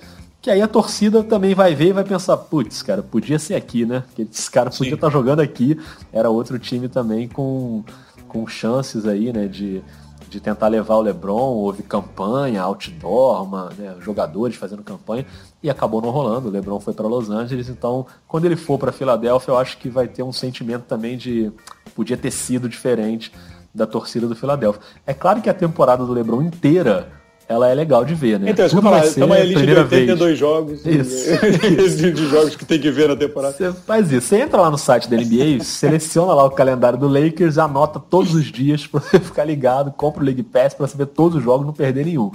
que 0.45 0.51
aí 0.51 0.61
a 0.61 0.67
torcida 0.67 1.23
também 1.23 1.55
vai 1.55 1.73
ver 1.73 1.87
e 1.87 1.91
vai 1.91 2.03
pensar, 2.03 2.37
putz, 2.37 2.83
cara, 2.83 3.01
podia 3.01 3.39
ser 3.39 3.55
aqui, 3.55 3.83
né? 3.83 4.03
Porque 4.05 4.21
esse 4.31 4.51
cara 4.51 4.69
podia 4.69 4.93
estar 4.93 5.07
tá 5.07 5.11
jogando 5.11 5.39
aqui. 5.39 5.75
Era 6.13 6.29
outro 6.29 6.59
time 6.59 6.87
também 6.87 7.27
com, 7.27 7.83
com 8.27 8.45
chances 8.45 9.07
aí, 9.07 9.33
né? 9.33 9.47
De, 9.47 9.81
de 10.29 10.39
tentar 10.39 10.67
levar 10.67 10.97
o 10.97 11.01
LeBron, 11.01 11.35
houve 11.35 11.81
campanha, 11.81 12.61
outdoor, 12.61 13.41
uma, 13.41 13.71
né, 13.71 13.95
jogadores 14.01 14.55
fazendo 14.55 14.83
campanha, 14.83 15.25
e 15.63 15.69
acabou 15.69 15.99
não 15.99 16.11
rolando. 16.11 16.47
O 16.47 16.51
LeBron 16.51 16.79
foi 16.79 16.93
para 16.93 17.07
Los 17.07 17.31
Angeles, 17.31 17.67
então 17.67 18.05
quando 18.27 18.45
ele 18.45 18.55
for 18.55 18.77
para 18.77 18.91
Filadélfia, 18.91 19.51
eu 19.51 19.57
acho 19.57 19.79
que 19.79 19.89
vai 19.89 20.07
ter 20.07 20.21
um 20.21 20.31
sentimento 20.31 20.83
também 20.83 21.17
de 21.17 21.51
podia 21.95 22.17
ter 22.17 22.29
sido 22.29 22.69
diferente 22.69 23.31
da 23.73 23.87
torcida 23.87 24.27
do 24.27 24.35
Filadélfia. 24.35 24.79
É 25.07 25.13
claro 25.15 25.41
que 25.41 25.49
a 25.49 25.55
temporada 25.55 26.05
do 26.05 26.13
LeBron 26.13 26.43
inteira 26.43 27.24
ela 27.47 27.69
é 27.69 27.75
legal 27.75 28.03
de 28.03 28.15
ver, 28.15 28.39
né? 28.39 28.49
Então, 28.49 28.67
Tudo 28.67 28.81
falar, 28.81 29.05
estamos 29.05 29.35
aí 29.37 29.47
lista 29.47 29.65
de 29.65 29.73
82 29.73 30.19
vez. 30.19 30.39
jogos 30.39 30.85
isso. 30.85 31.25
De, 31.95 32.11
de, 32.11 32.29
jogos 32.29 32.55
que 32.55 32.65
tem 32.65 32.79
que 32.79 32.89
ver 32.89 33.07
na 33.07 33.15
temporada. 33.15 33.55
Você 33.55 33.71
faz 33.71 34.11
isso. 34.11 34.27
Você 34.27 34.37
entra 34.37 34.59
lá 34.59 34.71
no 34.71 34.77
site 34.77 35.07
da 35.07 35.15
NBA, 35.15 35.61
seleciona 35.63 36.33
lá 36.33 36.43
o 36.43 36.49
calendário 36.49 36.97
do 36.97 37.07
Lakers, 37.07 37.57
anota 37.57 37.99
todos 37.99 38.33
os 38.33 38.45
dias 38.45 38.87
para 38.87 38.99
você 38.99 39.19
ficar 39.21 39.43
ligado, 39.43 39.91
compra 39.91 40.21
o 40.21 40.25
League 40.25 40.41
Pass 40.41 40.73
para 40.73 40.87
você 40.87 40.97
ver 40.97 41.07
todos 41.07 41.37
os 41.37 41.43
jogos, 41.43 41.65
não 41.65 41.73
perder 41.73 42.05
nenhum. 42.05 42.31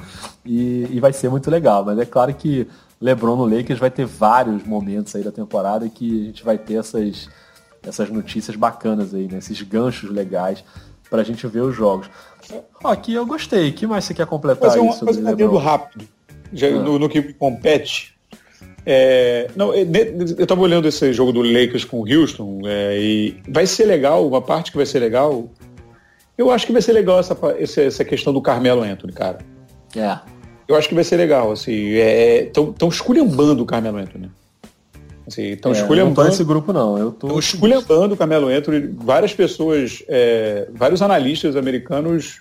E, 0.47 0.87
e 0.91 1.01
vai 1.01 1.13
ser 1.13 1.29
muito 1.29 1.51
legal. 1.51 1.85
Mas 1.85 1.99
é 1.99 2.07
claro 2.07 2.33
que 2.33 2.69
LeBron 3.01 3.35
no 3.35 3.47
Lakers 3.47 3.81
vai 3.81 3.91
ter 3.91 4.07
vários 4.07 4.65
momentos 4.65 5.17
aí 5.17 5.25
da 5.25 5.33
temporada 5.33 5.89
que 5.89 6.23
a 6.23 6.25
gente 6.27 6.45
vai 6.45 6.57
ter 6.57 6.75
essas, 6.75 7.29
essas 7.83 8.11
notícias 8.11 8.55
bacanas 8.57 9.13
aí, 9.13 9.27
né? 9.27 9.39
Esses 9.39 9.61
ganchos 9.63 10.09
legais 10.09 10.63
para 11.11 11.23
a 11.23 11.25
gente 11.25 11.45
ver 11.49 11.63
os 11.63 11.75
jogos. 11.75 12.09
Aqui 12.85 13.15
eu 13.15 13.27
gostei. 13.27 13.71
O 13.71 13.73
que 13.73 13.87
mais 13.87 14.05
você 14.05 14.15
quer 14.15 14.27
completar 14.27 14.69
fazer 14.69 14.81
um, 14.81 14.91
isso? 14.91 15.05
Fazer 15.05 15.23
um 15.23 15.29
adendo 15.29 15.57
rápido, 15.57 16.05
já, 16.53 16.69
ah. 16.69 16.71
no, 16.71 16.99
no, 16.99 17.09
que 17.09 17.23
compete. 17.35 18.15
É, 18.85 19.51
não, 19.55 19.73
é, 19.75 19.83
eu 19.83 20.43
estava 20.43 20.61
olhando 20.61 20.89
esse 20.89 21.13
jogo 21.13 21.33
do 21.33 21.43
Lakers 21.43 21.85
com 21.85 22.01
o 22.01 22.09
Houston 22.09 22.63
é, 22.65 22.99
e 22.99 23.37
vai 23.49 23.67
ser 23.67 23.85
legal, 23.85 24.27
uma 24.27 24.41
parte 24.41 24.71
que 24.71 24.77
vai 24.77 24.87
ser 24.87 25.01
legal. 25.01 25.49
Eu 26.37 26.51
acho 26.51 26.67
que 26.67 26.73
vai 26.73 26.81
ser 26.81 26.93
legal 26.93 27.19
essa, 27.21 27.37
essa, 27.59 27.83
essa 27.83 28.05
questão 28.05 28.33
do 28.33 28.41
Carmelo 28.41 28.83
Anthony, 28.83 29.13
cara. 29.13 29.39
É. 29.95 30.19
Eu 30.67 30.77
acho 30.77 30.89
que 30.89 30.95
vai 30.95 31.05
ser 31.05 31.17
legal, 31.17 31.53
assim. 31.53 31.95
Estão 32.47 32.75
é, 32.81 32.89
esculhambando 32.89 33.63
o 33.63 33.67
Carmelo 33.67 33.99
Anthony. 33.99 34.31
Assim, 35.31 35.53
estão 35.53 35.73
é, 35.73 35.77
esculhambando. 35.77 36.17
Não 36.17 36.25
tô 36.25 36.31
nesse 36.31 36.45
grupo, 36.45 36.73
não. 36.73 36.99
Eu 36.99 37.13
tô. 37.13 37.27
Estão 37.29 37.39
esculhambando 37.39 38.15
o 38.15 38.17
Carmelo 38.17 38.49
Anthony. 38.49 38.91
Várias 38.93 39.33
pessoas, 39.33 40.03
é, 40.09 40.69
vários 40.75 41.01
analistas 41.01 41.57
americanos 41.57 42.41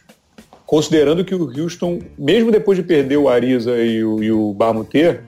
considerando 0.65 1.25
que 1.25 1.33
o 1.33 1.45
Houston, 1.45 1.99
mesmo 2.15 2.51
depois 2.51 2.77
de 2.77 2.83
perder 2.83 3.17
o 3.17 3.27
Ariza 3.27 3.75
e 3.77 4.03
o, 4.03 4.23
e 4.23 4.31
o 4.31 4.53
Barmuter, 4.53 5.23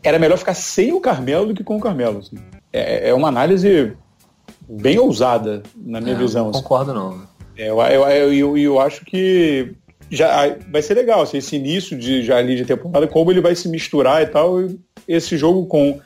era 0.00 0.16
melhor 0.16 0.38
ficar 0.38 0.54
sem 0.54 0.92
o 0.92 1.00
Carmelo 1.00 1.46
do 1.46 1.54
que 1.54 1.64
com 1.64 1.76
o 1.76 1.80
Carmelo. 1.80 2.20
Assim. 2.20 2.36
É, 2.72 3.08
é, 3.08 3.14
uma 3.14 3.26
análise 3.26 3.96
bem 4.68 4.96
ousada, 4.96 5.64
na 5.76 6.00
minha 6.00 6.14
é, 6.14 6.18
visão. 6.18 6.44
Não 6.44 6.50
assim. 6.50 6.62
concordo, 6.62 6.94
não. 6.94 7.22
É, 7.56 7.68
eu, 7.68 7.80
eu, 7.80 8.32
eu, 8.32 8.58
eu, 8.58 8.80
acho 8.80 9.04
que 9.04 9.74
já 10.08 10.56
vai 10.70 10.82
ser 10.82 10.94
legal 10.94 11.22
assim, 11.22 11.38
esse 11.38 11.56
início 11.56 11.98
de 11.98 12.22
já 12.22 12.36
ali 12.36 12.54
de 12.54 12.64
temporada, 12.64 13.08
como 13.08 13.30
ele 13.32 13.40
vai 13.40 13.56
se 13.56 13.68
misturar 13.68 14.22
e 14.22 14.26
tal. 14.26 14.58
Esse 15.08 15.36
jogo 15.36 15.66
com 15.66 16.00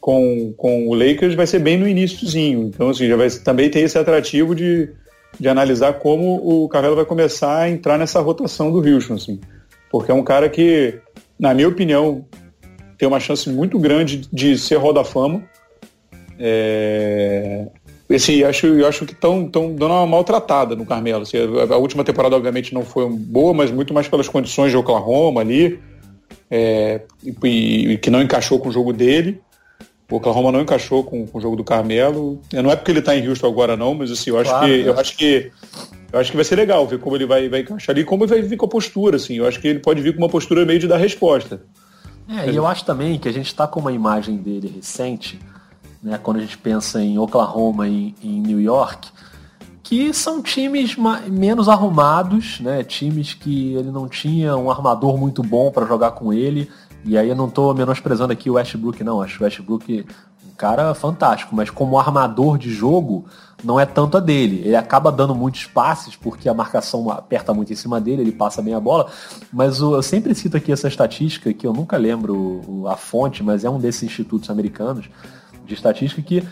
com, 0.00 0.54
com 0.56 0.88
o 0.88 0.94
Lakers 0.94 1.34
vai 1.34 1.46
ser 1.46 1.58
bem 1.58 1.76
no 1.76 1.86
iníciozinho. 1.86 2.62
Então, 2.62 2.88
assim, 2.88 3.06
já 3.06 3.16
vai 3.16 3.28
também 3.30 3.70
tem 3.70 3.82
esse 3.82 3.98
atrativo 3.98 4.54
de, 4.54 4.90
de 5.38 5.48
analisar 5.48 5.94
como 5.94 6.36
o 6.36 6.68
Carmelo 6.68 6.96
vai 6.96 7.04
começar 7.04 7.58
a 7.58 7.70
entrar 7.70 7.98
nessa 7.98 8.20
rotação 8.20 8.72
do 8.72 8.78
Houston, 8.78 9.14
assim. 9.14 9.40
Porque 9.90 10.10
é 10.10 10.14
um 10.14 10.22
cara 10.22 10.48
que, 10.48 10.98
na 11.38 11.52
minha 11.52 11.68
opinião, 11.68 12.24
tem 12.96 13.06
uma 13.06 13.20
chance 13.20 13.48
muito 13.50 13.78
grande 13.78 14.22
de 14.32 14.56
ser 14.56 14.76
roda 14.76 15.04
fama. 15.04 15.42
É... 16.38 17.66
Assim, 18.10 18.42
acho, 18.42 18.66
eu 18.66 18.86
acho 18.88 19.06
que 19.06 19.12
estão 19.12 19.44
dando 19.44 19.86
uma 19.86 20.06
maltratada 20.06 20.74
no 20.74 20.86
Carmelo. 20.86 21.22
Assim, 21.22 21.36
a, 21.36 21.74
a, 21.74 21.76
última 21.76 22.02
temporada, 22.02 22.34
obviamente, 22.34 22.74
não 22.74 22.84
foi 22.84 23.08
boa, 23.08 23.54
mas 23.54 23.70
muito 23.70 23.94
mais 23.94 24.08
pelas 24.08 24.28
condições 24.28 24.70
de 24.70 24.76
Oklahoma 24.76 25.40
ali, 25.40 25.78
é, 26.50 27.02
e, 27.22 27.92
e, 27.92 27.98
que 27.98 28.10
não 28.10 28.20
encaixou 28.20 28.58
com 28.58 28.68
o 28.68 28.72
jogo 28.72 28.92
dele. 28.92 29.40
O 30.10 30.16
Oklahoma 30.16 30.50
não 30.50 30.60
encaixou 30.60 31.04
com, 31.04 31.26
com 31.26 31.38
o 31.38 31.40
jogo 31.40 31.56
do 31.56 31.62
Carmelo. 31.62 32.40
Não 32.52 32.70
é 32.70 32.76
porque 32.76 32.90
ele 32.90 32.98
está 32.98 33.16
em 33.16 33.26
Houston 33.26 33.46
agora 33.46 33.76
não, 33.76 33.94
mas 33.94 34.10
assim, 34.10 34.30
eu 34.30 34.38
acho 34.38 34.50
claro, 34.50 34.66
que 34.66 34.80
eu 34.80 34.98
acho 34.98 35.16
que 35.16 35.52
eu 36.12 36.18
acho 36.18 36.30
que 36.30 36.36
vai 36.36 36.44
ser 36.44 36.56
legal 36.56 36.86
ver 36.86 36.98
como 36.98 37.16
ele 37.16 37.26
vai, 37.26 37.48
vai 37.48 37.60
encaixar 37.60 37.94
ali, 37.94 38.04
como 38.04 38.24
ele 38.24 38.30
vai 38.30 38.42
vir 38.42 38.56
com 38.56 38.66
a 38.66 38.68
postura, 38.68 39.16
assim. 39.16 39.34
Eu 39.34 39.46
acho 39.46 39.60
que 39.60 39.68
ele 39.68 39.78
pode 39.78 40.02
vir 40.02 40.12
com 40.12 40.18
uma 40.18 40.28
postura 40.28 40.66
meio 40.66 40.80
de 40.80 40.88
dar 40.88 40.96
resposta. 40.96 41.62
É, 42.28 42.50
e 42.50 42.56
eu 42.56 42.66
acho 42.66 42.84
também 42.84 43.18
que 43.18 43.28
a 43.28 43.32
gente 43.32 43.46
está 43.46 43.66
com 43.66 43.80
uma 43.80 43.92
imagem 43.92 44.36
dele 44.36 44.72
recente, 44.74 45.38
né, 46.02 46.18
quando 46.22 46.38
a 46.38 46.40
gente 46.40 46.58
pensa 46.58 47.02
em 47.02 47.18
Oklahoma 47.18 47.88
e 47.88 48.14
em 48.22 48.40
New 48.40 48.60
York, 48.60 49.08
que 49.82 50.12
são 50.14 50.40
times 50.40 50.96
menos 51.28 51.68
arrumados, 51.68 52.60
né, 52.60 52.84
times 52.84 53.34
que 53.34 53.74
ele 53.74 53.90
não 53.90 54.08
tinha 54.08 54.56
um 54.56 54.70
armador 54.70 55.18
muito 55.18 55.42
bom 55.42 55.72
para 55.72 55.86
jogar 55.86 56.12
com 56.12 56.32
ele, 56.32 56.70
e 57.04 57.16
aí 57.16 57.28
eu 57.28 57.36
não 57.36 57.48
estou 57.48 57.74
menosprezando 57.74 58.32
aqui 58.32 58.50
o 58.50 58.54
Westbrook, 58.54 59.02
não. 59.02 59.22
Acho 59.22 59.40
o 59.40 59.44
Westbrook 59.44 60.06
um 60.46 60.54
cara 60.56 60.94
fantástico, 60.94 61.54
mas 61.54 61.70
como 61.70 61.98
armador 61.98 62.58
de 62.58 62.70
jogo, 62.70 63.24
não 63.64 63.78
é 63.78 63.86
tanto 63.86 64.16
a 64.16 64.20
dele. 64.20 64.62
Ele 64.64 64.76
acaba 64.76 65.10
dando 65.10 65.34
muitos 65.34 65.64
passes, 65.64 66.16
porque 66.16 66.48
a 66.48 66.54
marcação 66.54 67.10
aperta 67.10 67.54
muito 67.54 67.72
em 67.72 67.76
cima 67.76 68.00
dele, 68.00 68.22
ele 68.22 68.32
passa 68.32 68.60
bem 68.60 68.74
a 68.74 68.80
bola. 68.80 69.10
Mas 69.52 69.80
eu 69.80 70.02
sempre 70.02 70.34
cito 70.34 70.56
aqui 70.56 70.72
essa 70.72 70.88
estatística, 70.88 71.52
que 71.52 71.66
eu 71.66 71.72
nunca 71.72 71.96
lembro 71.96 72.84
a 72.88 72.96
fonte, 72.96 73.42
mas 73.42 73.64
é 73.64 73.70
um 73.70 73.78
desses 73.78 74.02
institutos 74.02 74.50
americanos 74.50 75.08
de 75.64 75.74
estatística 75.74 76.20
que 76.20 76.42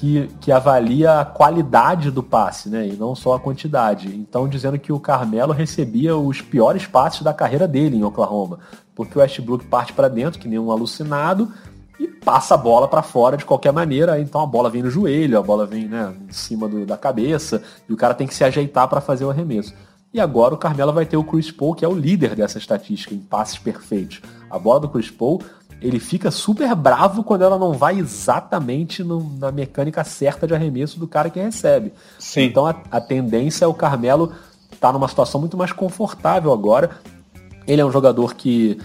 que, 0.00 0.30
que 0.40 0.50
avalia 0.50 1.20
a 1.20 1.24
qualidade 1.26 2.10
do 2.10 2.22
passe, 2.22 2.70
né? 2.70 2.88
E 2.88 2.92
não 2.96 3.14
só 3.14 3.34
a 3.34 3.38
quantidade. 3.38 4.08
Então, 4.08 4.48
dizendo 4.48 4.78
que 4.78 4.90
o 4.90 4.98
Carmelo 4.98 5.52
recebia 5.52 6.16
os 6.16 6.40
piores 6.40 6.86
passes 6.86 7.20
da 7.20 7.34
carreira 7.34 7.68
dele 7.68 7.98
em 7.98 8.02
Oklahoma. 8.02 8.60
Porque 8.94 9.18
o 9.18 9.20
Westbrook 9.20 9.66
parte 9.66 9.92
para 9.92 10.08
dentro, 10.08 10.40
que 10.40 10.48
nem 10.48 10.58
um 10.58 10.72
alucinado, 10.72 11.52
e 11.98 12.08
passa 12.08 12.54
a 12.54 12.56
bola 12.56 12.88
para 12.88 13.02
fora 13.02 13.36
de 13.36 13.44
qualquer 13.44 13.74
maneira. 13.74 14.18
Então 14.18 14.40
a 14.40 14.46
bola 14.46 14.70
vem 14.70 14.82
no 14.82 14.90
joelho, 14.90 15.38
a 15.38 15.42
bola 15.42 15.66
vem 15.66 15.86
né, 15.86 16.14
em 16.26 16.32
cima 16.32 16.66
do, 16.66 16.86
da 16.86 16.96
cabeça, 16.96 17.62
e 17.86 17.92
o 17.92 17.96
cara 17.96 18.14
tem 18.14 18.26
que 18.26 18.34
se 18.34 18.42
ajeitar 18.42 18.88
para 18.88 19.02
fazer 19.02 19.26
o 19.26 19.30
arremesso. 19.30 19.74
E 20.14 20.18
agora 20.18 20.54
o 20.54 20.58
Carmelo 20.58 20.94
vai 20.94 21.04
ter 21.04 21.18
o 21.18 21.24
Chris 21.24 21.50
Paul, 21.50 21.74
que 21.74 21.84
é 21.84 21.88
o 21.88 21.94
líder 21.94 22.34
dessa 22.34 22.56
estatística 22.56 23.14
em 23.14 23.18
passes 23.18 23.58
perfeitos. 23.58 24.22
A 24.50 24.58
bola 24.58 24.80
do 24.80 24.88
Chris 24.88 25.10
Paul 25.10 25.42
ele 25.80 25.98
fica 25.98 26.30
super 26.30 26.74
bravo 26.74 27.24
quando 27.24 27.42
ela 27.42 27.58
não 27.58 27.72
vai 27.72 27.98
exatamente 27.98 29.02
no, 29.02 29.36
na 29.38 29.50
mecânica 29.50 30.04
certa 30.04 30.46
de 30.46 30.54
arremesso 30.54 30.98
do 30.98 31.08
cara 31.08 31.30
que 31.30 31.40
recebe. 31.40 31.92
Sim. 32.18 32.42
Então 32.42 32.66
a, 32.66 32.74
a 32.90 33.00
tendência 33.00 33.64
é 33.64 33.68
o 33.68 33.74
Carmelo 33.74 34.32
estar 34.72 34.88
tá 34.88 34.92
numa 34.92 35.08
situação 35.08 35.40
muito 35.40 35.56
mais 35.56 35.72
confortável 35.72 36.52
agora. 36.52 36.90
Ele 37.70 37.80
é 37.80 37.84
um 37.84 37.92
jogador 37.92 38.34
que 38.34 38.78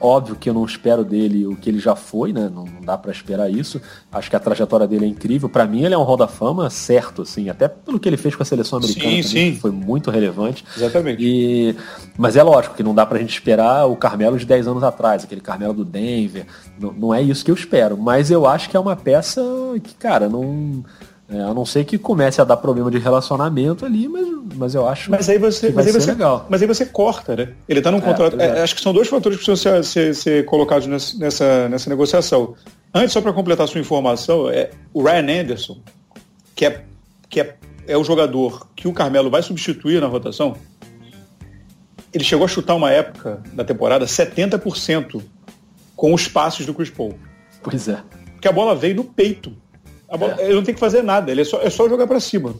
Óbvio 0.00 0.36
que 0.36 0.48
eu 0.48 0.54
não 0.54 0.64
espero 0.64 1.04
dele 1.04 1.46
o 1.46 1.54
que 1.54 1.68
ele 1.68 1.78
já 1.78 1.94
foi, 1.94 2.32
né? 2.32 2.50
Não, 2.52 2.64
não 2.64 2.80
dá 2.80 2.96
para 2.96 3.12
esperar 3.12 3.50
isso. 3.50 3.80
Acho 4.10 4.30
que 4.30 4.36
a 4.36 4.40
trajetória 4.40 4.86
dele 4.86 5.04
é 5.04 5.08
incrível. 5.08 5.50
Para 5.50 5.66
mim, 5.66 5.84
ele 5.84 5.94
é 5.94 5.98
um 5.98 6.02
Hall 6.02 6.16
da 6.16 6.26
Fama 6.26 6.70
certo, 6.70 7.22
assim, 7.22 7.50
até 7.50 7.68
pelo 7.68 8.00
que 8.00 8.08
ele 8.08 8.16
fez 8.16 8.34
com 8.34 8.42
a 8.42 8.46
seleção 8.46 8.78
americana, 8.78 9.22
sim, 9.22 9.28
também, 9.28 9.52
sim. 9.52 9.60
foi 9.60 9.70
muito 9.70 10.10
relevante. 10.10 10.64
Exatamente. 10.74 11.22
E... 11.22 11.76
Mas 12.16 12.36
é 12.36 12.42
lógico 12.42 12.74
que 12.74 12.82
não 12.82 12.94
dá 12.94 13.04
pra 13.04 13.18
gente 13.18 13.34
esperar 13.34 13.84
o 13.86 13.96
Carmelo 13.96 14.38
de 14.38 14.46
10 14.46 14.66
anos 14.66 14.82
atrás, 14.82 15.24
aquele 15.24 15.42
Carmelo 15.42 15.74
do 15.74 15.84
Denver. 15.84 16.46
Não, 16.80 16.92
não 16.92 17.14
é 17.14 17.20
isso 17.20 17.44
que 17.44 17.50
eu 17.50 17.54
espero. 17.54 17.98
Mas 17.98 18.30
eu 18.30 18.46
acho 18.46 18.70
que 18.70 18.78
é 18.78 18.80
uma 18.80 18.96
peça 18.96 19.42
que, 19.82 19.94
cara, 19.94 20.26
não 20.26 20.82
é, 21.28 21.40
a 21.40 21.52
não 21.52 21.66
ser 21.66 21.84
que 21.84 21.98
comece 21.98 22.40
a 22.40 22.44
dar 22.44 22.56
problema 22.56 22.88
de 22.88 22.98
relacionamento 22.98 23.84
ali, 23.84 24.06
mas, 24.06 24.26
mas 24.54 24.74
eu 24.76 24.86
acho 24.86 25.10
mas 25.10 25.28
aí 25.28 25.38
você, 25.38 25.68
que 25.68 25.72
vai 25.72 25.84
mas 25.84 25.94
aí 25.94 26.00
você, 26.00 26.10
legal. 26.12 26.46
Mas 26.48 26.62
aí 26.62 26.68
você 26.68 26.86
corta, 26.86 27.34
né? 27.34 27.48
Ele 27.68 27.80
está 27.80 27.90
num 27.90 27.98
é, 27.98 28.00
contrato. 28.00 28.40
É, 28.40 28.62
acho 28.62 28.76
que 28.76 28.80
são 28.80 28.92
dois 28.92 29.08
fatores 29.08 29.38
que 29.38 29.44
precisam 29.44 29.82
ser, 29.82 29.84
ser, 29.84 30.14
ser 30.14 30.44
colocados 30.44 30.86
nessa, 30.86 31.68
nessa 31.68 31.90
negociação. 31.90 32.54
Antes, 32.94 33.12
só 33.12 33.20
para 33.20 33.32
completar 33.32 33.64
a 33.64 33.66
sua 33.66 33.80
informação, 33.80 34.48
é, 34.48 34.70
o 34.94 35.02
Ryan 35.02 35.42
Anderson, 35.42 35.78
que, 36.54 36.64
é, 36.64 36.84
que 37.28 37.40
é, 37.40 37.56
é 37.88 37.96
o 37.96 38.04
jogador 38.04 38.68
que 38.76 38.86
o 38.86 38.92
Carmelo 38.92 39.28
vai 39.28 39.42
substituir 39.42 40.00
na 40.00 40.06
rotação, 40.06 40.56
ele 42.14 42.22
chegou 42.22 42.44
a 42.44 42.48
chutar 42.48 42.76
uma 42.76 42.90
época 42.90 43.42
da 43.52 43.64
temporada 43.64 44.06
70% 44.06 45.20
com 45.96 46.14
os 46.14 46.28
passes 46.28 46.64
do 46.64 46.72
Chris 46.72 46.88
Paul. 46.88 47.18
Pois 47.62 47.88
é. 47.88 47.98
Porque 48.32 48.46
a 48.46 48.52
bola 48.52 48.76
veio 48.76 48.94
no 48.94 49.04
peito 49.04 49.52
Bola. 50.08 50.36
Ele 50.38 50.54
não 50.54 50.62
tem 50.62 50.74
que 50.74 50.80
fazer 50.80 51.02
nada, 51.02 51.30
ele 51.30 51.40
é 51.40 51.44
só, 51.44 51.60
é 51.60 51.70
só 51.70 51.88
jogar 51.88 52.06
para 52.06 52.20
cima. 52.20 52.54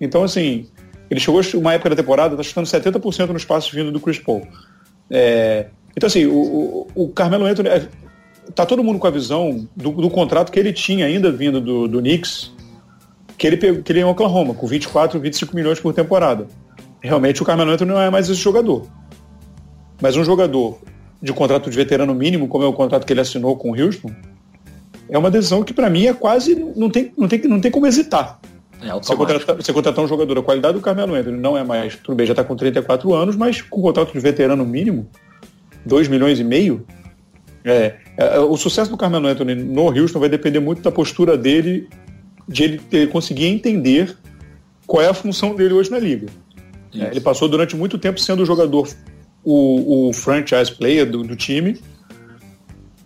Então, 0.00 0.24
assim, 0.24 0.66
ele 1.10 1.20
chegou 1.20 1.40
uma 1.54 1.74
época 1.74 1.90
da 1.90 1.96
temporada, 1.96 2.36
tá 2.36 2.42
chutando 2.42 2.66
70% 2.66 3.28
nos 3.28 3.44
passos 3.44 3.70
vindo 3.70 3.92
do 3.92 4.00
Chris 4.00 4.18
Paul. 4.18 4.46
É, 5.10 5.66
então, 5.96 6.06
assim, 6.06 6.26
o, 6.26 6.86
o, 6.94 7.04
o 7.04 7.08
Carmelo 7.08 7.44
Anthony. 7.44 7.68
É, 7.68 7.88
tá 8.54 8.66
todo 8.66 8.82
mundo 8.82 8.98
com 8.98 9.06
a 9.06 9.10
visão 9.10 9.68
do, 9.76 9.92
do, 9.92 10.10
contrato 10.10 10.50
que 10.50 10.58
ele 10.58 10.72
tinha 10.72 11.06
ainda 11.06 11.30
vindo 11.30 11.60
do, 11.60 11.86
do 11.86 12.00
Knicks, 12.00 12.52
que 13.36 13.46
ele, 13.46 13.56
pegou, 13.56 13.82
que 13.82 13.92
ele 13.92 14.00
é 14.00 14.02
em 14.02 14.04
Oklahoma, 14.04 14.54
com 14.54 14.66
24, 14.66 15.18
25 15.18 15.54
milhões 15.54 15.80
por 15.80 15.92
temporada. 15.92 16.46
Realmente 17.00 17.42
o 17.42 17.44
Carmelo 17.44 17.70
Anthony 17.70 17.90
não 17.90 18.00
é 18.00 18.10
mais 18.10 18.28
esse 18.28 18.40
jogador. 18.40 18.86
Mas 20.00 20.16
um 20.16 20.24
jogador 20.24 20.78
de 21.22 21.32
contrato 21.32 21.70
de 21.70 21.76
veterano 21.76 22.14
mínimo, 22.14 22.48
como 22.48 22.64
é 22.64 22.66
o 22.66 22.72
contrato 22.72 23.06
que 23.06 23.12
ele 23.12 23.20
assinou 23.20 23.56
com 23.56 23.70
o 23.70 23.80
Houston, 23.80 24.10
é 25.10 25.18
uma 25.18 25.30
decisão 25.30 25.62
que 25.62 25.74
para 25.74 25.90
mim 25.90 26.06
é 26.06 26.14
quase 26.14 26.54
não 26.54 26.88
tem, 26.88 27.12
não 27.18 27.28
tem, 27.28 27.40
não 27.42 27.60
tem 27.60 27.70
como 27.70 27.86
hesitar. 27.86 28.40
É 28.82 28.92
você, 28.92 29.14
contratar, 29.14 29.56
você 29.56 29.72
contratar 29.72 30.04
um 30.04 30.08
jogador, 30.08 30.38
a 30.38 30.42
qualidade 30.42 30.74
do 30.74 30.80
Carmelo 30.80 31.14
Anthony 31.14 31.36
não 31.36 31.56
é 31.56 31.62
mais, 31.62 31.96
tudo 31.96 32.14
bem, 32.14 32.26
já 32.26 32.32
está 32.32 32.42
com 32.42 32.56
34 32.56 33.12
anos, 33.12 33.36
mas 33.36 33.60
com 33.60 33.82
contrato 33.82 34.12
de 34.12 34.18
veterano 34.18 34.64
mínimo, 34.64 35.06
2 35.84 36.08
milhões 36.08 36.40
e 36.40 36.44
meio, 36.44 36.86
é, 37.62 37.96
é, 38.16 38.38
o 38.38 38.56
sucesso 38.56 38.90
do 38.90 38.96
Carmelo 38.96 39.26
Anthony 39.26 39.54
no 39.54 39.86
Houston 39.88 40.18
vai 40.18 40.30
depender 40.30 40.60
muito 40.60 40.80
da 40.80 40.90
postura 40.90 41.36
dele, 41.36 41.88
de 42.48 42.62
ele 42.64 42.78
ter, 42.78 43.10
conseguir 43.10 43.46
entender 43.46 44.16
qual 44.86 45.02
é 45.02 45.08
a 45.08 45.14
função 45.14 45.54
dele 45.54 45.74
hoje 45.74 45.90
na 45.90 45.98
liga. 45.98 46.28
É, 46.94 47.08
ele 47.10 47.20
passou 47.20 47.48
durante 47.48 47.76
muito 47.76 47.98
tempo 47.98 48.18
sendo 48.18 48.42
o 48.42 48.46
jogador, 48.46 48.88
o, 49.44 50.08
o 50.08 50.12
franchise 50.14 50.72
player 50.72 51.08
do, 51.08 51.22
do 51.22 51.36
time, 51.36 51.78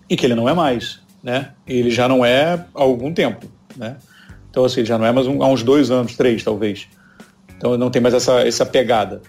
e 0.08 0.16
que 0.16 0.24
ele 0.24 0.36
não 0.36 0.48
é 0.48 0.54
mais 0.54 1.03
né? 1.24 1.52
Ele 1.66 1.90
já 1.90 2.06
não 2.06 2.22
é 2.22 2.52
há 2.52 2.82
algum 2.82 3.12
tempo, 3.12 3.46
né? 3.74 3.96
Então, 4.50 4.64
assim, 4.64 4.84
já 4.84 4.98
não 4.98 5.06
é 5.06 5.10
mais 5.10 5.26
um, 5.26 5.42
há 5.42 5.48
uns 5.48 5.62
dois 5.62 5.90
anos, 5.90 6.14
três, 6.14 6.44
talvez. 6.44 6.86
Então, 7.56 7.78
não 7.78 7.90
tem 7.90 8.02
mais 8.02 8.14
essa, 8.14 8.46
essa 8.46 8.66
pegada. 8.66 9.22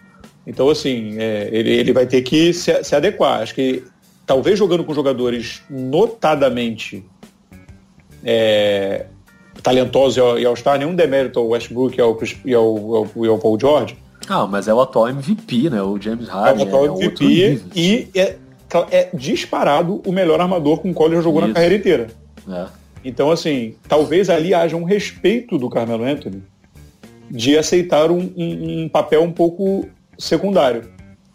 Então, 0.45 0.69
assim, 0.69 1.17
é, 1.17 1.49
ele, 1.51 1.71
ele 1.71 1.93
vai 1.93 2.05
ter 2.05 2.21
que 2.21 2.53
se, 2.53 2.83
se 2.83 2.95
adequar. 2.95 3.41
Acho 3.41 3.55
que 3.55 3.83
talvez 4.25 4.59
jogando 4.59 4.83
com 4.83 4.93
jogadores 4.93 5.63
notadamente 5.69 7.03
é, 8.23 9.05
talentosos 9.63 10.17
e 10.39 10.45
All-Star, 10.45 10.77
nenhum 10.77 10.93
demérito 10.93 11.39
ao 11.39 11.47
Westbrook 11.47 11.97
e 11.97 12.01
ao, 12.01 12.19
e 12.43 12.53
ao, 12.53 12.95
ao, 12.95 13.25
ao 13.31 13.39
Paul 13.39 13.57
George. 13.59 13.97
Ah, 14.27 14.45
mas 14.45 14.67
é 14.67 14.73
o 14.73 14.81
atual 14.81 15.07
MVP, 15.09 15.69
né? 15.69 15.81
O 15.81 15.99
James 15.99 16.27
Harden. 16.27 16.61
É 16.61 16.65
o 16.65 16.67
atual 16.67 16.85
é 16.85 17.05
MVP 17.05 17.61
e 17.75 18.07
é, 18.15 18.35
é 18.91 19.09
disparado 19.13 20.01
o 20.05 20.11
melhor 20.11 20.39
armador 20.39 20.79
com 20.79 20.91
o 20.91 20.93
qual 20.93 21.11
ele 21.11 21.21
jogou 21.21 21.39
Isso. 21.39 21.49
na 21.49 21.53
carreira 21.53 21.75
inteira. 21.75 22.07
É. 22.49 22.65
Então, 23.03 23.31
assim, 23.31 23.75
talvez 23.87 24.29
ali 24.29 24.53
haja 24.53 24.75
um 24.75 24.83
respeito 24.83 25.57
do 25.57 25.69
Carmelo 25.69 26.03
Anthony 26.03 26.43
de 27.29 27.57
aceitar 27.57 28.11
um, 28.11 28.31
um, 28.35 28.83
um 28.83 28.89
papel 28.89 29.23
um 29.23 29.31
pouco 29.31 29.87
secundário. 30.17 30.89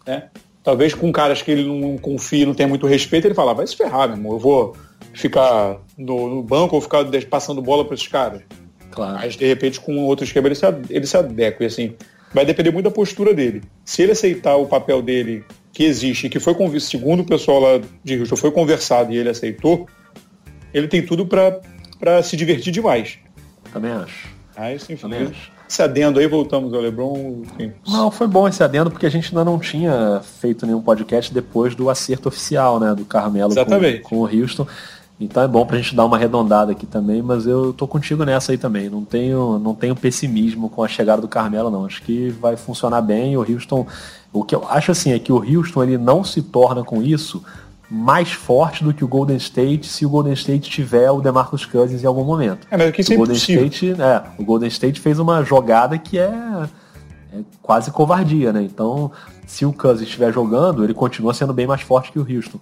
Né? 0.05 0.29
Talvez 0.63 0.93
com 0.93 1.11
caras 1.11 1.41
que 1.41 1.51
ele 1.51 1.65
não 1.65 1.97
confia, 1.97 2.45
não 2.45 2.53
tem 2.53 2.67
muito 2.67 2.85
respeito, 2.85 3.27
ele 3.27 3.33
fala, 3.33 3.53
vai 3.53 3.65
se 3.65 3.75
ferrar, 3.75 4.07
meu 4.07 4.17
irmão, 4.17 4.31
eu 4.33 4.39
vou 4.39 4.75
ficar 5.13 5.77
no, 5.97 6.35
no 6.35 6.43
banco 6.43 6.75
ou 6.75 6.81
ficar 6.81 7.05
passando 7.29 7.61
bola 7.61 7.85
para 7.85 7.95
esses 7.95 8.07
caras. 8.07 8.41
Claro. 8.91 9.13
Mas, 9.13 9.35
de 9.35 9.45
repente, 9.45 9.79
com 9.79 9.97
outro 10.05 10.25
esquema, 10.25 10.47
ele 10.47 10.55
se, 10.55 10.65
ele 10.89 11.07
se 11.07 11.17
adequa. 11.17 11.63
E, 11.63 11.67
assim, 11.67 11.95
vai 12.33 12.45
depender 12.45 12.71
muito 12.71 12.85
da 12.85 12.91
postura 12.91 13.33
dele. 13.33 13.63
Se 13.85 14.01
ele 14.01 14.11
aceitar 14.11 14.55
o 14.57 14.65
papel 14.65 15.01
dele 15.01 15.43
que 15.73 15.83
existe 15.83 16.27
e 16.27 16.29
que 16.29 16.39
foi, 16.39 16.55
segundo 16.79 17.21
o 17.21 17.25
pessoal 17.25 17.59
lá 17.59 17.81
de 18.03 18.19
Houston, 18.19 18.35
foi 18.35 18.51
conversado 18.51 19.13
e 19.13 19.17
ele 19.17 19.29
aceitou, 19.29 19.87
ele 20.73 20.87
tem 20.87 21.05
tudo 21.05 21.25
para 21.25 22.23
se 22.23 22.35
divertir 22.35 22.71
demais. 22.71 23.17
Também 23.71 23.91
acho. 23.91 24.29
Ah, 24.55 24.73
isso, 24.73 24.91
enfim, 24.91 25.01
Também 25.01 25.27
acho. 25.27 25.51
Esse 25.71 25.81
adendo 25.81 26.19
aí, 26.19 26.27
voltamos 26.27 26.73
ao 26.73 26.81
LeBron. 26.81 27.43
Enfim. 27.43 27.71
Não, 27.87 28.11
foi 28.11 28.27
bom 28.27 28.45
esse 28.45 28.61
adendo 28.61 28.91
porque 28.91 29.05
a 29.05 29.09
gente 29.09 29.29
ainda 29.29 29.45
não 29.45 29.57
tinha 29.57 30.21
feito 30.41 30.65
nenhum 30.65 30.81
podcast 30.81 31.33
depois 31.33 31.73
do 31.73 31.89
acerto 31.89 32.27
oficial, 32.27 32.77
né, 32.77 32.93
do 32.93 33.05
Carmelo 33.05 33.55
com, 33.55 34.01
com, 34.03 34.17
o 34.17 34.25
Houston. 34.25 34.67
Então 35.25 35.43
é 35.43 35.47
bom 35.47 35.65
pra 35.65 35.77
gente 35.77 35.95
dar 35.95 36.05
uma 36.05 36.17
arredondada 36.17 36.71
aqui 36.71 36.85
também, 36.85 37.21
mas 37.21 37.45
eu 37.45 37.73
tô 37.73 37.87
contigo 37.87 38.23
nessa 38.25 38.51
aí 38.51 38.57
também. 38.57 38.89
Não 38.89 39.03
tenho, 39.03 39.59
não 39.59 39.75
tenho 39.75 39.95
pessimismo 39.95 40.69
com 40.69 40.83
a 40.83 40.87
chegada 40.87 41.21
do 41.21 41.27
Carmelo, 41.27 41.69
não. 41.69 41.85
Acho 41.85 42.01
que 42.01 42.29
vai 42.29 42.55
funcionar 42.57 43.01
bem. 43.01 43.37
O 43.37 43.41
Houston 43.41 43.85
o 44.33 44.43
que 44.43 44.55
eu 44.55 44.65
acho 44.69 44.91
assim 44.91 45.11
é 45.11 45.19
que 45.19 45.31
o 45.31 45.37
Houston 45.37 45.83
ele 45.83 45.97
não 45.97 46.23
se 46.23 46.41
torna 46.41 46.83
com 46.83 47.01
isso 47.01 47.43
mais 47.89 48.31
forte 48.31 48.85
do 48.85 48.93
que 48.93 49.03
o 49.03 49.07
Golden 49.07 49.35
State 49.35 49.85
se 49.87 50.05
o 50.05 50.09
Golden 50.09 50.31
State 50.31 50.69
tiver 50.69 51.11
o 51.11 51.19
DeMarcus 51.19 51.65
Cousins 51.65 52.01
em 52.01 52.07
algum 52.07 52.23
momento. 52.23 52.65
É, 52.71 52.77
mas 52.77 53.07
o 53.09 53.13
é 53.13 53.15
Golden 53.17 53.35
State, 53.35 53.95
é, 53.99 54.23
o 54.37 54.45
Golden 54.45 54.69
State 54.69 55.01
fez 55.01 55.19
uma 55.19 55.43
jogada 55.43 55.97
que 55.97 56.17
é, 56.17 56.31
é, 57.31 57.41
quase 57.61 57.91
covardia, 57.91 58.51
né? 58.51 58.61
Então, 58.61 59.11
se 59.47 59.65
o 59.65 59.73
Cousins 59.73 60.07
estiver 60.07 60.33
jogando, 60.33 60.83
ele 60.83 60.93
continua 60.93 61.33
sendo 61.33 61.53
bem 61.53 61.65
mais 61.65 61.81
forte 61.81 62.11
que 62.11 62.19
o 62.19 62.27
Houston. 62.27 62.59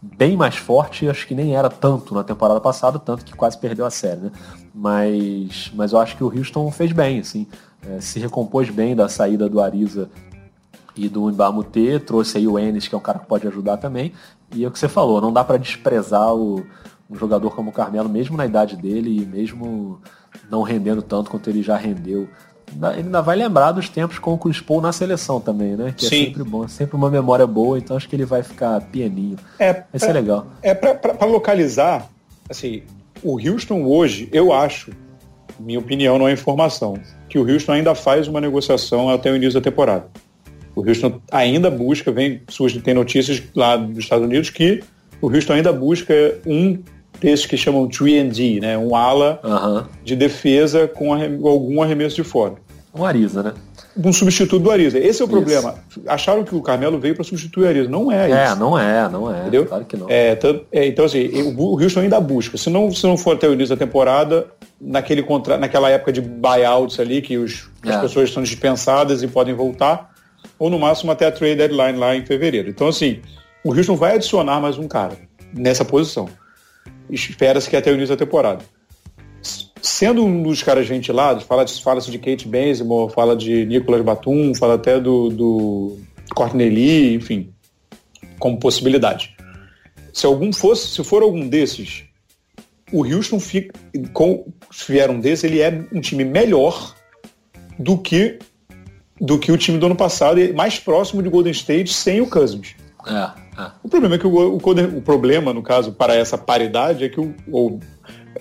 Bem 0.00 0.36
mais 0.36 0.56
forte, 0.56 1.08
acho 1.08 1.26
que 1.26 1.34
nem 1.34 1.54
era 1.54 1.70
tanto 1.70 2.14
na 2.14 2.24
temporada 2.24 2.60
passada, 2.60 2.98
tanto 2.98 3.24
que 3.24 3.34
quase 3.34 3.56
perdeu 3.58 3.86
a 3.86 3.90
série, 3.90 4.20
né? 4.20 4.32
Mas, 4.74 5.70
mas 5.74 5.92
eu 5.92 5.98
acho 5.98 6.16
que 6.16 6.24
o 6.24 6.26
Houston 6.26 6.70
fez 6.70 6.92
bem, 6.92 7.20
assim. 7.20 7.46
É, 7.86 8.00
se 8.00 8.18
recompôs 8.18 8.70
bem 8.70 8.96
da 8.96 9.08
saída 9.08 9.48
do 9.48 9.60
Ariza 9.60 10.08
e 10.96 11.08
do 11.08 11.28
Mbamute, 11.28 12.00
trouxe 12.00 12.38
aí 12.38 12.46
o 12.46 12.58
Enes, 12.58 12.88
que 12.88 12.94
é 12.94 12.98
um 12.98 13.02
cara 13.02 13.18
que 13.18 13.26
pode 13.26 13.46
ajudar 13.46 13.76
também. 13.76 14.12
E 14.54 14.64
é 14.64 14.68
o 14.68 14.70
que 14.70 14.78
você 14.78 14.88
falou, 14.88 15.20
não 15.20 15.32
dá 15.32 15.42
para 15.42 15.56
desprezar 15.56 16.34
o, 16.34 16.64
um 17.08 17.16
jogador 17.16 17.54
como 17.54 17.70
o 17.70 17.72
Carmelo, 17.72 18.08
mesmo 18.08 18.36
na 18.36 18.46
idade 18.46 18.76
dele 18.76 19.22
e 19.22 19.26
mesmo 19.26 20.00
não 20.50 20.62
rendendo 20.62 21.02
tanto 21.02 21.30
quanto 21.30 21.48
ele 21.48 21.62
já 21.62 21.76
rendeu. 21.76 22.28
Ele 22.74 23.06
ainda 23.06 23.20
vai 23.20 23.36
lembrar 23.36 23.72
dos 23.72 23.88
tempos 23.88 24.18
com 24.18 24.34
o 24.34 24.38
Chris 24.38 24.60
Paul 24.60 24.80
na 24.80 24.92
seleção 24.92 25.40
também, 25.40 25.76
né? 25.76 25.94
Que 25.96 26.06
é 26.06 26.08
Sim. 26.08 26.22
é 26.22 26.24
sempre 26.26 26.44
bom, 26.44 26.68
sempre 26.68 26.96
uma 26.96 27.10
memória 27.10 27.46
boa, 27.46 27.78
então 27.78 27.96
acho 27.96 28.08
que 28.08 28.16
ele 28.16 28.24
vai 28.24 28.42
ficar 28.42 28.80
pianinho. 28.80 29.36
É, 29.58 29.72
vai 29.72 29.98
ser 29.98 30.10
é, 30.10 30.12
legal. 30.12 30.46
É 30.62 30.74
para 30.74 31.26
localizar, 31.26 32.08
assim, 32.48 32.82
o 33.22 33.38
Houston 33.38 33.84
hoje, 33.84 34.28
eu 34.32 34.52
acho, 34.52 34.90
minha 35.60 35.78
opinião 35.78 36.18
não 36.18 36.26
é 36.26 36.32
informação, 36.32 36.98
que 37.28 37.38
o 37.38 37.48
Houston 37.48 37.72
ainda 37.72 37.94
faz 37.94 38.26
uma 38.26 38.40
negociação 38.40 39.08
até 39.08 39.30
o 39.30 39.36
início 39.36 39.60
da 39.60 39.60
temporada. 39.60 40.06
O 40.74 40.86
Houston 40.86 41.20
ainda 41.30 41.70
busca, 41.70 42.10
vem, 42.10 42.42
surge, 42.48 42.80
tem 42.80 42.94
notícias 42.94 43.42
lá 43.54 43.76
dos 43.76 43.98
Estados 43.98 44.24
Unidos 44.24 44.50
que 44.50 44.82
o 45.20 45.28
Houston 45.28 45.52
ainda 45.54 45.72
busca 45.72 46.12
um 46.46 46.78
desses 47.22 47.46
que 47.46 47.56
chamam 47.56 47.88
3D, 47.88 48.60
né? 48.60 48.76
Um 48.76 48.94
ala 48.96 49.40
Aham. 49.44 49.88
de 50.04 50.16
defesa 50.16 50.88
com 50.88 51.12
arrem- 51.14 51.40
algum 51.44 51.82
arremesso 51.82 52.16
de 52.16 52.24
fora. 52.24 52.54
Um 52.94 53.04
Ariza, 53.04 53.42
né? 53.42 53.52
Um 53.96 54.12
substituto 54.12 54.62
do 54.62 54.70
Ariza. 54.70 54.98
Esse 54.98 55.22
é 55.22 55.24
o 55.24 55.26
Isso. 55.26 55.28
problema. 55.28 55.74
Acharam 56.06 56.44
que 56.44 56.54
o 56.54 56.60
Carmelo 56.62 56.98
veio 56.98 57.14
para 57.14 57.24
substituir 57.24 57.64
o 57.64 57.68
Ariza. 57.68 57.88
Não 57.88 58.10
é, 58.12 58.30
É, 58.30 58.44
isso. 58.46 58.56
não 58.56 58.78
é, 58.78 59.08
não 59.08 59.34
é. 59.34 59.40
Entendeu? 59.42 59.66
Claro 59.66 59.84
que 59.84 59.96
não. 59.96 60.06
É, 60.10 60.34
tanto- 60.34 60.66
é, 60.72 60.86
então, 60.86 61.04
assim, 61.04 61.28
o 61.56 61.80
Houston 61.80 62.00
ainda 62.00 62.20
busca. 62.20 62.56
Se 62.58 62.68
não, 62.68 62.90
se 62.90 63.06
não 63.06 63.16
for 63.16 63.34
até 63.36 63.48
o 63.48 63.52
início 63.54 63.74
da 63.74 63.82
temporada, 63.84 64.46
naquele 64.80 65.22
contra, 65.22 65.56
naquela 65.56 65.88
época 65.90 66.12
de 66.12 66.20
buyouts 66.20 66.98
ali, 67.00 67.22
que 67.22 67.38
os, 67.38 67.70
as 67.82 67.96
É. 67.96 68.00
pessoas 68.00 68.28
estão 68.28 68.42
dispensadas 68.42 69.22
e 69.22 69.28
podem 69.28 69.54
voltar, 69.54 70.10
ou 70.58 70.68
no 70.68 70.78
máximo 70.78 71.12
até 71.12 71.26
a 71.26 71.32
trade 71.32 71.56
deadline 71.56 71.98
lá 71.98 72.14
em 72.16 72.24
fevereiro. 72.26 72.68
Então, 72.68 72.88
assim, 72.88 73.20
o 73.64 73.72
Houston 73.74 73.96
vai 73.96 74.14
adicionar 74.16 74.60
mais 74.60 74.76
um 74.78 74.86
cara 74.88 75.16
nessa 75.54 75.84
posição. 75.84 76.28
Espera-se 77.10 77.68
que 77.68 77.76
até 77.76 77.90
o 77.90 77.94
início 77.94 78.16
da 78.16 78.24
temporada. 78.24 78.64
Sendo 79.80 80.24
um 80.24 80.42
dos 80.42 80.62
caras 80.62 80.86
ventilados, 80.86 81.44
fala-se 81.44 81.82
fala 81.82 82.00
de 82.00 82.18
Kate 82.18 82.46
Benzemore, 82.46 83.12
fala 83.12 83.36
de 83.36 83.66
Nicolas 83.66 84.02
Batum, 84.02 84.54
fala 84.54 84.74
até 84.74 85.00
do, 85.00 85.28
do 85.28 85.98
Courtney 86.34 86.70
Lee, 86.70 87.14
enfim, 87.14 87.52
como 88.38 88.58
possibilidade. 88.58 89.34
Se 90.12 90.26
algum 90.26 90.52
fosse, 90.52 90.88
se 90.88 91.02
for 91.02 91.22
algum 91.22 91.48
desses, 91.48 92.04
o 92.92 93.04
Houston 93.04 93.40
fica, 93.40 93.72
com, 94.12 94.52
se 94.70 94.92
vier 94.92 95.10
um 95.10 95.18
desses, 95.18 95.44
ele 95.44 95.60
é 95.60 95.84
um 95.92 96.00
time 96.00 96.24
melhor 96.24 96.94
do 97.78 97.98
que 97.98 98.38
do 99.20 99.38
que 99.38 99.52
o 99.52 99.56
time 99.56 99.78
do 99.78 99.86
ano 99.86 99.94
passado 99.94 100.38
mais 100.54 100.80
próximo 100.80 101.22
de 101.22 101.28
Golden 101.28 101.52
State 101.52 101.92
sem 101.92 102.20
o 102.20 102.26
Cousins. 102.26 102.74
É, 103.06 103.62
é. 103.62 103.70
O 103.82 103.88
problema 103.88 104.14
é 104.14 104.18
que 104.18 104.26
o, 104.26 104.54
o, 104.54 104.58
Golden- 104.58 104.96
o 104.96 105.02
problema, 105.02 105.52
no 105.52 105.62
caso, 105.62 105.92
para 105.92 106.14
essa 106.14 106.36
paridade 106.38 107.04
é 107.04 107.08
que 107.08 107.20
o, 107.20 107.34
ou 107.50 107.80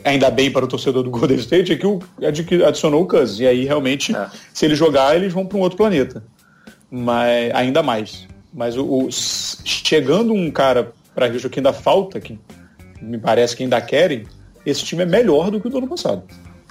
ainda 0.05 0.29
bem 0.31 0.51
para 0.51 0.63
o 0.65 0.67
torcedor 0.67 1.03
do 1.03 1.09
Golden 1.11 1.37
State, 1.37 1.73
é 1.73 1.75
que 1.75 1.85
o 1.87 1.99
adicionou 2.67 3.03
o 3.03 3.07
Cousins. 3.07 3.39
E 3.39 3.47
aí 3.47 3.65
realmente, 3.65 4.15
É. 4.15 4.29
se 4.53 4.65
ele 4.65 4.75
jogar, 4.75 5.15
eles 5.15 5.33
vão 5.33 5.45
para 5.45 5.57
um 5.57 5.61
outro 5.61 5.77
planeta. 5.77 6.23
Mas 6.89 7.51
ainda 7.53 7.81
mais. 7.81 8.27
Mas 8.53 8.75
o, 8.77 8.83
o- 8.85 9.09
chegando 9.11 10.33
um 10.33 10.51
cara 10.51 10.91
para 11.15 11.27
Houston 11.27 11.49
que 11.49 11.59
ainda 11.59 11.73
falta, 11.73 12.19
que 12.19 12.39
me 13.01 13.17
parece 13.17 13.55
que 13.55 13.63
ainda 13.63 13.79
querem, 13.81 14.25
esse 14.65 14.83
time 14.83 15.03
é 15.03 15.05
melhor 15.05 15.49
do 15.51 15.59
que 15.59 15.67
o 15.67 15.69
do 15.69 15.77
ano 15.77 15.87
passado. 15.87 16.23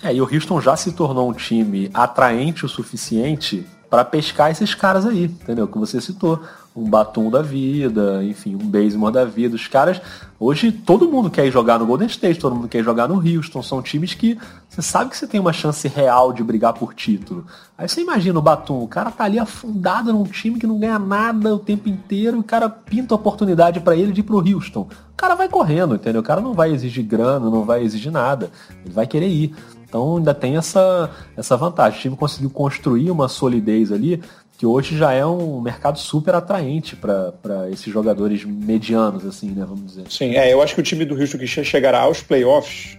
É, 0.03 0.15
e 0.15 0.21
o 0.21 0.25
Houston 0.25 0.61
já 0.61 0.77
se 0.77 0.93
tornou 0.93 1.29
um 1.29 1.33
time 1.33 1.91
atraente 1.93 2.65
o 2.65 2.69
suficiente 2.69 3.67
para 3.91 4.05
pescar 4.05 4.51
esses 4.51 4.75
caras 4.75 5.05
aí, 5.05 5.25
entendeu? 5.25 5.67
Que 5.69 5.77
você 5.79 6.01
citou. 6.01 6.41
Um 6.75 6.89
Batum 6.89 7.31
da 7.31 7.43
vida, 7.43 8.23
enfim, 8.23 8.55
um 8.55 8.59
Bazemore 8.59 9.13
da 9.13 9.25
vida. 9.25 9.57
Os 9.57 9.67
caras, 9.67 10.01
hoje 10.39 10.71
todo 10.71 11.11
mundo 11.11 11.29
quer 11.29 11.51
jogar 11.51 11.79
no 11.79 11.87
Golden 11.87 12.07
State, 12.07 12.39
todo 12.39 12.55
mundo 12.55 12.69
quer 12.69 12.85
jogar 12.85 13.09
no 13.09 13.17
Houston. 13.17 13.63
São 13.63 13.83
times 13.83 14.15
que 14.15 14.39
você 14.69 14.81
sabe 14.81 15.11
que 15.11 15.17
você 15.17 15.27
tem 15.27 15.41
uma 15.41 15.53
chance 15.53 15.87
real 15.89 16.33
de 16.33 16.45
brigar 16.45 16.73
por 16.73 16.95
título. 16.95 17.45
Aí 17.77 17.89
você 17.89 18.01
imagina 18.01 18.39
o 18.39 18.43
Batum, 18.43 18.83
o 18.83 18.89
cara 18.89 19.11
tá 19.11 19.25
ali 19.25 19.39
afundado 19.39 20.13
num 20.13 20.23
time 20.23 20.61
que 20.61 20.67
não 20.67 20.79
ganha 20.79 20.99
nada 20.99 21.55
o 21.55 21.59
tempo 21.59 21.89
inteiro, 21.89 22.39
o 22.39 22.45
cara 22.45 22.69
pinta 22.69 23.15
a 23.15 23.17
oportunidade 23.17 23.81
para 23.81 23.97
ele 23.97 24.13
de 24.13 24.21
ir 24.21 24.25
pro 24.25 24.39
Houston. 24.39 24.83
O 25.13 25.17
cara 25.17 25.35
vai 25.35 25.49
correndo, 25.49 25.97
entendeu? 25.97 26.21
O 26.21 26.25
cara 26.25 26.41
não 26.41 26.55
vai 26.55 26.71
exigir 26.73 27.05
grana, 27.05 27.51
não 27.51 27.65
vai 27.65 27.83
exigir 27.83 28.13
nada. 28.13 28.51
Ele 28.85 28.95
vai 28.95 29.07
querer 29.07 29.29
ir. 29.29 29.55
Então 29.91 30.19
ainda 30.19 30.33
tem 30.33 30.57
essa, 30.57 31.11
essa 31.37 31.57
vantagem. 31.57 31.99
O 31.99 32.03
time 32.03 32.17
conseguiu 32.17 32.49
construir 32.49 33.11
uma 33.11 33.29
solidez 33.29 33.91
ali 33.91 34.23
que 34.61 34.67
hoje 34.67 34.95
já 34.95 35.11
é 35.15 35.25
um 35.25 35.59
mercado 35.59 35.99
super 35.99 36.35
atraente 36.35 36.95
para 36.95 37.71
esses 37.73 37.91
jogadores 37.91 38.45
medianos, 38.45 39.25
assim, 39.25 39.53
né? 39.53 39.65
Vamos 39.67 39.87
dizer. 39.87 40.05
Sim, 40.11 40.37
é, 40.37 40.53
eu 40.53 40.61
acho 40.61 40.75
que 40.75 40.83
o 40.83 40.85
time 40.85 41.07
do 41.07 41.19
Houston 41.19 41.39
que 41.39 41.47
che- 41.47 41.65
chegará 41.65 42.01
aos 42.01 42.23
playoffs, 42.23 42.99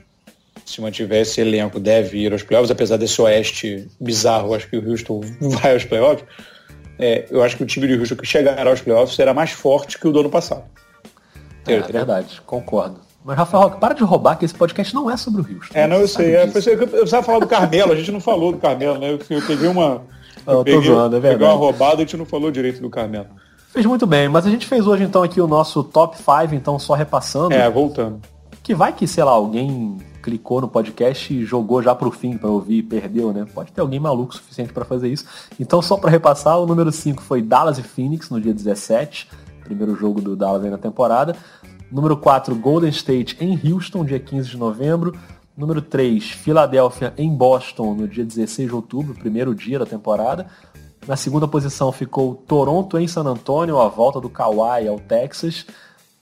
se 0.66 0.82
mantiver 0.82 1.22
esse 1.22 1.40
elenco, 1.40 1.80
deve 1.80 2.18
ir 2.18 2.32
aos 2.34 2.42
playoffs, 2.42 2.72
apesar 2.72 2.98
desse 2.98 3.22
oeste 3.22 3.88
bizarro, 4.00 4.56
acho 4.56 4.68
que 4.68 4.76
o 4.76 4.90
Houston 4.90 5.22
vai 5.62 5.74
aos 5.74 5.86
playoffs. 5.86 6.26
É, 6.98 7.28
eu 7.30 7.44
acho 7.44 7.56
que 7.56 7.62
o 7.62 7.66
time 7.68 7.88
do 7.88 7.94
Houston 8.00 8.16
que 8.16 8.26
chegará 8.26 8.68
aos 8.68 8.82
playoffs 8.82 9.16
será 9.16 9.32
mais 9.32 9.52
forte 9.52 10.00
que 10.00 10.08
o 10.08 10.12
do 10.12 10.20
ano 10.22 10.32
passado. 10.32 10.64
É, 11.68 11.74
é 11.76 11.80
verdade, 11.82 12.42
concordo. 12.44 13.00
Mas, 13.24 13.38
Rafael 13.38 13.66
Roque, 13.66 13.80
para 13.80 13.94
de 13.94 14.02
roubar 14.04 14.36
que 14.36 14.46
esse 14.46 14.56
podcast 14.56 14.96
não 14.96 15.12
é 15.12 15.16
sobre 15.16 15.42
o 15.42 15.46
Houston. 15.58 15.78
É, 15.78 15.86
não, 15.86 15.98
eu 15.98 16.08
sei. 16.08 16.36
É, 16.36 16.44
eu 16.46 16.52
precisava 16.88 17.22
falar 17.22 17.38
do 17.38 17.46
Carmelo, 17.48 17.92
a 17.94 17.96
gente 17.96 18.12
não 18.12 18.20
falou 18.20 18.52
do 18.52 18.58
Carmelo, 18.58 18.98
né? 18.98 19.12
Eu, 19.12 19.20
eu 19.30 19.42
peguei 19.46 19.68
uma. 19.68 20.02
Não, 20.46 20.56
tô 20.58 20.64
peguei, 20.64 20.82
zoando, 20.82 21.16
é 21.16 21.20
verdade. 21.20 21.44
uma 21.52 21.58
roubada 21.58 21.96
e 21.96 21.98
a 21.98 22.00
gente 22.00 22.18
não 22.18 22.26
falou 22.26 22.52
direito 22.52 22.82
do 22.82 22.90
Carmelo. 22.90 23.28
Fez 23.70 23.86
muito 23.86 24.06
bem, 24.06 24.28
mas 24.28 24.46
a 24.46 24.50
gente 24.50 24.68
fez 24.68 24.86
hoje 24.86 25.04
então 25.04 25.24
aqui 25.24 25.40
o 25.40 25.48
nosso 25.48 25.84
top 25.84 26.18
5, 26.18 26.54
então 26.54 26.78
só 26.78 26.94
repassando. 26.94 27.54
É, 27.54 27.70
voltando. 27.70 28.20
Que 28.62 28.76
vai 28.76 28.94
que, 28.94 29.08
sei 29.08 29.24
lá, 29.24 29.32
alguém 29.32 29.98
clicou 30.22 30.62
no 30.62 30.68
podcast 30.68 31.34
e 31.34 31.44
jogou 31.46 31.82
já 31.82 31.96
pro 31.96 32.12
fim 32.12 32.38
pra 32.38 32.50
ouvir 32.50 32.80
e 32.80 32.84
perdeu, 32.84 33.34
né? 33.34 33.46
Pode 33.54 33.72
ter 33.72 33.82
alguém 33.82 34.00
maluco 34.00 34.34
o 34.34 34.36
suficiente 34.36 34.72
pra 34.72 34.86
fazer 34.86 35.08
isso. 35.08 35.26
Então, 35.60 35.82
só 35.82 35.98
pra 35.98 36.12
repassar, 36.12 36.60
o 36.60 36.68
número 36.68 36.92
5 36.92 37.24
foi 37.24 37.42
Dallas 37.42 37.78
e 37.80 37.84
Phoenix 37.84 38.30
no 38.30 38.40
dia 38.40 38.54
17, 38.54 39.30
primeiro 39.64 39.96
jogo 39.96 40.22
do 40.22 40.36
Dallas 40.36 40.64
aí 40.64 40.70
na 40.70 40.78
temporada. 40.78 41.36
Número 41.92 42.16
4, 42.16 42.56
Golden 42.56 42.90
State 42.90 43.38
em 43.42 43.60
Houston, 43.72 44.06
dia 44.06 44.20
15 44.20 44.50
de 44.50 44.58
novembro. 44.58 45.18
Número 45.56 45.82
3, 45.82 46.32
Filadélfia 46.32 47.14
em 47.18 47.30
Boston, 47.30 47.94
no 47.94 48.08
dia 48.08 48.24
16 48.24 48.70
de 48.70 48.76
outubro, 48.76 49.14
primeiro 49.14 49.54
dia 49.54 49.78
da 49.78 49.86
temporada. 49.86 50.48
Na 51.08 51.16
segunda 51.16 51.48
posição 51.48 51.92
ficou 51.92 52.36
Toronto 52.36 52.98
em 52.98 53.08
San 53.08 53.24
Antonio, 53.24 53.80
a 53.80 53.90
volta 53.90 54.22
do 54.22 54.30
Kawhi 54.30 54.88
ao 54.88 55.00
Texas. 55.00 55.66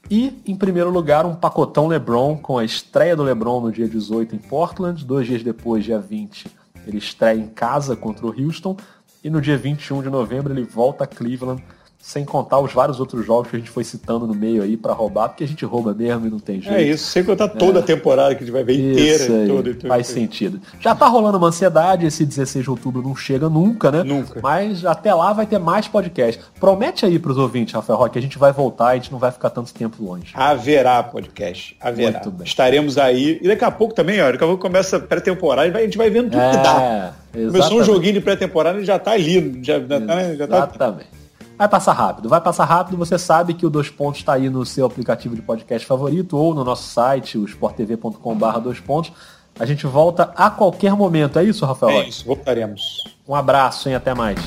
E, 0.09 0.41
em 0.45 0.55
primeiro 0.55 0.89
lugar, 0.89 1.25
um 1.25 1.35
pacotão 1.35 1.87
LeBron, 1.87 2.37
com 2.37 2.57
a 2.57 2.65
estreia 2.65 3.15
do 3.15 3.21
LeBron 3.21 3.61
no 3.61 3.71
dia 3.71 3.87
18 3.87 4.35
em 4.35 4.39
Portland. 4.39 5.05
Dois 5.05 5.27
dias 5.27 5.43
depois, 5.43 5.83
dia 5.83 5.99
20, 5.99 6.47
ele 6.87 6.97
estreia 6.97 7.37
em 7.37 7.47
casa 7.47 7.95
contra 7.95 8.25
o 8.25 8.29
Houston. 8.29 8.75
E 9.23 9.29
no 9.29 9.39
dia 9.41 9.57
21 9.57 10.01
de 10.01 10.09
novembro, 10.09 10.51
ele 10.53 10.63
volta 10.63 11.03
a 11.03 11.07
Cleveland, 11.07 11.63
sem 12.01 12.23
contar 12.23 12.59
os 12.59 12.73
vários 12.73 12.99
outros 12.99 13.25
jogos 13.25 13.49
que 13.49 13.57
a 13.57 13.59
gente 13.59 13.69
foi 13.69 13.83
citando 13.83 14.25
no 14.25 14.33
meio 14.33 14.63
aí 14.63 14.77
pra 14.77 14.93
roubar, 14.93 15.27
porque 15.29 15.43
a 15.43 15.47
gente 15.47 15.65
rouba 15.65 15.93
mesmo 15.93 16.25
e 16.25 16.29
não 16.29 16.39
tem 16.39 16.61
jeito. 16.61 16.75
É 16.75 16.81
isso, 16.81 17.05
sem 17.11 17.23
contar 17.23 17.49
toda 17.49 17.79
a 17.79 17.83
temporada 17.83 18.33
que 18.33 18.43
a 18.43 18.45
gente 18.45 18.53
vai 18.53 18.63
ver 18.63 18.79
inteira. 18.79 19.33
Aí, 19.33 19.47
toda, 19.47 19.87
faz 19.87 20.07
sentido. 20.07 20.61
Já 20.79 20.95
tá 20.95 21.07
rolando 21.07 21.37
uma 21.37 21.49
ansiedade, 21.49 22.05
esse 22.05 22.25
16 22.25 22.63
de 22.63 22.69
outubro 22.71 23.01
não 23.01 23.15
chega 23.15 23.49
nunca, 23.49 23.91
né? 23.91 24.03
Nunca. 24.03 24.39
Mas 24.41 24.85
até 24.85 25.13
lá 25.13 25.33
vai 25.33 25.45
ter 25.45 25.59
mais 25.59 25.87
podcast. 25.89 26.41
Promete 26.59 27.05
aí 27.05 27.19
pros 27.19 27.37
ouvintes, 27.37 27.73
Rafael 27.73 27.99
Roque, 27.99 28.13
que 28.13 28.19
a 28.19 28.21
gente 28.21 28.39
vai 28.39 28.53
voltar, 28.53 28.87
a 28.87 28.95
gente 28.95 29.11
não 29.11 29.19
vai 29.19 29.31
ficar 29.31 29.49
tanto 29.49 29.73
tempo 29.73 30.01
longe. 30.01 30.31
Haverá 30.33 31.03
podcast. 31.03 31.75
Haverá. 31.81 32.11
Muito 32.11 32.31
bem. 32.31 32.47
Estaremos 32.47 32.97
aí. 32.97 33.39
E 33.41 33.47
daqui 33.47 33.65
a 33.65 33.71
pouco 33.71 33.93
também, 33.93 34.21
ó, 34.21 34.31
daqui 34.31 34.43
a 34.43 34.47
pouco 34.47 34.61
começa 34.61 34.97
a 34.97 34.99
pré-temporada 35.01 35.67
e 35.67 35.81
a 35.81 35.85
gente 35.85 35.97
vai 35.97 36.09
vendo 36.09 36.31
tudo 36.31 36.49
que 36.49 36.57
dá. 36.63 37.13
É, 37.33 37.37
Começou 37.37 37.51
um 37.51 37.57
exatamente. 37.57 37.85
joguinho 37.85 38.13
de 38.13 38.21
pré-temporada 38.21 38.79
e 38.79 38.85
já 38.85 38.97
tá 38.97 39.11
ali. 39.11 39.59
Já, 39.61 39.79
já 39.79 40.01
tá, 40.01 40.35
já 40.35 40.47
tá 40.47 40.57
Exatamente. 40.57 41.18
Vai 41.59 41.67
passar 41.67 41.91
rápido, 41.91 42.29
vai 42.29 42.39
passar 42.39 42.63
rápido. 42.63 42.95
Você 42.95 43.19
sabe 43.19 43.53
que 43.53 43.65
o 43.65 43.69
Dois 43.69 43.89
Pontos 43.89 44.21
está 44.21 44.31
aí 44.31 44.49
no 44.49 44.65
seu 44.65 44.85
aplicativo 44.85 45.35
de 45.35 45.41
podcast 45.41 45.85
favorito 45.85 46.37
ou 46.37 46.55
no 46.55 46.63
nosso 46.63 46.87
site, 46.87 47.37
o 47.37 47.43
sporttv.com.br 47.43 48.59
Dois 48.63 48.79
Pontos. 48.79 49.11
A 49.59 49.65
gente 49.65 49.85
volta 49.85 50.31
a 50.37 50.49
qualquer 50.49 50.93
momento. 50.93 51.37
É 51.37 51.43
isso, 51.43 51.65
Rafael? 51.65 51.99
É 51.99 52.07
isso, 52.07 52.25
voltaremos. 52.25 53.03
Um 53.27 53.35
abraço, 53.35 53.89
e 53.89 53.93
Até 53.93 54.13
mais. 54.13 54.39